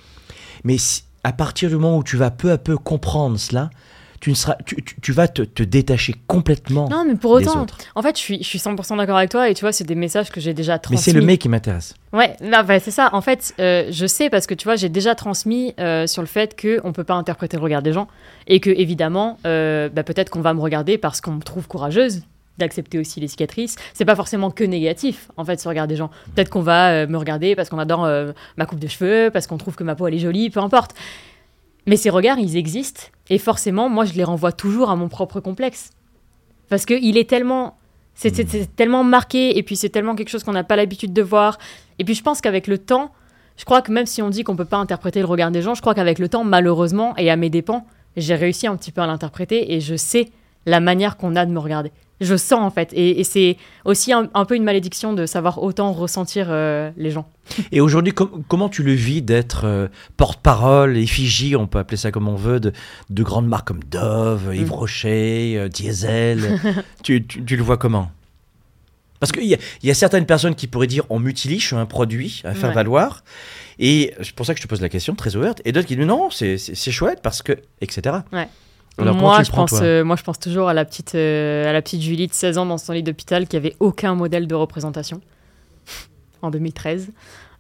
Mais 0.66 0.78
si- 0.78 1.04
à 1.24 1.32
partir 1.32 1.70
du 1.70 1.76
moment 1.76 1.98
où 1.98 2.04
tu 2.04 2.18
vas 2.18 2.32
peu 2.32 2.52
à 2.52 2.58
peu 2.58 2.78
comprendre 2.78 3.38
cela, 3.38 3.70
tu, 4.20 4.32
ne 4.32 4.36
seras, 4.36 4.56
tu, 4.66 4.76
tu- 4.84 5.00
tu 5.02 5.12
vas 5.12 5.28
te, 5.28 5.42
te 5.42 5.64
détacher 5.64 6.16
complètement 6.28 6.88
Non, 6.90 7.04
mais 7.08 7.16
pour 7.16 7.32
autant, 7.32 7.66
en 7.96 8.02
fait, 8.02 8.16
je 8.18 8.22
suis, 8.22 8.38
je 8.44 8.48
suis 8.48 8.60
100% 8.60 8.98
d'accord 8.98 9.18
avec 9.18 9.30
toi. 9.30 9.50
Et 9.50 9.54
tu 9.54 9.62
vois, 9.62 9.72
c'est 9.72 9.84
des 9.84 9.96
messages 9.96 10.30
que 10.32 10.40
j'ai 10.42 10.54
déjà 10.54 10.80
transmis. 10.80 10.98
Mais 10.98 11.02
c'est 11.02 11.14
le 11.20 11.26
mec 11.26 11.42
qui 11.42 11.50
m'intéresse. 11.50 11.94
Ouais, 12.14 12.36
bah, 12.42 12.80
c'est 12.80 12.92
ça. 12.92 13.10
En 13.14 13.22
fait, 13.22 13.54
euh, 13.60 13.88
je 13.92 14.06
sais 14.08 14.30
parce 14.30 14.48
que 14.48 14.54
tu 14.54 14.64
vois, 14.66 14.76
j'ai 14.76 14.90
déjà 14.90 15.14
transmis 15.16 15.74
euh, 15.80 16.08
sur 16.08 16.22
le 16.22 16.28
fait 16.28 16.60
qu'on 16.60 16.88
ne 16.88 16.94
peut 16.94 17.04
pas 17.04 17.14
interpréter 17.16 17.58
le 17.58 17.64
regard 17.64 17.82
des 17.82 17.94
gens 17.94 18.08
et 18.48 18.60
que 18.60 18.70
évidemment, 18.70 19.38
euh, 19.46 19.90
bah, 19.90 20.04
peut-être 20.04 20.30
qu'on 20.30 20.42
va 20.42 20.54
me 20.54 20.62
regarder 20.62 20.98
parce 20.98 21.22
qu'on 21.22 21.34
me 21.34 21.42
trouve 21.42 21.68
courageuse 21.68 22.24
d'accepter 22.58 22.98
aussi 22.98 23.20
les 23.20 23.28
cicatrices. 23.28 23.76
C'est 23.94 24.06
pas 24.06 24.16
forcément 24.16 24.50
que 24.50 24.64
négatif, 24.64 25.30
en 25.38 25.46
fait, 25.46 25.60
ce 25.62 25.68
regard 25.68 25.86
des 25.88 25.96
gens. 25.96 26.10
Peut-être 26.34 26.50
qu'on 26.50 26.62
va 26.64 27.06
me 27.06 27.18
regarder 27.18 27.56
parce 27.56 27.70
qu'on 27.70 27.78
adore 27.78 28.10
ma 28.58 28.66
coupe 28.66 28.80
de 28.80 28.88
cheveux, 28.88 29.30
parce 29.32 29.46
qu'on 29.46 29.58
trouve 29.60 29.76
que 29.76 29.84
ma 29.84 29.94
peau 29.94 30.08
elle 30.08 30.16
est 30.16 30.20
jolie, 30.20 30.50
peu 30.50 30.60
importe. 30.60 30.96
Mais 31.88 31.98
ces 31.98 32.10
regards, 32.10 32.38
ils 32.38 32.58
existent 32.58 33.04
et 33.30 33.38
forcément, 33.38 33.90
moi, 33.90 34.06
je 34.06 34.14
les 34.14 34.24
renvoie 34.24 34.52
toujours 34.52 34.90
à 34.92 34.96
mon 34.96 35.08
propre 35.08 35.40
complexe. 35.40 35.92
Parce 36.70 36.86
que 36.86 36.94
il 36.94 37.18
est 37.18 37.30
tellement 37.30 37.78
c'est 38.14 38.36
c'est- 38.36 38.50
c'est 38.50 38.76
tellement 38.76 39.04
marqué 39.04 39.58
et 39.58 39.64
puis 39.64 39.76
c'est 39.76 39.90
tellement 39.90 40.16
quelque 40.16 40.30
chose 40.30 40.44
qu'on 40.44 40.52
n'a 40.54 40.64
pas 40.64 40.76
l'habitude 40.76 41.14
de 41.14 41.22
voir. 41.22 41.58
Et 42.00 42.04
puis 42.04 42.14
je 42.16 42.24
pense 42.24 42.42
qu'avec 42.42 42.68
le 42.68 42.78
temps, 42.78 43.12
je 43.58 43.64
crois 43.66 43.82
que 43.82 43.92
même 43.92 44.06
si 44.08 44.22
on 44.22 44.30
dit 44.30 44.44
qu'on 44.44 44.56
peut 44.56 44.66
pas 44.66 44.78
interpréter 44.78 45.20
le 45.20 45.26
regard 45.26 45.52
des 45.52 45.62
gens, 45.62 45.76
je 45.76 45.82
crois 45.82 45.94
qu'avec 45.94 46.18
le 46.20 46.28
temps, 46.28 46.44
malheureusement, 46.44 47.16
et 47.18 47.30
à 47.30 47.36
mes 47.36 47.50
dépens, 47.50 47.86
j'ai 48.18 48.36
réussi 48.36 48.66
un 48.68 48.76
petit 48.76 48.92
peu 48.92 49.02
à 49.02 49.08
l'interpréter 49.08 49.74
et 49.74 49.80
je 49.80 49.96
sais 49.96 50.30
la 50.68 50.80
manière 50.80 51.18
qu'on 51.18 51.36
a 51.36 51.46
de 51.48 51.52
me 51.52 51.58
regarder. 51.60 51.92
Je 52.22 52.36
sens 52.36 52.60
en 52.62 52.72
fait. 52.72 52.92
Et, 52.94 53.20
et 53.20 53.24
c'est 53.24 53.58
aussi 53.86 54.12
un, 54.12 54.28
un 54.34 54.46
peu 54.46 54.56
une 54.56 54.64
malédiction 54.64 55.14
de 55.14 55.26
savoir 55.28 55.62
autant 55.64 55.92
ressentir 55.94 56.48
euh, 56.50 56.90
les 56.98 57.10
gens. 57.12 57.30
Et 57.72 57.80
aujourd'hui, 57.80 58.12
com- 58.12 58.44
comment 58.48 58.70
tu 58.70 58.82
le 58.84 58.92
vis 58.94 59.22
d'être 59.22 59.66
euh, 59.66 59.88
porte-parole, 60.18 60.98
effigie, 60.98 61.56
on 61.56 61.68
peut 61.68 61.78
appeler 61.80 61.98
ça 61.98 62.12
comme 62.12 62.28
on 62.28 62.36
veut, 62.36 62.60
de, 62.60 62.74
de 63.12 63.24
grandes 63.24 63.48
marques 63.48 63.68
comme 63.68 63.84
Dove, 63.84 64.50
Yves 64.56 64.72
Rocher, 64.72 65.58
euh, 65.58 65.68
Diesel 65.70 66.60
tu, 67.04 67.24
tu- 67.26 67.44
tu 67.46 67.56
le 67.56 67.62
vois 67.64 67.78
comment? 67.78 68.10
Parce 69.20 69.32
qu'il 69.32 69.46
y, 69.46 69.54
a- 69.54 69.60
il 69.84 69.88
y 69.88 69.92
a 69.92 69.96
certaines 69.96 70.26
personnes 70.26 70.56
qui 70.56 70.66
pourraient 70.68 70.88
dire 70.88 71.04
on 71.10 71.20
m'utilise, 71.20 71.62
je 71.62 71.68
suis 71.68 71.76
un 71.76 71.86
produit 71.86 72.42
à 72.44 72.54
faire 72.56 72.70
Ouais. 72.70 72.76
valoir. 72.76 73.24
Et 73.80 74.14
c'est 74.24 74.34
pour 74.34 74.46
ça 74.48 74.54
que 74.56 74.60
je 74.60 74.64
te 74.64 74.68
pose 74.68 74.82
la 74.82 74.90
question, 74.90 75.14
très 75.16 75.36
ouverte. 75.36 75.62
Et 75.66 75.72
d'autres 75.72 75.88
qui 75.88 75.96
disent 75.96 76.06
non, 76.08 76.30
c'est 76.32 76.58
chouette 76.92 77.20
parce 77.22 77.42
que, 77.44 77.54
etc. 77.82 78.18
Ouais. 78.34 78.48
Alors, 78.98 79.16
comment 79.16 79.20
tu 79.20 79.24
moi, 79.26 79.38
le 79.40 79.44
je 79.46 79.52
prends, 79.52 79.62
pense, 79.64 79.70
toi 79.72 79.82
euh, 79.84 80.04
moi, 80.04 80.16
je 80.16 80.24
pense 80.24 80.40
toujours 80.40 80.70
à 80.70 80.74
la 80.74 80.86
petite, 80.86 81.16
euh, 81.16 81.70
à 81.70 81.74
la 81.74 81.82
petite 81.82 82.02
Julie 82.02 82.28
de 82.28 82.34
16 82.34 82.58
ans 82.58 82.66
dans 82.66 82.78
son 82.78 82.94
lit 82.94 83.04
d'hôpital 83.04 83.48
qui 83.48 83.56
avait 83.56 83.76
aucun 83.80 84.16
modèle 84.16 84.48
de 84.48 84.56
représentation 84.56 85.22
en 86.42 86.50
2013, 86.50 87.10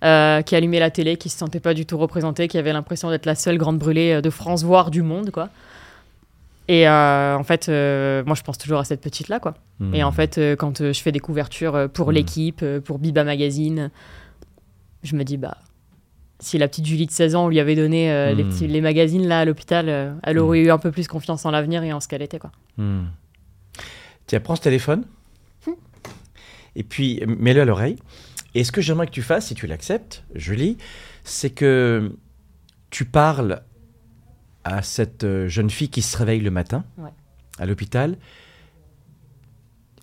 euh, 0.03 0.41
qui 0.41 0.55
allumait 0.55 0.79
la 0.79 0.89
télé, 0.89 1.17
qui 1.17 1.29
se 1.29 1.37
sentait 1.37 1.59
pas 1.59 1.73
du 1.73 1.85
tout 1.85 1.97
représentée, 1.97 2.47
qui 2.47 2.57
avait 2.57 2.73
l'impression 2.73 3.09
d'être 3.09 3.25
la 3.25 3.35
seule 3.35 3.57
grande 3.57 3.77
brûlée 3.77 4.21
de 4.21 4.29
France, 4.29 4.63
voire 4.63 4.89
du 4.91 5.01
monde, 5.03 5.31
quoi. 5.31 5.49
Et 6.69 6.89
en 6.89 7.43
fait, 7.45 7.69
moi, 7.69 8.35
je 8.35 8.41
pense 8.43 8.57
toujours 8.57 8.79
à 8.79 8.83
cette 8.83 8.99
petite-là, 8.99 9.39
quoi. 9.39 9.53
Hmm. 9.79 9.95
Et 9.95 10.03
en 10.03 10.11
fait, 10.11 10.37
quand 10.57 10.91
je 10.91 10.99
fais 10.99 11.13
des 11.13 11.19
couvertures 11.19 11.87
pour 11.93 12.09
Mm. 12.09 12.11
l'équipe, 12.11 12.65
pour 12.83 12.99
Biba 12.99 13.23
Magazine, 13.23 13.89
je 15.03 15.15
me 15.15 15.23
dis, 15.23 15.37
bah, 15.37 15.55
si 16.39 16.57
la 16.57 16.67
petite 16.67 16.85
Julie 16.85 17.05
de 17.07 17.11
16 17.11 17.35
ans, 17.35 17.45
on 17.45 17.49
lui 17.49 17.59
avait 17.59 17.75
donné 17.75 18.11
euh, 18.11 18.33
les, 18.33 18.43
Mm. 18.43 18.49
petits, 18.49 18.67
les 18.67 18.81
magazines 18.81 19.27
là 19.27 19.39
à 19.39 19.45
l'hôpital, 19.45 19.89
euh, 19.89 20.13
elle 20.23 20.37
aurait 20.39 20.59
eu 20.59 20.69
un 20.71 20.77
peu 20.77 20.91
plus 20.91 21.07
confiance 21.07 21.45
en 21.45 21.51
l'avenir 21.51 21.83
et 21.83 21.91
en 21.93 21.99
ce 21.99 22.07
qu'elle 22.07 22.21
était, 22.21 22.39
quoi. 22.39 22.51
Hmm. 22.77 23.05
Tiens, 24.27 24.39
prends 24.39 24.55
ce 24.55 24.61
téléphone. 24.61 25.05
Et 26.75 26.83
puis, 26.83 27.21
mets-le 27.27 27.61
à 27.61 27.65
l'oreille. 27.65 27.95
Et 28.53 28.63
ce 28.63 28.71
que 28.71 28.81
j'aimerais 28.81 29.07
que 29.07 29.11
tu 29.11 29.23
fasses, 29.23 29.47
si 29.47 29.55
tu 29.55 29.65
l'acceptes, 29.67 30.23
Julie, 30.35 30.77
c'est 31.23 31.49
que 31.49 32.15
tu 32.91 33.05
parles 33.05 33.61
à 34.63 34.81
cette 34.83 35.23
euh, 35.23 35.47
jeune 35.47 35.69
fille 35.69 35.89
qui 35.89 36.01
se 36.01 36.15
réveille 36.17 36.41
le 36.41 36.51
matin 36.51 36.83
Ouais. 36.97 37.09
à 37.57 37.65
l'hôpital. 37.65 38.15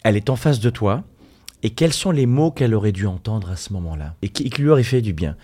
Elle 0.03 0.17
est 0.17 0.31
en 0.31 0.37
face 0.37 0.59
de 0.61 0.71
toi. 0.71 1.05
Et 1.63 1.71
quels 1.71 1.93
sont 1.93 2.11
les 2.11 2.27
mots 2.27 2.51
qu'elle 2.51 2.75
aurait 2.75 2.93
dû 2.93 3.07
entendre 3.07 3.51
à 3.51 3.57
ce 3.57 3.73
moment-là 3.73 4.15
Et 4.23 4.29
qui, 4.29 4.51
qui 4.51 4.61
lui 4.63 4.69
auraient 4.69 4.83
fait 4.83 5.01
du 5.01 5.13
bien? 5.13 5.37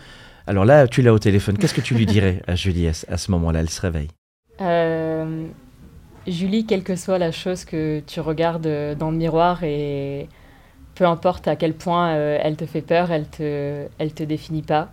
Alors 0.50 0.64
là, 0.64 0.88
tu 0.88 1.00
l'as 1.00 1.14
au 1.14 1.18
téléphone. 1.20 1.56
Qu'est-ce 1.58 1.74
que 1.74 1.80
tu 1.80 1.94
lui 1.94 2.06
dirais 2.06 2.42
à 2.48 2.56
Julie 2.56 2.88
à, 2.88 2.92
ce- 2.92 3.08
à 3.08 3.18
ce 3.18 3.30
moment-là? 3.30 3.60
Elle 3.60 3.70
se 3.70 3.80
réveille. 3.80 4.08
Euh, 4.60 5.46
Julie, 6.26 6.66
quelle 6.66 6.82
que 6.82 6.96
soit 6.96 7.18
la 7.18 7.30
chose 7.30 7.64
que 7.64 8.02
tu 8.04 8.18
regardes 8.18 8.66
euh, 8.66 8.96
dans 8.96 9.12
le 9.12 9.16
miroir 9.16 9.62
et 9.62 10.28
peu 10.96 11.04
importe 11.06 11.46
à 11.46 11.54
quel 11.54 11.72
point 11.74 12.14
euh, 12.16 12.36
elle 12.42 12.56
te 12.56 12.66
fait 12.66 12.80
peur, 12.82 13.12
elle 13.12 13.28
te, 13.28 13.86
elle 13.98 14.12
te 14.12 14.24
définit 14.24 14.62
pas. 14.62 14.88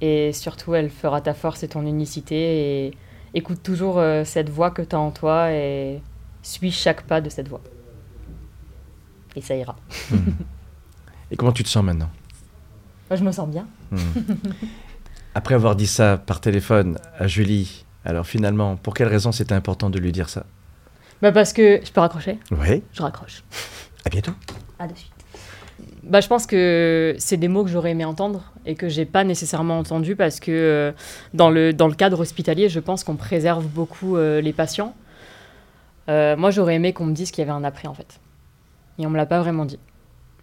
Et 0.00 0.32
surtout, 0.32 0.76
elle 0.76 0.90
fera 0.90 1.20
ta 1.20 1.34
force 1.34 1.64
et 1.64 1.68
ton 1.68 1.84
unicité. 1.84 2.36
Et 2.86 2.94
écoute 3.34 3.64
toujours 3.64 4.00
cette 4.24 4.48
voix 4.48 4.70
que 4.70 4.82
tu 4.82 4.94
as 4.94 5.00
en 5.00 5.10
toi 5.10 5.50
et 5.50 6.00
suis 6.40 6.70
chaque 6.70 7.02
pas 7.02 7.20
de 7.20 7.30
cette 7.30 7.48
voix. 7.48 7.62
Et 9.34 9.40
ça 9.40 9.56
ira. 9.56 9.74
Et 11.32 11.36
comment 11.36 11.50
tu 11.50 11.64
te 11.64 11.68
sens 11.68 11.82
maintenant? 11.82 12.10
Moi, 13.10 13.16
je 13.16 13.24
me 13.24 13.32
sens 13.32 13.48
bien. 13.48 13.66
Après 15.34 15.54
avoir 15.54 15.76
dit 15.76 15.86
ça 15.86 16.18
par 16.18 16.40
téléphone 16.40 16.98
à 17.18 17.26
Julie, 17.26 17.84
alors 18.04 18.26
finalement, 18.26 18.76
pour 18.76 18.94
quelle 18.94 19.08
raison 19.08 19.32
c'était 19.32 19.54
important 19.54 19.90
de 19.90 19.98
lui 19.98 20.12
dire 20.12 20.28
ça? 20.28 20.44
Bah 21.22 21.32
parce 21.32 21.52
que 21.52 21.80
je 21.84 21.90
peux 21.92 22.00
raccrocher 22.00 22.38
Oui, 22.50 22.82
Je 22.92 23.02
raccroche. 23.02 23.42
à 24.04 24.08
bientôt. 24.10 24.32
À 24.78 24.86
de 24.86 24.96
suite. 24.96 25.12
Bah, 26.04 26.20
je 26.20 26.28
pense 26.28 26.46
que 26.46 27.14
c'est 27.18 27.36
des 27.36 27.48
mots 27.48 27.64
que 27.64 27.70
j'aurais 27.70 27.90
aimé 27.90 28.04
entendre 28.04 28.52
et 28.64 28.74
que 28.74 28.88
j'ai 28.88 29.04
pas 29.04 29.24
nécessairement 29.24 29.78
entendu 29.78 30.16
parce 30.16 30.40
que 30.40 30.50
euh, 30.50 30.92
dans, 31.34 31.50
le, 31.50 31.72
dans 31.74 31.86
le 31.88 31.94
cadre 31.94 32.20
hospitalier, 32.20 32.68
je 32.68 32.80
pense 32.80 33.04
qu'on 33.04 33.16
préserve 33.16 33.66
beaucoup 33.66 34.16
euh, 34.16 34.40
les 34.40 34.52
patients. 34.54 34.94
Euh, 36.08 36.36
moi, 36.36 36.50
j'aurais 36.50 36.76
aimé 36.76 36.92
qu'on 36.94 37.04
me 37.04 37.12
dise 37.12 37.30
qu'il 37.30 37.42
y 37.44 37.48
avait 37.48 37.56
un 37.56 37.64
après 37.64 37.88
en 37.88 37.94
fait. 37.94 38.20
Et 38.98 39.06
on 39.06 39.10
me 39.10 39.16
l'a 39.18 39.26
pas 39.26 39.40
vraiment 39.40 39.66
dit. 39.66 39.78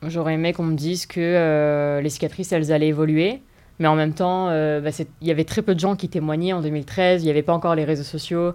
J'aurais 0.03 0.34
aimé 0.36 0.53
qu'on 0.53 0.63
me 0.63 0.75
dise 0.75 1.05
que 1.05 1.19
euh, 1.19 2.01
les 2.01 2.10
cicatrices, 2.10 2.51
elles 2.51 2.71
allaient 2.71 2.88
évoluer. 2.89 3.41
Mais 3.79 3.88
en 3.88 3.95
même 3.95 4.13
temps, 4.13 4.47
euh, 4.49 4.79
bah, 4.79 4.91
il 5.21 5.27
y 5.27 5.31
avait 5.31 5.43
très 5.43 5.62
peu 5.62 5.75
de 5.75 5.79
gens 5.79 5.95
qui 5.95 6.08
témoignaient 6.10 6.53
en 6.53 6.62
2013. 6.62 7.21
Il 7.23 7.25
n'y 7.25 7.31
avait 7.31 7.41
pas 7.43 7.53
encore 7.53 7.75
les 7.75 7.84
réseaux 7.84 8.03
sociaux. 8.03 8.53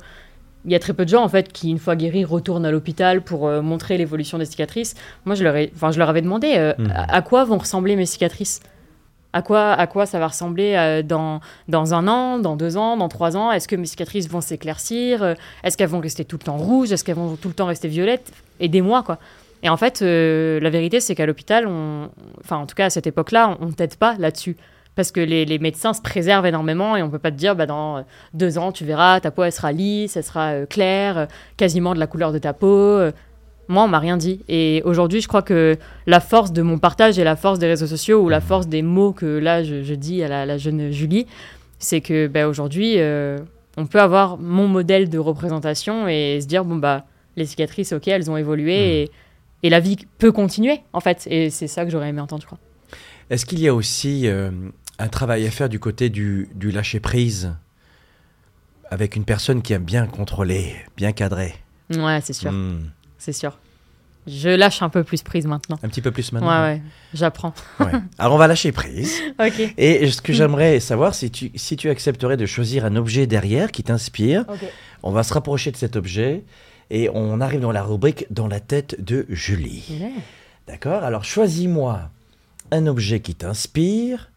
Il 0.65 0.73
y 0.73 0.75
a 0.75 0.79
très 0.79 0.93
peu 0.93 1.05
de 1.05 1.11
gens, 1.11 1.23
en 1.23 1.29
fait, 1.29 1.53
qui, 1.53 1.71
une 1.71 1.79
fois 1.79 1.97
guéris, 1.97 2.25
retournent 2.25 2.65
à 2.67 2.71
l'hôpital 2.71 3.23
pour 3.23 3.47
euh, 3.49 3.63
montrer 3.63 3.99
l'évolution 3.99 4.39
des 4.39 4.45
cicatrices. 4.45 4.95
Moi, 5.25 5.35
je 5.35 5.43
leur, 5.45 5.57
ai, 5.57 5.73
enfin, 5.75 5.91
je 5.91 5.99
leur 5.99 6.09
avais 6.09 6.23
demandé 6.23 6.73
Mhm. 6.79 6.91
à, 6.95 7.15
à 7.17 7.23
quoi 7.23 7.45
vont 7.45 7.59
ressembler 7.59 7.97
mes 7.97 8.07
cicatrices? 8.07 8.61
À 9.33 9.43
quoi, 9.43 9.73
à 9.73 9.87
quoi 9.87 10.07
ça 10.07 10.19
va 10.19 10.27
ressembler 10.29 10.75
euh, 10.77 11.03
dans, 11.03 11.41
dans 11.69 11.95
un 11.95 12.09
an, 12.09 12.39
dans 12.39 12.57
deux 12.57 12.77
ans, 12.77 12.97
dans 12.97 13.09
trois 13.09 13.37
ans? 13.37 13.53
Est-ce 13.53 13.69
que 13.69 13.77
mes 13.77 13.87
cicatrices 13.87 14.29
vont 14.29 14.41
s'éclaircir? 14.41 15.35
Est-ce 15.65 15.77
qu'elles 15.77 15.89
vont 15.89 16.01
rester 16.01 16.25
tout 16.25 16.37
le 16.37 16.45
temps 16.45 16.57
rouges? 16.57 16.93
Est-ce 16.93 17.05
qu'elles 17.05 17.15
vont 17.17 17.37
tout 17.37 17.49
le 17.49 17.55
temps 17.55 17.67
rester 17.67 17.89
violettes? 17.89 18.33
Aidez-moi, 18.59 19.03
quoi. 19.03 19.19
Et 19.63 19.69
en 19.69 19.77
fait, 19.77 20.01
euh, 20.03 20.59
la 20.61 20.71
vérité, 20.71 21.01
c'est 21.01 21.15
qu'à 21.15 21.27
l'hôpital, 21.27 21.67
on... 21.67 22.11
enfin, 22.41 22.57
en 22.57 22.67
tout 22.67 22.75
cas, 22.75 22.87
à 22.87 22.91
cette 22.91 23.07
époque-là, 23.07 23.57
on 23.61 23.67
ne 23.67 23.73
t'aide 23.73 23.97
pas 23.97 24.17
là-dessus. 24.19 24.57
Parce 24.97 25.13
que 25.13 25.21
les, 25.21 25.45
les 25.45 25.59
médecins 25.59 25.93
se 25.93 26.03
préservent 26.03 26.47
énormément 26.47 26.97
et 26.97 27.03
on 27.03 27.11
peut 27.11 27.19
pas 27.19 27.31
te 27.31 27.37
dire, 27.37 27.55
bah, 27.55 27.67
dans 27.67 27.99
euh, 27.99 28.03
deux 28.35 28.59
ans, 28.59 28.73
tu 28.73 28.85
verras, 28.85 29.21
ta 29.21 29.31
peau, 29.31 29.45
elle 29.45 29.53
sera 29.53 29.73
lisse, 29.73 30.17
elle 30.17 30.25
sera 30.25 30.49
euh, 30.53 30.67
claire, 30.67 31.29
quasiment 31.57 31.95
de 31.95 32.01
la 32.01 32.07
couleur 32.07 32.33
de 32.33 32.39
ta 32.39 32.53
peau. 32.53 33.01
Moi, 33.69 33.85
on 33.85 33.89
m'a 33.89 34.01
rien 34.01 34.17
dit. 34.17 34.41
Et 34.49 34.83
aujourd'hui, 34.85 35.21
je 35.21 35.29
crois 35.29 35.43
que 35.43 35.77
la 36.07 36.19
force 36.19 36.53
de 36.53 36.61
mon 36.61 36.79
partage 36.79 37.21
et 37.21 37.25
la 37.25 37.37
force 37.37 37.61
des 37.61 37.69
réseaux 37.69 37.87
sociaux 37.87 38.21
ou 38.21 38.29
la 38.29 38.41
force 38.41 38.67
des 38.67 38.83
mots 38.83 39.13
que 39.13 39.27
là, 39.39 39.63
je, 39.63 39.85
je 39.85 39.95
dis 39.95 40.25
à 40.25 40.29
la, 40.29 40.45
la 40.45 40.59
jeune 40.59 40.91
Julie, 40.91 41.29
c'est 41.79 42.01
que 42.01 42.27
bah, 42.27 42.49
aujourd'hui, 42.49 42.95
euh, 42.97 43.39
on 43.77 43.87
peut 43.87 44.01
avoir 44.01 44.39
mon 44.39 44.67
modèle 44.67 45.09
de 45.09 45.19
représentation 45.19 46.09
et 46.09 46.41
se 46.41 46.49
dire, 46.49 46.65
bon, 46.65 46.77
bah, 46.77 47.05
les 47.37 47.47
cicatrices, 47.47 47.93
ok, 47.93 48.09
elles 48.09 48.29
ont 48.29 48.37
évolué 48.37 49.03
et, 49.03 49.11
et 49.63 49.71
la 49.71 49.81
vie 49.81 49.97
peut 50.19 50.33
continuer, 50.33 50.81
en 50.93 51.01
fait. 51.01 51.27
Et 51.31 51.51
c'est 51.51 51.67
ça 51.69 51.85
que 51.85 51.91
j'aurais 51.91 52.09
aimé 52.09 52.21
entendre, 52.21 52.43
je 52.43 52.47
crois. 52.47 52.59
Est-ce 53.31 53.47
qu'il 53.47 53.61
y 53.61 53.69
a 53.69 53.75
aussi 53.75 54.27
euh, 54.27 54.51
un 54.99 55.09
travail 55.09 55.47
à 55.47 55.51
faire 55.51 55.69
du 55.69 55.79
côté 55.79 56.09
du, 56.11 56.49
du 56.55 56.71
lâcher-prise 56.71 57.53
avec 58.91 59.17
une 59.17 59.25
personne 59.25 59.63
qui 59.63 59.73
aime 59.73 59.85
bien 59.85 60.07
contrôler, 60.07 60.75
bien 60.97 61.13
cadrer 61.13 61.55
Ouais, 61.97 62.21
c'est 62.23 62.33
sûr, 62.33 62.51
Hmm. 62.53 62.91
c'est 63.19 63.33
sûr. 63.33 63.59
Je 64.27 64.49
lâche 64.51 64.83
un 64.83 64.91
peu 64.91 65.03
plus 65.03 65.23
prise 65.23 65.47
maintenant. 65.47 65.79
Un 65.83 65.89
petit 65.89 66.03
peu 66.03 66.11
plus 66.11 66.31
maintenant? 66.33 66.63
Ouais, 66.63 66.83
j'apprends. 67.15 67.55
Ouais. 67.81 67.91
Alors 68.19 68.35
on 68.35 68.39
va 68.39 68.47
lâcher 68.49 68.71
prise. 68.71 69.15
Ok. 69.41 69.75
Et 69.79 70.11
ce 70.11 70.21
que 70.21 70.33
j'aimerais 70.33 70.79
savoir, 70.79 71.15
c'est 71.15 71.31
tu, 71.31 71.51
si 71.55 71.77
tu 71.77 71.89
accepterais 71.89 72.37
de 72.37 72.45
choisir 72.47 72.85
un 72.85 72.97
objet 72.97 73.27
derrière 73.27 73.73
qui 73.73 73.83
t'inspire. 73.83 74.45
On 75.03 75.11
va 75.11 75.23
se 75.23 75.33
rapprocher 75.33 75.71
de 75.73 75.77
cet 75.77 75.97
objet 75.97 76.45
et 76.91 77.09
on 77.13 77.41
arrive 77.41 77.61
dans 77.61 77.73
la 77.73 77.83
rubrique 77.83 78.27
dans 78.31 78.49
la 78.49 78.61
tête 78.61 79.03
de 79.03 79.27
Julie. 79.29 79.85
Ouais. 80.01 80.13
D'accord? 80.67 81.03
Alors 81.05 81.25
choisis-moi 81.25 82.11
un 82.71 82.87
objet 82.87 83.21
qui 83.21 83.35
t'inspire. 83.35 84.31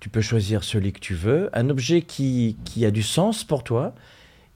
Tu 0.00 0.08
peux 0.08 0.20
choisir 0.22 0.64
celui 0.64 0.92
que 0.92 1.00
tu 1.00 1.14
veux. 1.14 1.50
Un 1.52 1.68
objet 1.70 2.02
qui, 2.02 2.56
qui 2.64 2.84
a 2.86 2.90
du 2.90 3.02
sens 3.02 3.44
pour 3.44 3.62
toi 3.64 3.94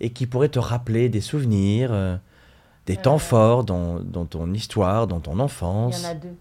et 0.00 0.10
qui 0.10 0.26
pourrait 0.26 0.48
te 0.48 0.58
rappeler 0.58 1.08
des 1.10 1.20
souvenirs, 1.20 1.90
euh, 1.92 2.16
des 2.86 2.96
temps 2.96 3.18
forts 3.18 3.62
dans, 3.64 4.00
dans 4.00 4.24
ton 4.24 4.52
histoire, 4.54 5.06
dans 5.06 5.20
ton 5.20 5.34
Il 5.36 5.40
enfance. 5.42 6.02
y 6.02 6.06
en 6.06 6.10
a 6.10 6.14
deux. 6.14 6.34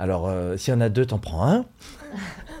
Alors, 0.00 0.28
euh, 0.28 0.56
s'il 0.56 0.72
y 0.74 0.76
en 0.76 0.80
a 0.80 0.88
deux, 0.88 1.06
t'en 1.06 1.18
prends 1.18 1.46
un. 1.46 1.64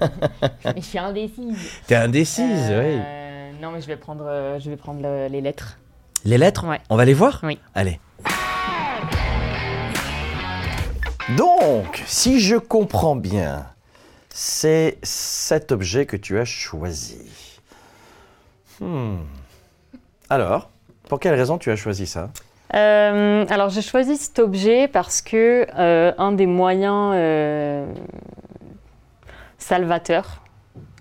Mais 0.64 0.74
je 0.76 0.80
suis 0.80 0.98
indécise. 0.98 1.56
T'es 1.86 1.94
indécise, 1.96 2.68
oui. 2.68 2.98
Euh, 2.98 3.50
Non, 3.60 3.72
mais 3.72 3.80
je 3.80 3.86
vais 3.86 3.96
prendre, 3.96 4.24
euh, 4.26 4.58
je 4.60 4.70
vais 4.70 4.76
prendre 4.76 5.00
le- 5.02 5.28
les 5.28 5.40
lettres. 5.40 5.78
Les 6.24 6.38
lettres, 6.38 6.66
Ouais. 6.66 6.80
on 6.90 6.96
va 6.96 7.04
les 7.04 7.14
voir 7.14 7.40
Oui. 7.42 7.58
Allez. 7.74 7.98
Donc, 11.36 12.02
si 12.06 12.40
je 12.40 12.56
comprends 12.56 13.16
bien, 13.16 13.66
c'est 14.28 14.98
cet 15.02 15.72
objet 15.72 16.04
que 16.06 16.16
tu 16.16 16.38
as 16.38 16.44
choisi. 16.44 17.20
Hmm. 18.80 19.18
Alors, 20.28 20.70
pour 21.08 21.20
quelle 21.20 21.34
raison 21.34 21.58
tu 21.58 21.70
as 21.70 21.76
choisi 21.76 22.06
ça? 22.06 22.30
Euh, 22.74 23.44
alors 23.50 23.68
j'ai 23.70 23.82
choisi 23.82 24.16
cet 24.16 24.38
objet 24.38 24.86
parce 24.86 25.22
que 25.22 25.66
euh, 25.76 26.12
un 26.18 26.30
des 26.30 26.46
moyens 26.46 27.12
euh, 27.16 27.92
salvateurs 29.58 30.42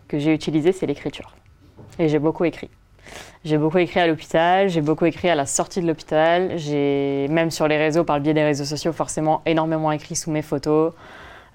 que 0.07 0.17
j'ai 0.17 0.33
utilisé, 0.33 0.71
c'est 0.71 0.87
l'écriture. 0.87 1.35
Et 1.99 2.09
j'ai 2.09 2.17
beaucoup 2.19 2.43
écrit. 2.45 2.69
J'ai 3.45 3.57
beaucoup 3.57 3.77
écrit 3.77 4.01
à 4.01 4.07
l'hôpital, 4.07 4.67
j'ai 4.69 4.81
beaucoup 4.81 5.05
écrit 5.05 5.29
à 5.29 5.35
la 5.35 5.45
sortie 5.45 5.81
de 5.81 5.87
l'hôpital, 5.87 6.57
j'ai 6.57 7.27
même 7.29 7.51
sur 7.51 7.69
les 7.69 7.77
réseaux, 7.77 8.03
par 8.03 8.17
le 8.17 8.21
biais 8.21 8.33
des 8.33 8.43
réseaux 8.43 8.65
sociaux, 8.65 8.91
forcément 8.91 9.41
énormément 9.45 9.93
écrit 9.93 10.17
sous 10.17 10.29
mes 10.29 10.41
photos, 10.41 10.91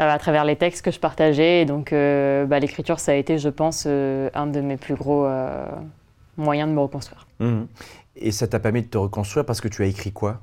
euh, 0.00 0.10
à 0.10 0.18
travers 0.18 0.46
les 0.46 0.56
textes 0.56 0.82
que 0.82 0.90
je 0.90 0.98
partageais. 0.98 1.60
Et 1.60 1.64
donc 1.66 1.92
euh, 1.92 2.46
bah, 2.46 2.58
l'écriture, 2.58 3.00
ça 3.00 3.12
a 3.12 3.14
été, 3.16 3.36
je 3.36 3.50
pense, 3.50 3.84
euh, 3.86 4.30
un 4.34 4.46
de 4.46 4.62
mes 4.62 4.78
plus 4.78 4.94
gros 4.94 5.26
moyens 6.38 6.70
de 6.70 6.74
me 6.74 6.80
reconstruire. 6.80 7.26
Mhm. 7.40 7.66
Et 8.16 8.32
ça 8.32 8.46
t'a 8.46 8.60
permis 8.60 8.80
de 8.82 8.86
te 8.86 8.96
reconstruire 8.98 9.44
parce 9.44 9.60
que 9.60 9.68
tu 9.68 9.82
as 9.82 9.86
écrit 9.86 10.12
quoi? 10.12 10.40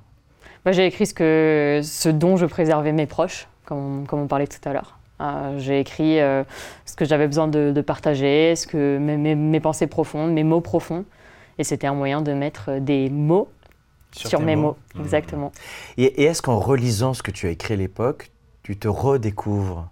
Moi, 0.64 0.74
j'ai 0.74 0.86
écrit 0.86 1.08
ce, 1.08 1.14
que, 1.16 1.80
ce 1.84 2.10
dont 2.10 2.38
je 2.38 2.46
préservais 2.46 2.92
mes 2.92 3.08
proches, 3.08 3.48
comme 3.66 4.02
on, 4.02 4.06
comme 4.06 4.20
on 4.20 4.28
parlait 4.28 4.46
tout 4.46 4.60
à 4.70 4.74
l'heure. 4.74 5.00
Euh, 5.22 5.58
j'ai 5.58 5.80
écrit 5.80 6.20
euh, 6.20 6.44
ce 6.86 6.96
que 6.96 7.04
j'avais 7.06 7.26
besoin 7.28 7.48
de, 7.48 7.72
de 7.74 7.82
partager, 7.82 8.56
ce 8.56 8.68
que, 8.68 8.98
mes, 9.00 9.18
mes- 9.18 9.36
mes 9.36 9.60
pensées 9.60 9.88
profondes, 9.88 10.34
mes 10.34 10.44
mots 10.44 10.62
profonds. 10.62 11.04
Et 11.58 11.64
c'était 11.64 11.88
un 11.88 11.94
moyen 11.94 12.22
de 12.22 12.34
mettre 12.34 12.80
des 12.80 13.10
mots 13.10 13.50
sur, 14.14 14.42
mes 14.42 14.56
mots. 14.56 14.78
Exactement. 15.00 15.52
Et, 15.98 16.04
et 16.04 16.24
est-ce 16.24 16.42
qu'en 16.42 16.60
relisant 16.60 17.14
ce 17.14 17.24
que 17.24 17.32
tu 17.32 17.48
as 17.48 17.52
écrit 17.52 17.74
à 17.76 17.78
l'époque, 17.78 18.32
tu 18.64 18.78
te 18.78 18.88
redécouvres 18.88 19.90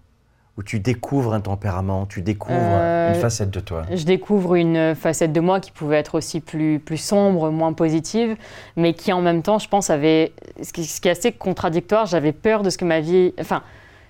Ou 0.58 0.64
tu 0.64 0.80
découvres 0.80 1.34
un 1.34 1.40
tempérament, 1.42 2.06
tu 2.06 2.22
découvres 2.22 2.58
Euh, 2.60 3.14
une 3.14 3.20
facette 3.22 3.50
de 3.50 3.62
toi? 3.62 3.84
Je 3.90 4.04
découvre 4.04 4.56
une 4.56 4.94
facette 4.94 5.32
de 5.32 5.40
moi 5.40 5.60
qui 5.62 5.72
pouvait 5.72 5.98
être 5.98 6.16
aussi 6.16 6.42
plus, 6.42 6.80
plus 6.80 6.98
sombre, 6.98 7.50
moins 7.50 7.72
positive, 7.74 8.36
mais 8.76 8.94
qui 8.94 9.14
en 9.14 9.22
même 9.22 9.42
temps, 9.42 9.58
je 9.58 9.70
pense, 9.70 9.90
avait. 9.90 10.34
Ce 10.62 10.74
qui, 10.74 10.84
ce 10.84 11.00
qui 11.00 11.08
est 11.08 11.12
assez 11.12 11.32
contradictoire, 11.32 12.06
j'avais 12.06 12.34
peur 12.34 12.62
de 12.62 12.70
ce 12.70 12.78
que 12.78 12.86
ma 12.86 13.00
vie. 13.00 13.34
Enfin, 13.40 13.64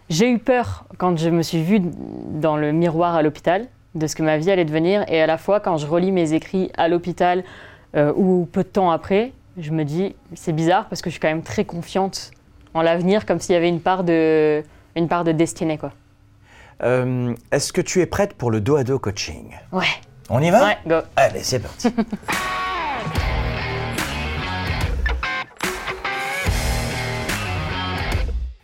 j'ai 0.10 0.30
eu 0.30 0.40
peur 0.40 0.86
quand 0.98 1.18
je 1.20 1.30
me 1.30 1.44
suis 1.44 1.62
vue 1.62 1.82
dans 1.82 2.58
le 2.58 2.72
miroir 2.72 3.14
à 3.14 3.22
l'hôpital, 3.22 3.68
de 3.96 4.08
ce 4.08 4.16
que 4.16 4.24
ma 4.24 4.38
vie 4.38 4.52
allait 4.52 4.66
devenir, 4.66 5.04
et 5.08 5.22
à 5.22 5.28
la 5.28 5.38
fois, 5.38 5.60
quand 5.60 5.78
je 5.78 5.88
relis 5.88 6.12
mes 6.12 6.34
écrits 6.34 6.72
à 6.78 6.88
l'hôpital 6.88 7.44
euh, 7.96 8.14
ou 8.16 8.48
peu 8.52 8.64
de 8.64 8.68
temps 8.68 8.92
après, 8.92 9.32
je 9.58 9.72
me 9.72 9.84
dis, 9.84 10.16
c'est 10.36 10.54
bizarre 10.54 10.88
parce 10.88 11.02
que 11.02 11.10
je 11.10 11.14
suis 11.14 11.20
quand 11.20 11.28
même 11.28 11.42
très 11.44 11.66
confiante 11.66 12.32
en 12.74 12.82
l'avenir, 12.82 13.26
comme 13.26 13.40
s'il 13.40 13.54
y 13.54 13.58
avait 13.58 13.68
une 13.70 13.82
part 13.82 14.04
de, 14.04 14.64
une 14.96 15.08
part 15.08 15.24
de 15.24 15.32
destinée, 15.32 15.78
quoi. 15.78 15.92
Euh, 16.84 17.34
Est-ce 17.52 17.74
que 17.74 17.82
tu 17.82 18.00
es 18.00 18.06
prête 18.06 18.34
pour 18.36 18.52
le 18.52 18.62
dos 18.62 18.76
à 18.78 18.84
dos 18.84 19.00
coaching? 19.00 19.50
Ouais, 19.74 19.84
On 20.30 20.42
y 20.42 20.50
va? 20.50 20.64
Ouais, 20.66 20.78
go. 20.88 20.96
Allez, 21.18 21.44
c'est 21.44 21.60
parti. 21.60 21.90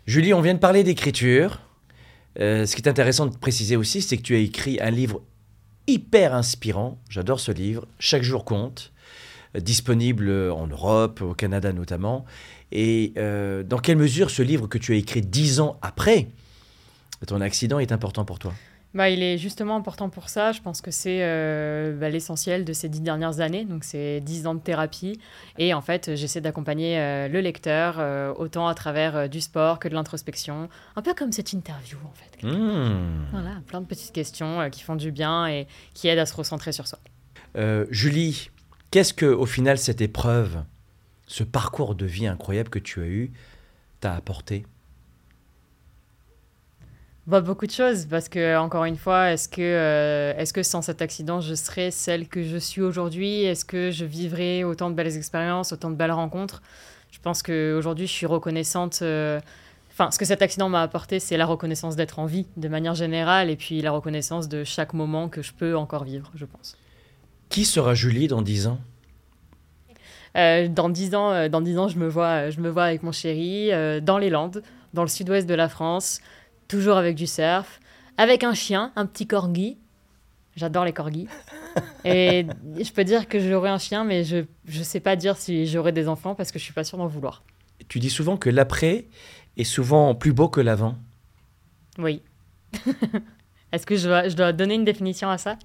Julie, 0.08 0.34
on 0.34 0.42
vient 0.42 0.54
de 0.54 0.60
parler 0.60 0.84
d'écriture. 0.84 1.60
Euh, 2.40 2.66
ce 2.66 2.76
qui 2.76 2.82
est 2.82 2.90
intéressant 2.90 3.26
de 3.26 3.36
préciser 3.36 3.76
aussi, 3.76 4.02
c'est 4.02 4.18
que 4.18 4.22
tu 4.22 4.36
as 4.36 4.40
écrit 4.40 4.80
un 4.82 4.92
livre 4.92 5.22
hyper 5.88 6.34
inspirant. 6.34 7.00
J'adore 7.10 7.40
ce 7.40 7.52
livre. 7.52 7.88
Chaque 8.00 8.24
jour 8.24 8.46
compte. 8.46 8.92
Euh, 9.56 9.60
Disponible 9.60 10.30
en 10.52 10.68
Europe, 10.68 11.22
au 11.22 11.34
Canada 11.34 11.72
notamment. 11.72 12.26
Et 12.72 13.14
euh, 13.18 13.64
dans 13.64 13.78
quelle 13.78 13.98
mesure 13.98 14.30
ce 14.30 14.42
livre 14.42 14.68
que 14.68 14.78
tu 14.78 14.94
as 14.94 14.96
écrit 14.96 15.22
dix 15.22 15.60
ans 15.60 15.78
après 15.82 16.28
ton 17.26 17.42
accident 17.42 17.80
est 17.80 17.92
important 17.92 18.26
pour 18.26 18.40
toi? 18.40 18.54
Bah, 18.96 19.10
il 19.10 19.22
est 19.22 19.38
justement 19.38 19.76
important 19.76 20.10
pour 20.10 20.30
ça. 20.30 20.54
Je 20.54 20.62
pense 20.62 20.80
que 20.80 20.90
c'est 20.90 21.20
euh, 21.22 21.94
bah, 22.00 22.10
l'essentiel 22.10 22.64
de 22.64 22.72
ces 22.72 22.88
dix 22.88 23.02
dernières 23.02 23.42
années. 23.42 23.66
Donc, 23.66 23.84
c'est 23.84 24.22
dix 24.22 24.48
ans 24.48 24.56
de 24.56 24.62
thérapie. 24.62 25.20
Et 25.58 25.74
en 25.74 25.82
fait, 25.82 26.16
j'essaie 26.16 26.40
d'accompagner 26.40 26.98
euh, 26.98 27.28
le 27.28 27.42
lecteur 27.42 27.98
euh, 28.00 28.34
autant 28.38 28.70
à 28.70 28.74
travers 28.74 29.28
du 29.30 29.42
sport 29.42 29.80
que 29.80 29.90
de 29.90 29.94
l'introspection. 29.94 30.70
Un 30.96 31.02
peu 31.02 31.14
comme 31.14 31.34
cette 31.34 31.52
interview, 31.52 31.98
en 32.06 32.14
fait. 32.14 32.48
Hmm. 32.48 33.26
Voilà, 33.32 33.62
plein 33.68 33.82
de 33.82 33.86
petites 33.86 34.14
questions 34.14 34.70
qui 34.70 34.82
font 34.82 34.96
du 34.96 35.12
bien 35.12 35.46
et 35.48 35.68
qui 35.94 36.08
aident 36.08 36.20
à 36.20 36.26
se 36.26 36.36
recentrer 36.36 36.72
sur 36.72 36.88
soi. 36.88 37.00
Julie, 37.90 38.50
qu'est-ce 38.92 39.14
que, 39.14 39.26
au 39.26 39.46
final, 39.46 39.78
cette 39.78 40.02
épreuve, 40.02 40.64
ce 41.28 41.44
parcours 41.44 41.96
de 41.96 42.06
vie 42.06 42.28
incroyable 42.28 42.70
que 42.70 42.80
tu 42.80 43.02
as 43.02 43.08
eu, 43.08 43.32
t'a 44.00 44.14
apporté? 44.14 44.66
Bah, 47.28 47.42
beaucoup 47.42 47.66
de 47.66 47.72
choses, 47.72 48.06
parce 48.06 48.30
que, 48.30 48.56
encore 48.56 48.86
une 48.86 48.98
fois, 48.98 49.32
est-ce 49.32 49.50
que, 49.50 49.60
euh, 49.60 50.38
est-ce 50.38 50.54
que 50.54 50.62
sans 50.62 50.84
cet 50.84 51.02
accident, 51.02 51.42
je 51.42 51.56
serais 51.56 51.90
celle 51.90 52.28
que 52.28 52.44
je 52.44 52.58
suis 52.58 52.82
aujourd'hui? 52.82 53.42
Est-ce 53.44 53.66
que 53.66 53.90
je 53.90 54.06
vivrais 54.06 54.64
autant 54.64 54.92
de 54.92 54.96
belles 54.96 55.18
expériences, 55.18 55.74
autant 55.74 55.90
de 55.90 55.96
belles 55.96 56.12
rencontres? 56.12 56.62
Je 57.10 57.18
pense 57.20 57.42
qu'aujourd'hui, 57.42 58.06
je 58.06 58.12
suis 58.12 58.28
reconnaissante. 58.28 59.00
euh, 59.02 59.40
Enfin, 59.92 60.12
ce 60.12 60.20
que 60.20 60.26
cet 60.26 60.42
accident 60.42 60.68
m'a 60.68 60.82
apporté, 60.82 61.20
c'est 61.22 61.38
la 61.38 61.46
reconnaissance 61.46 61.96
d'être 61.96 62.20
en 62.20 62.26
vie, 62.26 62.46
de 62.58 62.68
manière 62.68 62.96
générale, 62.96 63.50
et 63.50 63.56
puis 63.56 63.82
la 63.82 63.92
reconnaissance 63.92 64.50
de 64.50 64.66
chaque 64.66 64.94
moment 64.94 65.30
que 65.30 65.42
je 65.42 65.54
peux 65.54 65.78
encore 65.78 66.04
vivre, 66.04 66.30
je 66.36 66.44
pense. 66.44 66.78
Qui 67.48 67.64
sera 67.64 67.94
Julie 67.94 68.28
dans 68.28 68.42
10 68.42 68.68
ans? 68.68 68.78
Euh, 70.36 70.68
dans 70.68 70.90
dix 70.90 71.16
ans, 71.16 71.32
euh, 71.32 71.48
dans 71.48 71.62
dix 71.62 71.78
ans, 71.80 71.88
je 71.88 71.98
me 71.98 72.10
vois, 72.10 72.50
je 72.50 72.60
me 72.60 72.70
vois 72.70 72.84
avec 72.84 73.04
mon 73.04 73.14
chéri 73.14 73.72
dans 74.02 74.18
les 74.18 74.30
Landes, 74.30 74.62
dans 74.94 75.04
le 75.04 75.08
sud-ouest 75.08 75.48
de 75.48 75.56
la 75.56 75.70
France, 75.70 76.20
toujours 76.68 76.98
avec 76.98 77.16
du 77.16 77.28
surf, 77.28 77.80
avec 78.18 78.44
un 78.44 78.54
chien, 78.54 78.92
un 78.96 79.06
petit 79.06 79.28
corgi. 79.28 79.78
J'adore 80.56 80.86
les 80.86 80.94
corgis. 80.94 81.28
Et 82.06 82.46
je 82.80 82.92
peux 82.92 83.04
dire 83.04 83.28
que 83.28 83.40
j'aurai 83.40 83.70
un 83.70 83.78
chien, 83.78 84.04
mais 84.04 84.24
je 84.24 84.46
ne 84.66 84.84
sais 84.84 85.00
pas 85.00 85.16
dire 85.16 85.38
si 85.38 85.68
j'aurai 85.68 85.92
des 85.92 86.08
enfants 86.08 86.36
parce 86.36 86.52
que 86.52 86.60
je 86.60 86.64
suis 86.64 86.74
pas 86.74 86.84
sûre 86.84 86.98
d'en 86.98 87.08
vouloir. 87.08 87.44
Tu 87.90 88.00
dis 88.00 88.10
souvent 88.10 88.38
que 88.38 88.50
l'après 88.50 89.08
est 89.58 89.64
souvent 89.64 90.16
plus 90.16 90.34
beau 90.34 90.48
que 90.48 90.62
l'avant. 90.62 90.98
Oui. 91.98 92.22
Est-ce 93.72 93.86
que 93.86 93.96
je 93.96 94.08
dois, 94.08 94.30
je 94.30 94.36
dois 94.36 94.54
donner 94.54 94.76
une 94.76 94.86
définition 94.86 95.30
à 95.30 95.38
ça? 95.38 95.58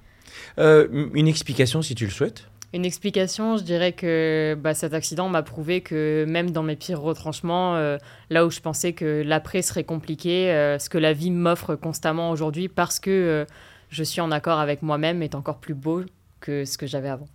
Euh, 0.58 1.08
une 1.14 1.28
explication 1.28 1.82
si 1.82 1.94
tu 1.94 2.04
le 2.04 2.10
souhaites. 2.10 2.48
Une 2.72 2.84
explication, 2.84 3.56
je 3.56 3.64
dirais 3.64 3.92
que 3.92 4.56
bah, 4.60 4.74
cet 4.74 4.94
accident 4.94 5.28
m'a 5.28 5.42
prouvé 5.42 5.80
que 5.80 6.24
même 6.28 6.52
dans 6.52 6.62
mes 6.62 6.76
pires 6.76 7.00
retranchements, 7.00 7.74
euh, 7.74 7.98
là 8.30 8.46
où 8.46 8.50
je 8.50 8.60
pensais 8.60 8.92
que 8.92 9.24
l'après 9.26 9.62
serait 9.62 9.82
compliqué, 9.82 10.52
euh, 10.52 10.78
ce 10.78 10.88
que 10.88 10.98
la 10.98 11.12
vie 11.12 11.32
m'offre 11.32 11.74
constamment 11.74 12.30
aujourd'hui 12.30 12.68
parce 12.68 13.00
que 13.00 13.10
euh, 13.10 13.44
je 13.88 14.04
suis 14.04 14.20
en 14.20 14.30
accord 14.30 14.60
avec 14.60 14.82
moi-même 14.82 15.20
est 15.20 15.34
encore 15.34 15.58
plus 15.58 15.74
beau 15.74 16.02
que 16.38 16.64
ce 16.64 16.78
que 16.78 16.86
j'avais 16.86 17.08
avant. 17.08 17.26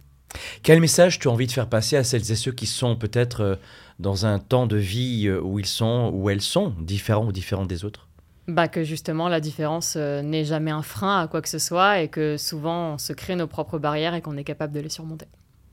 Quel 0.63 0.79
message 0.79 1.19
tu 1.19 1.27
as 1.27 1.31
envie 1.31 1.47
de 1.47 1.51
faire 1.51 1.67
passer 1.67 1.97
à 1.97 2.05
celles 2.05 2.31
et 2.31 2.35
ceux 2.35 2.53
qui 2.53 2.65
sont 2.65 2.95
peut-être 2.95 3.59
dans 3.99 4.25
un 4.25 4.39
temps 4.39 4.67
de 4.67 4.77
vie 4.77 5.29
où 5.29 5.59
ils 5.59 5.65
sont, 5.65 6.11
où 6.13 6.29
elles 6.29 6.41
sont 6.41 6.73
différents 6.79 7.25
ou 7.25 7.31
différentes 7.33 7.67
des 7.67 7.83
autres? 7.83 8.07
Bah, 8.47 8.67
que 8.67 8.83
justement 8.83 9.27
la 9.27 9.39
différence 9.39 9.95
euh, 9.97 10.21
n'est 10.21 10.45
jamais 10.45 10.69
un 10.69 10.83
frein 10.83 11.21
à 11.21 11.27
quoi 11.27 11.41
que 11.41 11.49
ce 11.49 11.57
soit 11.57 12.01
et 12.01 12.09
que 12.09 12.37
souvent 12.37 12.93
on 12.93 12.97
se 12.99 13.11
crée 13.11 13.35
nos 13.35 13.47
propres 13.47 13.79
barrières 13.79 14.13
et 14.13 14.21
qu'on 14.21 14.37
est 14.37 14.43
capable 14.43 14.71
de 14.71 14.79
les 14.79 14.89
surmonter. 14.89 15.25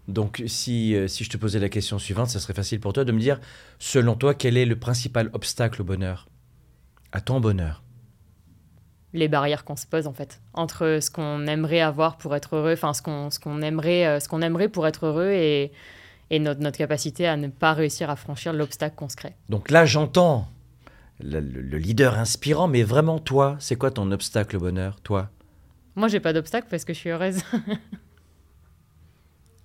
Donc 0.09 0.43
si, 0.47 0.95
euh, 0.95 1.07
si 1.07 1.23
je 1.23 1.31
te 1.31 1.37
posais 1.37 1.59
la 1.59 1.69
question 1.69 1.99
suivante, 1.99 2.29
ça 2.29 2.41
serait 2.41 2.55
facile 2.55 2.81
pour 2.81 2.95
toi 2.95 3.05
de 3.05 3.13
me 3.13 3.21
dire, 3.21 3.41
selon 3.79 4.15
toi, 4.15 4.35
quel 4.35 4.57
est 4.57 4.65
le 4.65 4.77
principal 4.77 5.29
obstacle 5.35 5.83
au 5.83 5.85
bonheur? 5.85 6.29
À 7.13 7.21
ton 7.21 7.41
bonheur 7.41 7.83
les 9.15 9.29
barrières 9.29 9.65
qu'on 9.65 9.77
se 9.77 9.87
pose 9.87 10.07
en 10.07 10.15
fait 10.15 10.41
entre 10.55 10.99
ce 11.03 11.11
qu'on 11.11 11.47
aimerait 11.47 11.81
avoir 11.81 12.17
pour 12.17 12.35
être 12.35 12.57
heureux, 12.57 12.73
enfin 12.73 12.95
ce 12.95 13.03
qu'on 13.03 13.31
ce 13.31 13.39
qu'on 13.39 13.61
aimerait 13.61 14.07
euh, 14.07 14.21
ce 14.21 14.29
qu'on 14.29 14.41
aimerait 14.41 14.69
pour 14.69 14.87
être 14.87 15.07
heureux 15.07 15.31
et, 15.33 15.71
et 16.31 16.39
notre, 16.39 16.61
notre 16.61 16.79
capacité 16.79 17.27
à 17.27 17.37
ne 17.37 17.49
pas 17.49 17.75
réussir 17.75 18.09
à 18.09 18.17
franchir 18.17 18.55
l'obstacle 18.55 18.97
qu'on 18.97 19.11
se 19.11 19.17
crée. 19.17 19.35
Donc 19.51 19.71
là, 19.71 19.85
j'entends 19.85 20.49
le, 21.23 21.41
le- 21.41 21.61
le 21.63 21.79
leader 21.79 22.19
inspirant, 22.19 22.69
mais 22.69 22.83
vraiment 22.83 23.19
toi, 23.19 23.57
c'est 23.61 23.77
quoi 23.77 23.91
ton 23.91 24.11
obstacle 24.13 24.57
au 24.57 24.61
bonheur, 24.61 25.01
toi? 25.01 25.31
Moi 25.95 26.09
j'ai 26.09 26.21
pas 26.21 26.33
d'obstacle 26.33 26.67
parce 26.71 26.85
que 26.85 26.93
je 26.95 26.99
suis 26.99 27.11
heureuse. 27.11 27.43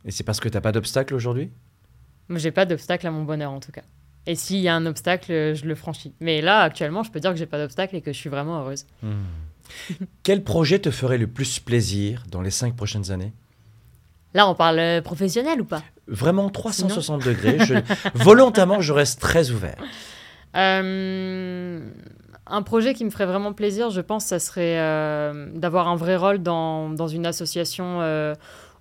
Et 0.05 0.11
c'est 0.11 0.23
parce 0.23 0.39
que 0.39 0.47
t'as 0.49 0.61
pas 0.61 0.71
d'obstacle 0.71 1.13
aujourd'hui? 1.15 1.51
Moi, 2.29 2.39
j'ai 2.39 2.51
pas 2.51 2.65
d'obstacle 2.65 3.07
à 3.07 3.11
mon 3.11 3.23
bonheur 3.23 3.51
en 3.51 3.59
tout 3.59 3.71
cas. 3.71 3.83
Et 4.25 4.35
s'il 4.35 4.57
y 4.59 4.67
a 4.67 4.75
un 4.75 4.85
obstacle, 4.85 5.27
je 5.55 5.65
le 5.65 5.75
franchis. 5.75 6.13
Mais 6.19 6.41
là 6.41 6.61
actuellement, 6.61 7.03
je 7.03 7.11
peux 7.11 7.19
dire 7.21 7.31
que 7.31 7.37
j'ai 7.37 7.45
pas 7.45 7.57
d'obstacle 7.57 7.95
et 7.95 8.01
que 8.01 8.11
je 8.11 8.17
suis 8.17 8.29
vraiment 8.29 8.59
heureuse. 8.61 8.85
Quel 10.23 10.43
projet 10.43 10.79
te 10.79 10.91
ferait 10.91 11.17
le 11.17 11.27
plus 11.27 11.59
plaisir 11.59 12.23
dans 12.29 12.41
les 12.41 12.51
cinq 12.51 12.75
prochaines 12.75 13.11
années? 13.11 13.31
Là, 14.33 14.47
on 14.49 14.55
parle 14.55 14.79
euh, 14.79 15.01
professionnel 15.01 15.61
ou 15.61 15.65
pas? 15.65 15.83
Vraiment 16.07 16.49
360 16.49 17.23
degrés. 17.23 17.59
Je, 17.59 17.75
volontairement, 18.13 18.81
je 18.81 18.91
reste 18.93 19.19
très 19.21 19.51
ouvert. 19.51 19.81
Euh, 20.57 21.79
un 22.47 22.61
projet 22.61 22.93
qui 22.93 23.05
me 23.05 23.09
ferait 23.09 23.25
vraiment 23.25 23.53
plaisir, 23.53 23.89
je 23.89 24.01
pense, 24.01 24.25
ça 24.25 24.39
serait 24.39 24.79
euh, 24.79 25.47
d'avoir 25.53 25.87
un 25.87 25.95
vrai 25.95 26.15
rôle 26.15 26.39
dans, 26.39 26.89
dans 26.89 27.07
une 27.07 27.25
association 27.25 28.01
euh, 28.01 28.33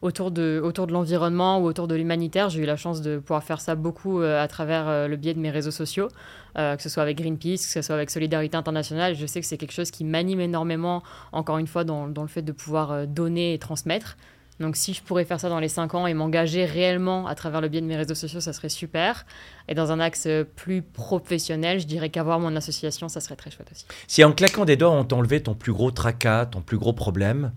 autour 0.02 0.30
de, 0.30 0.60
autour 0.62 0.86
de 0.86 0.92
l'environnement 0.92 1.58
ou 1.58 1.64
autour 1.64 1.88
de 1.88 1.94
l'humanitaire. 1.94 2.48
J'ai 2.48 2.62
eu 2.62 2.66
la 2.66 2.76
chance 2.76 3.02
de 3.02 3.18
pouvoir 3.18 3.42
faire 3.42 3.60
ça 3.60 3.74
beaucoup 3.74 4.20
à 4.20 4.46
travers 4.46 5.08
le 5.08 5.16
biais 5.16 5.34
de 5.34 5.40
mes 5.40 5.50
réseaux 5.50 5.70
sociaux, 5.70 6.08
que 6.54 6.76
ce 6.82 6.88
soit 6.88 7.02
avec 7.02 7.18
Greenpeace, 7.18 7.66
que 7.66 7.72
ce 7.72 7.82
soit 7.82 7.94
avec 7.96 8.10
Solidarité 8.10 8.56
Internationale. 8.56 9.16
Je 9.16 9.26
sais 9.26 9.40
que 9.40 9.46
c'est 9.46 9.56
quelque 9.56 9.72
chose 9.72 9.90
qui 9.90 10.04
m'anime 10.04 10.40
énormément, 10.40 11.02
encore 11.32 11.58
une 11.58 11.66
fois, 11.66 11.82
dans, 11.82 12.08
dans 12.08 12.22
le 12.22 12.28
fait 12.28 12.42
de 12.42 12.52
pouvoir 12.52 13.06
donner 13.06 13.54
et 13.54 13.58
transmettre. 13.58 14.16
Donc 14.58 14.76
si 14.76 14.94
je 14.94 15.02
pourrais 15.02 15.24
faire 15.24 15.38
ça 15.38 15.48
dans 15.48 15.60
les 15.60 15.68
5 15.68 15.94
ans 15.94 16.06
et 16.06 16.14
m'engager 16.14 16.64
réellement 16.64 17.26
à 17.26 17.34
travers 17.34 17.60
le 17.60 17.68
biais 17.68 17.82
de 17.82 17.86
mes 17.86 17.96
réseaux 17.96 18.14
sociaux, 18.14 18.40
ça 18.40 18.52
serait 18.52 18.70
super. 18.70 19.26
Et 19.68 19.74
dans 19.74 19.92
un 19.92 20.00
axe 20.00 20.26
plus 20.54 20.80
professionnel, 20.80 21.78
je 21.78 21.86
dirais 21.86 22.08
qu'avoir 22.08 22.40
mon 22.40 22.56
association, 22.56 23.08
ça 23.08 23.20
serait 23.20 23.36
très 23.36 23.50
chouette 23.50 23.68
aussi. 23.70 23.84
Si 24.06 24.24
en 24.24 24.32
claquant 24.32 24.64
des 24.64 24.76
doigts, 24.76 24.90
on 24.90 25.04
t'enlevait 25.04 25.40
ton 25.40 25.54
plus 25.54 25.72
gros 25.72 25.90
tracas, 25.90 26.46
ton 26.46 26.62
plus 26.62 26.78
gros 26.78 26.94
problème, 26.94 27.52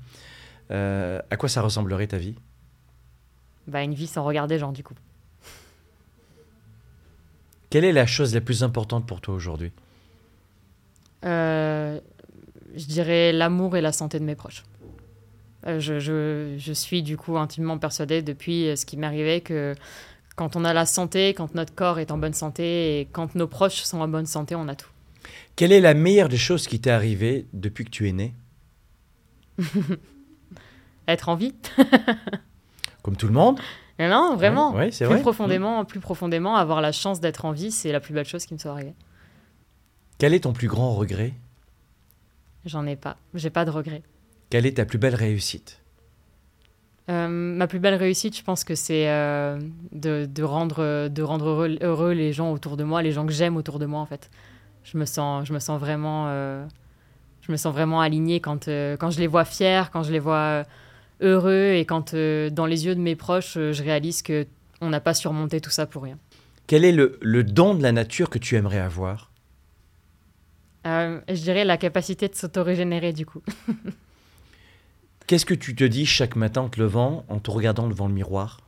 euh, 0.71 1.21
à 1.29 1.37
quoi 1.37 1.47
ça 1.47 1.61
ressemblerait 1.61 2.07
ta 2.07 2.17
vie? 2.17 2.35
Bah, 3.67 3.81
une 3.81 3.93
vie 3.93 4.07
sans 4.07 4.23
regard 4.23 4.47
des 4.47 4.59
gens, 4.59 4.71
du 4.71 4.83
coup. 4.83 4.95
Quelle 7.69 7.85
est 7.85 7.91
la 7.91 8.07
chose 8.07 8.33
la 8.33 8.41
plus 8.41 8.63
importante 8.63 9.05
pour 9.05 9.21
toi 9.21 9.35
aujourd'hui? 9.35 9.71
Euh, 11.23 11.99
je 12.75 12.85
dirais 12.85 13.31
l'amour 13.31 13.77
et 13.77 13.81
la 13.81 13.91
santé 13.91 14.19
de 14.19 14.25
mes 14.25 14.35
proches. 14.35 14.63
Euh, 15.69 15.79
je, 15.79 15.99
je- 15.99 16.55
je 16.57 16.73
suis 16.73 17.03
du 17.03 17.15
coup 17.17 17.37
intimement 17.37 17.77
persuadée 17.77 18.21
depuis 18.21 18.67
euh, 18.67 18.75
ce 18.75 18.85
qui 18.85 18.97
m'est 18.97 19.07
arrivé 19.07 19.41
que 19.41 19.75
quand 20.35 20.55
on 20.55 20.63
a 20.65 20.73
la 20.73 20.85
santé, 20.85 21.33
quand 21.33 21.53
notre 21.55 21.73
corps 21.75 21.99
est 21.99 22.11
en 22.11 22.17
bonne 22.17 22.33
santé 22.33 22.99
et 23.01 23.05
quand 23.11 23.35
nos 23.35 23.47
proches 23.47 23.81
sont 23.83 23.99
en 23.99 24.07
bonne 24.07 24.25
santé, 24.25 24.55
on 24.55 24.67
a 24.67 24.75
tout. 24.75 24.89
Quelle 25.55 25.71
est 25.71 25.81
la 25.81 25.93
meilleure 25.93 26.29
des 26.29 26.37
choses 26.37 26.65
qui 26.67 26.79
t'est 26.79 26.89
arrivée 26.89 27.45
depuis 27.53 27.83
que 27.85 27.89
tu 27.89 28.07
es 28.07 28.13
né 28.13 28.33
Être 31.07 31.29
en 31.29 31.35
vie 31.35 31.53
Comme 33.03 33.15
tout 33.17 33.27
le 33.27 33.33
monde? 33.33 33.59
Non, 33.99 34.35
vraiment. 34.37 34.71
Plus 34.71 35.05
vrai. 35.05 35.19
profondément, 35.21 35.83
plus 35.83 35.99
profondément, 35.99 36.55
avoir 36.55 36.79
la 36.81 36.91
chance 36.93 37.19
d'être 37.19 37.43
en 37.45 37.51
vie, 37.51 37.71
c'est 37.71 37.91
la 37.91 37.99
plus 37.99 38.13
belle 38.13 38.25
chose 38.25 38.45
qui 38.45 38.53
me 38.53 38.59
soit 38.59 38.71
arrivée. 38.71 38.93
Quel 40.17 40.33
est 40.33 40.41
ton 40.41 40.53
plus 40.53 40.67
grand 40.69 40.95
regret? 40.95 41.33
J'en 42.65 42.85
ai 42.85 42.95
pas. 42.95 43.17
J'ai 43.33 43.49
pas 43.49 43.65
de 43.65 43.71
regrets. 43.71 44.03
Quelle 44.49 44.65
est 44.65 44.77
ta 44.77 44.85
plus 44.85 44.97
belle 44.97 45.15
réussite? 45.15 45.79
Euh, 47.09 47.27
ma 47.27 47.67
plus 47.67 47.79
belle 47.79 47.95
réussite, 47.95 48.37
je 48.37 48.43
pense 48.43 48.63
que 48.63 48.75
c'est 48.75 49.09
euh, 49.09 49.59
de, 49.91 50.25
de 50.25 50.43
rendre, 50.43 51.07
de 51.07 51.21
rendre 51.23 51.47
heureux, 51.47 51.77
heureux 51.81 52.11
les 52.11 52.33
gens 52.33 52.51
autour 52.51 52.77
de 52.77 52.83
moi, 52.83 53.01
les 53.01 53.11
gens 53.11 53.25
que 53.25 53.31
j'aime 53.31 53.57
autour 53.57 53.79
de 53.79 53.85
moi, 53.85 53.99
en 53.99 54.05
fait. 54.05 54.29
Je 54.83 54.97
me 54.97 55.05
sens, 55.05 55.47
je 55.47 55.53
me 55.53 55.59
sens 55.59 55.79
vraiment, 55.79 56.25
euh, 56.27 56.65
je 57.41 57.51
me 57.51 57.57
sens 57.57 57.73
vraiment 57.73 58.01
alignée 58.01 58.39
quand, 58.39 58.67
quand 58.67 59.09
je 59.11 59.19
les 59.19 59.27
vois 59.27 59.45
fiers, 59.45 59.83
quand 59.91 60.03
je 60.03 60.11
les 60.11 60.19
vois 60.19 60.63
heureux 61.21 61.73
et 61.73 61.85
quand 61.85 62.15
dans 62.15 62.65
les 62.65 62.85
yeux 62.85 62.95
de 62.95 63.01
mes 63.01 63.15
proches, 63.15 63.53
je 63.55 63.83
réalise 63.83 64.21
que 64.21 64.47
on 64.81 64.89
n'a 64.89 65.01
pas 65.01 65.13
surmonté 65.13 65.59
tout 65.61 65.69
ça 65.69 65.85
pour 65.85 66.03
rien. 66.03 66.17
Quel 66.65 66.85
est 66.85 66.91
le, 66.91 67.19
le 67.21 67.43
don 67.43 67.75
de 67.75 67.83
la 67.83 67.91
nature 67.91 68.29
que 68.29 68.39
tu 68.39 68.55
aimerais 68.55 68.79
avoir? 68.79 69.31
Je 70.85 71.41
dirais 71.41 71.65
la 71.65 71.77
capacité 71.77 72.27
de 72.27 72.35
s'auto-régénérer, 72.35 73.13
du 73.13 73.25
coup. 73.25 73.41
Qu'est-ce 75.29 75.45
que 75.45 75.53
tu 75.53 75.75
te 75.75 75.83
dis 75.83 76.07
chaque 76.07 76.35
matin 76.35 76.61
en 76.61 76.69
te 76.69 76.79
levant, 76.79 77.23
en 77.29 77.37
te 77.37 77.51
regardant 77.51 77.87
devant 77.87 78.07
le 78.07 78.13
miroir? 78.15 78.61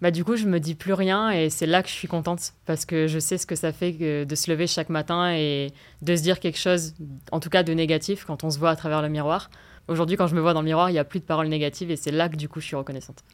Bah 0.00 0.10
du 0.10 0.24
coup, 0.24 0.34
je 0.34 0.46
me 0.46 0.58
dis 0.58 0.74
plus 0.74 0.94
rien 0.94 1.30
et 1.30 1.50
c'est 1.50 1.66
là 1.66 1.82
que 1.82 1.90
je 1.90 1.92
suis 1.92 2.08
contente 2.08 2.54
parce 2.64 2.86
que 2.86 3.06
je 3.06 3.18
sais 3.18 3.36
ce 3.36 3.44
que 3.44 3.54
ça 3.54 3.70
fait 3.70 3.92
que 3.92 4.24
de 4.24 4.34
se 4.34 4.50
lever 4.50 4.66
chaque 4.66 4.88
matin 4.88 5.34
et 5.34 5.74
de 6.00 6.16
se 6.16 6.22
dire 6.22 6.40
quelque 6.40 6.56
chose, 6.58 6.94
en 7.32 7.38
tout 7.38 7.50
cas 7.50 7.62
de 7.62 7.74
négatif, 7.74 8.24
quand 8.24 8.44
on 8.44 8.50
se 8.50 8.58
voit 8.58 8.70
à 8.70 8.76
travers 8.76 9.02
le 9.02 9.10
miroir. 9.10 9.50
Aujourd'hui, 9.88 10.16
quand 10.16 10.26
je 10.26 10.34
me 10.34 10.40
vois 10.40 10.54
dans 10.54 10.62
le 10.62 10.68
miroir, 10.68 10.88
il 10.88 10.94
n'y 10.94 10.98
a 10.98 11.04
plus 11.04 11.20
de 11.20 11.26
paroles 11.26 11.48
négatives 11.48 11.90
et 11.90 11.96
c'est 11.96 12.10
là 12.10 12.30
que 12.30 12.36
du 12.36 12.48
coup, 12.48 12.60
je 12.60 12.64
suis 12.64 12.76
reconnaissante. 12.76 13.24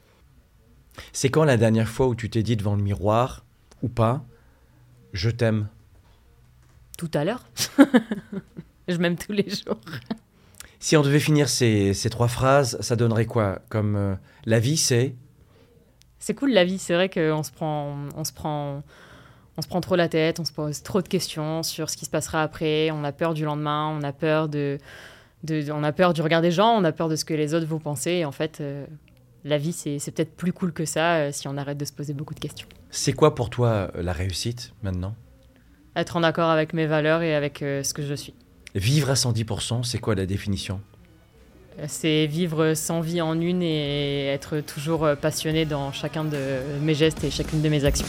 C'est 1.12 1.28
quand 1.28 1.44
la 1.44 1.56
dernière 1.56 1.88
fois 1.88 2.08
où 2.08 2.16
tu 2.16 2.28
t'es 2.30 2.42
dit 2.42 2.56
devant 2.56 2.74
le 2.74 2.82
miroir, 2.82 3.44
ou 3.84 3.88
pas, 3.88 4.24
je 5.12 5.30
t'aime 5.30 5.68
Tout 6.98 7.12
à 7.14 7.22
l'heure. 7.22 7.44
je 8.88 8.96
m'aime 8.96 9.16
tous 9.16 9.30
les 9.30 9.48
jours. 9.48 9.78
Si 10.82 10.96
on 10.96 11.02
devait 11.02 11.20
finir 11.20 11.48
ces, 11.48 11.92
ces 11.94 12.08
trois 12.10 12.28
phrases, 12.28 12.78
ça 12.80 12.96
donnerait 12.96 13.26
quoi 13.26 13.60
Comme 13.68 13.96
euh, 13.96 14.14
la 14.46 14.58
vie, 14.58 14.78
c'est? 14.78 15.14
C'est 16.18 16.34
cool 16.34 16.50
la 16.52 16.64
vie, 16.64 16.78
c'est 16.78 16.94
vrai 16.94 17.08
qu'on 17.10 17.42
se 17.42 17.52
prend, 17.52 17.96
on 18.16 18.24
se 18.24 18.32
prend, 18.32 18.82
on 19.56 19.62
se 19.62 19.68
prend 19.68 19.80
trop 19.82 19.96
la 19.96 20.08
tête, 20.08 20.40
on 20.40 20.44
se 20.44 20.52
pose 20.52 20.82
trop 20.82 21.02
de 21.02 21.08
questions 21.08 21.62
sur 21.62 21.88
ce 21.90 21.96
qui 21.96 22.04
se 22.06 22.10
passera 22.10 22.42
après. 22.42 22.90
On 22.92 23.04
a 23.04 23.12
peur 23.12 23.34
du 23.34 23.44
lendemain, 23.44 23.94
on 23.98 24.02
a 24.02 24.12
peur 24.12 24.48
de, 24.48 24.78
de- 25.44 25.70
on 25.70 25.82
a 25.84 25.92
peur 25.92 26.12
du 26.14 26.22
regard 26.22 26.40
des 26.42 26.50
gens, 26.50 26.70
on 26.70 26.84
a 26.84 26.92
peur 26.92 27.08
de 27.10 27.16
ce 27.16 27.24
que 27.26 27.34
les 27.34 27.52
autres 27.54 27.66
vont 27.66 27.78
penser. 27.78 28.10
Et 28.12 28.24
en 28.24 28.32
fait, 28.32 28.60
euh, 28.60 28.86
la 29.44 29.58
vie 29.58 29.72
c'est 29.72 29.98
c'est 29.98 30.10
peut-être 30.12 30.34
plus 30.34 30.52
cool 30.52 30.72
que 30.72 30.84
ça 30.86 31.16
euh, 31.16 31.30
si 31.32 31.46
on 31.48 31.56
arrête 31.58 31.78
de 31.78 31.84
se 31.86 31.92
poser 31.92 32.12
beaucoup 32.14 32.34
de 32.34 32.40
questions. 32.40 32.68
c'est 32.90 33.12
quoi 33.14 33.34
pour 33.34 33.48
toi 33.50 33.90
la 33.94 34.12
réussite 34.12 34.72
maintenant? 34.82 35.14
Être 35.96 36.16
en 36.16 36.22
accord 36.22 36.50
avec 36.50 36.72
mes 36.74 36.86
valeurs 36.86 37.22
et 37.22 37.34
avec 37.34 37.62
euh, 37.62 37.82
ce 37.82 37.92
que 37.94 38.02
je 38.02 38.14
suis. 38.14 38.34
Vivre 38.74 39.10
à 39.10 39.14
110%, 39.14 39.82
c'est 39.82 39.98
quoi 39.98 40.14
la 40.14 40.26
définition? 40.26 40.80
C'est 41.86 42.26
vivre 42.26 42.74
sans 42.74 43.00
vie 43.00 43.20
en 43.20 43.40
une 43.40 43.62
et 43.62 44.26
être 44.26 44.60
toujours 44.60 45.08
passionné 45.20 45.64
dans 45.64 45.92
chacun 45.92 46.24
de 46.24 46.38
mes 46.82 46.94
gestes 46.94 47.24
et 47.24 47.30
chacune 47.30 47.62
de 47.62 47.68
mes 47.68 47.84
actions. 47.84 48.06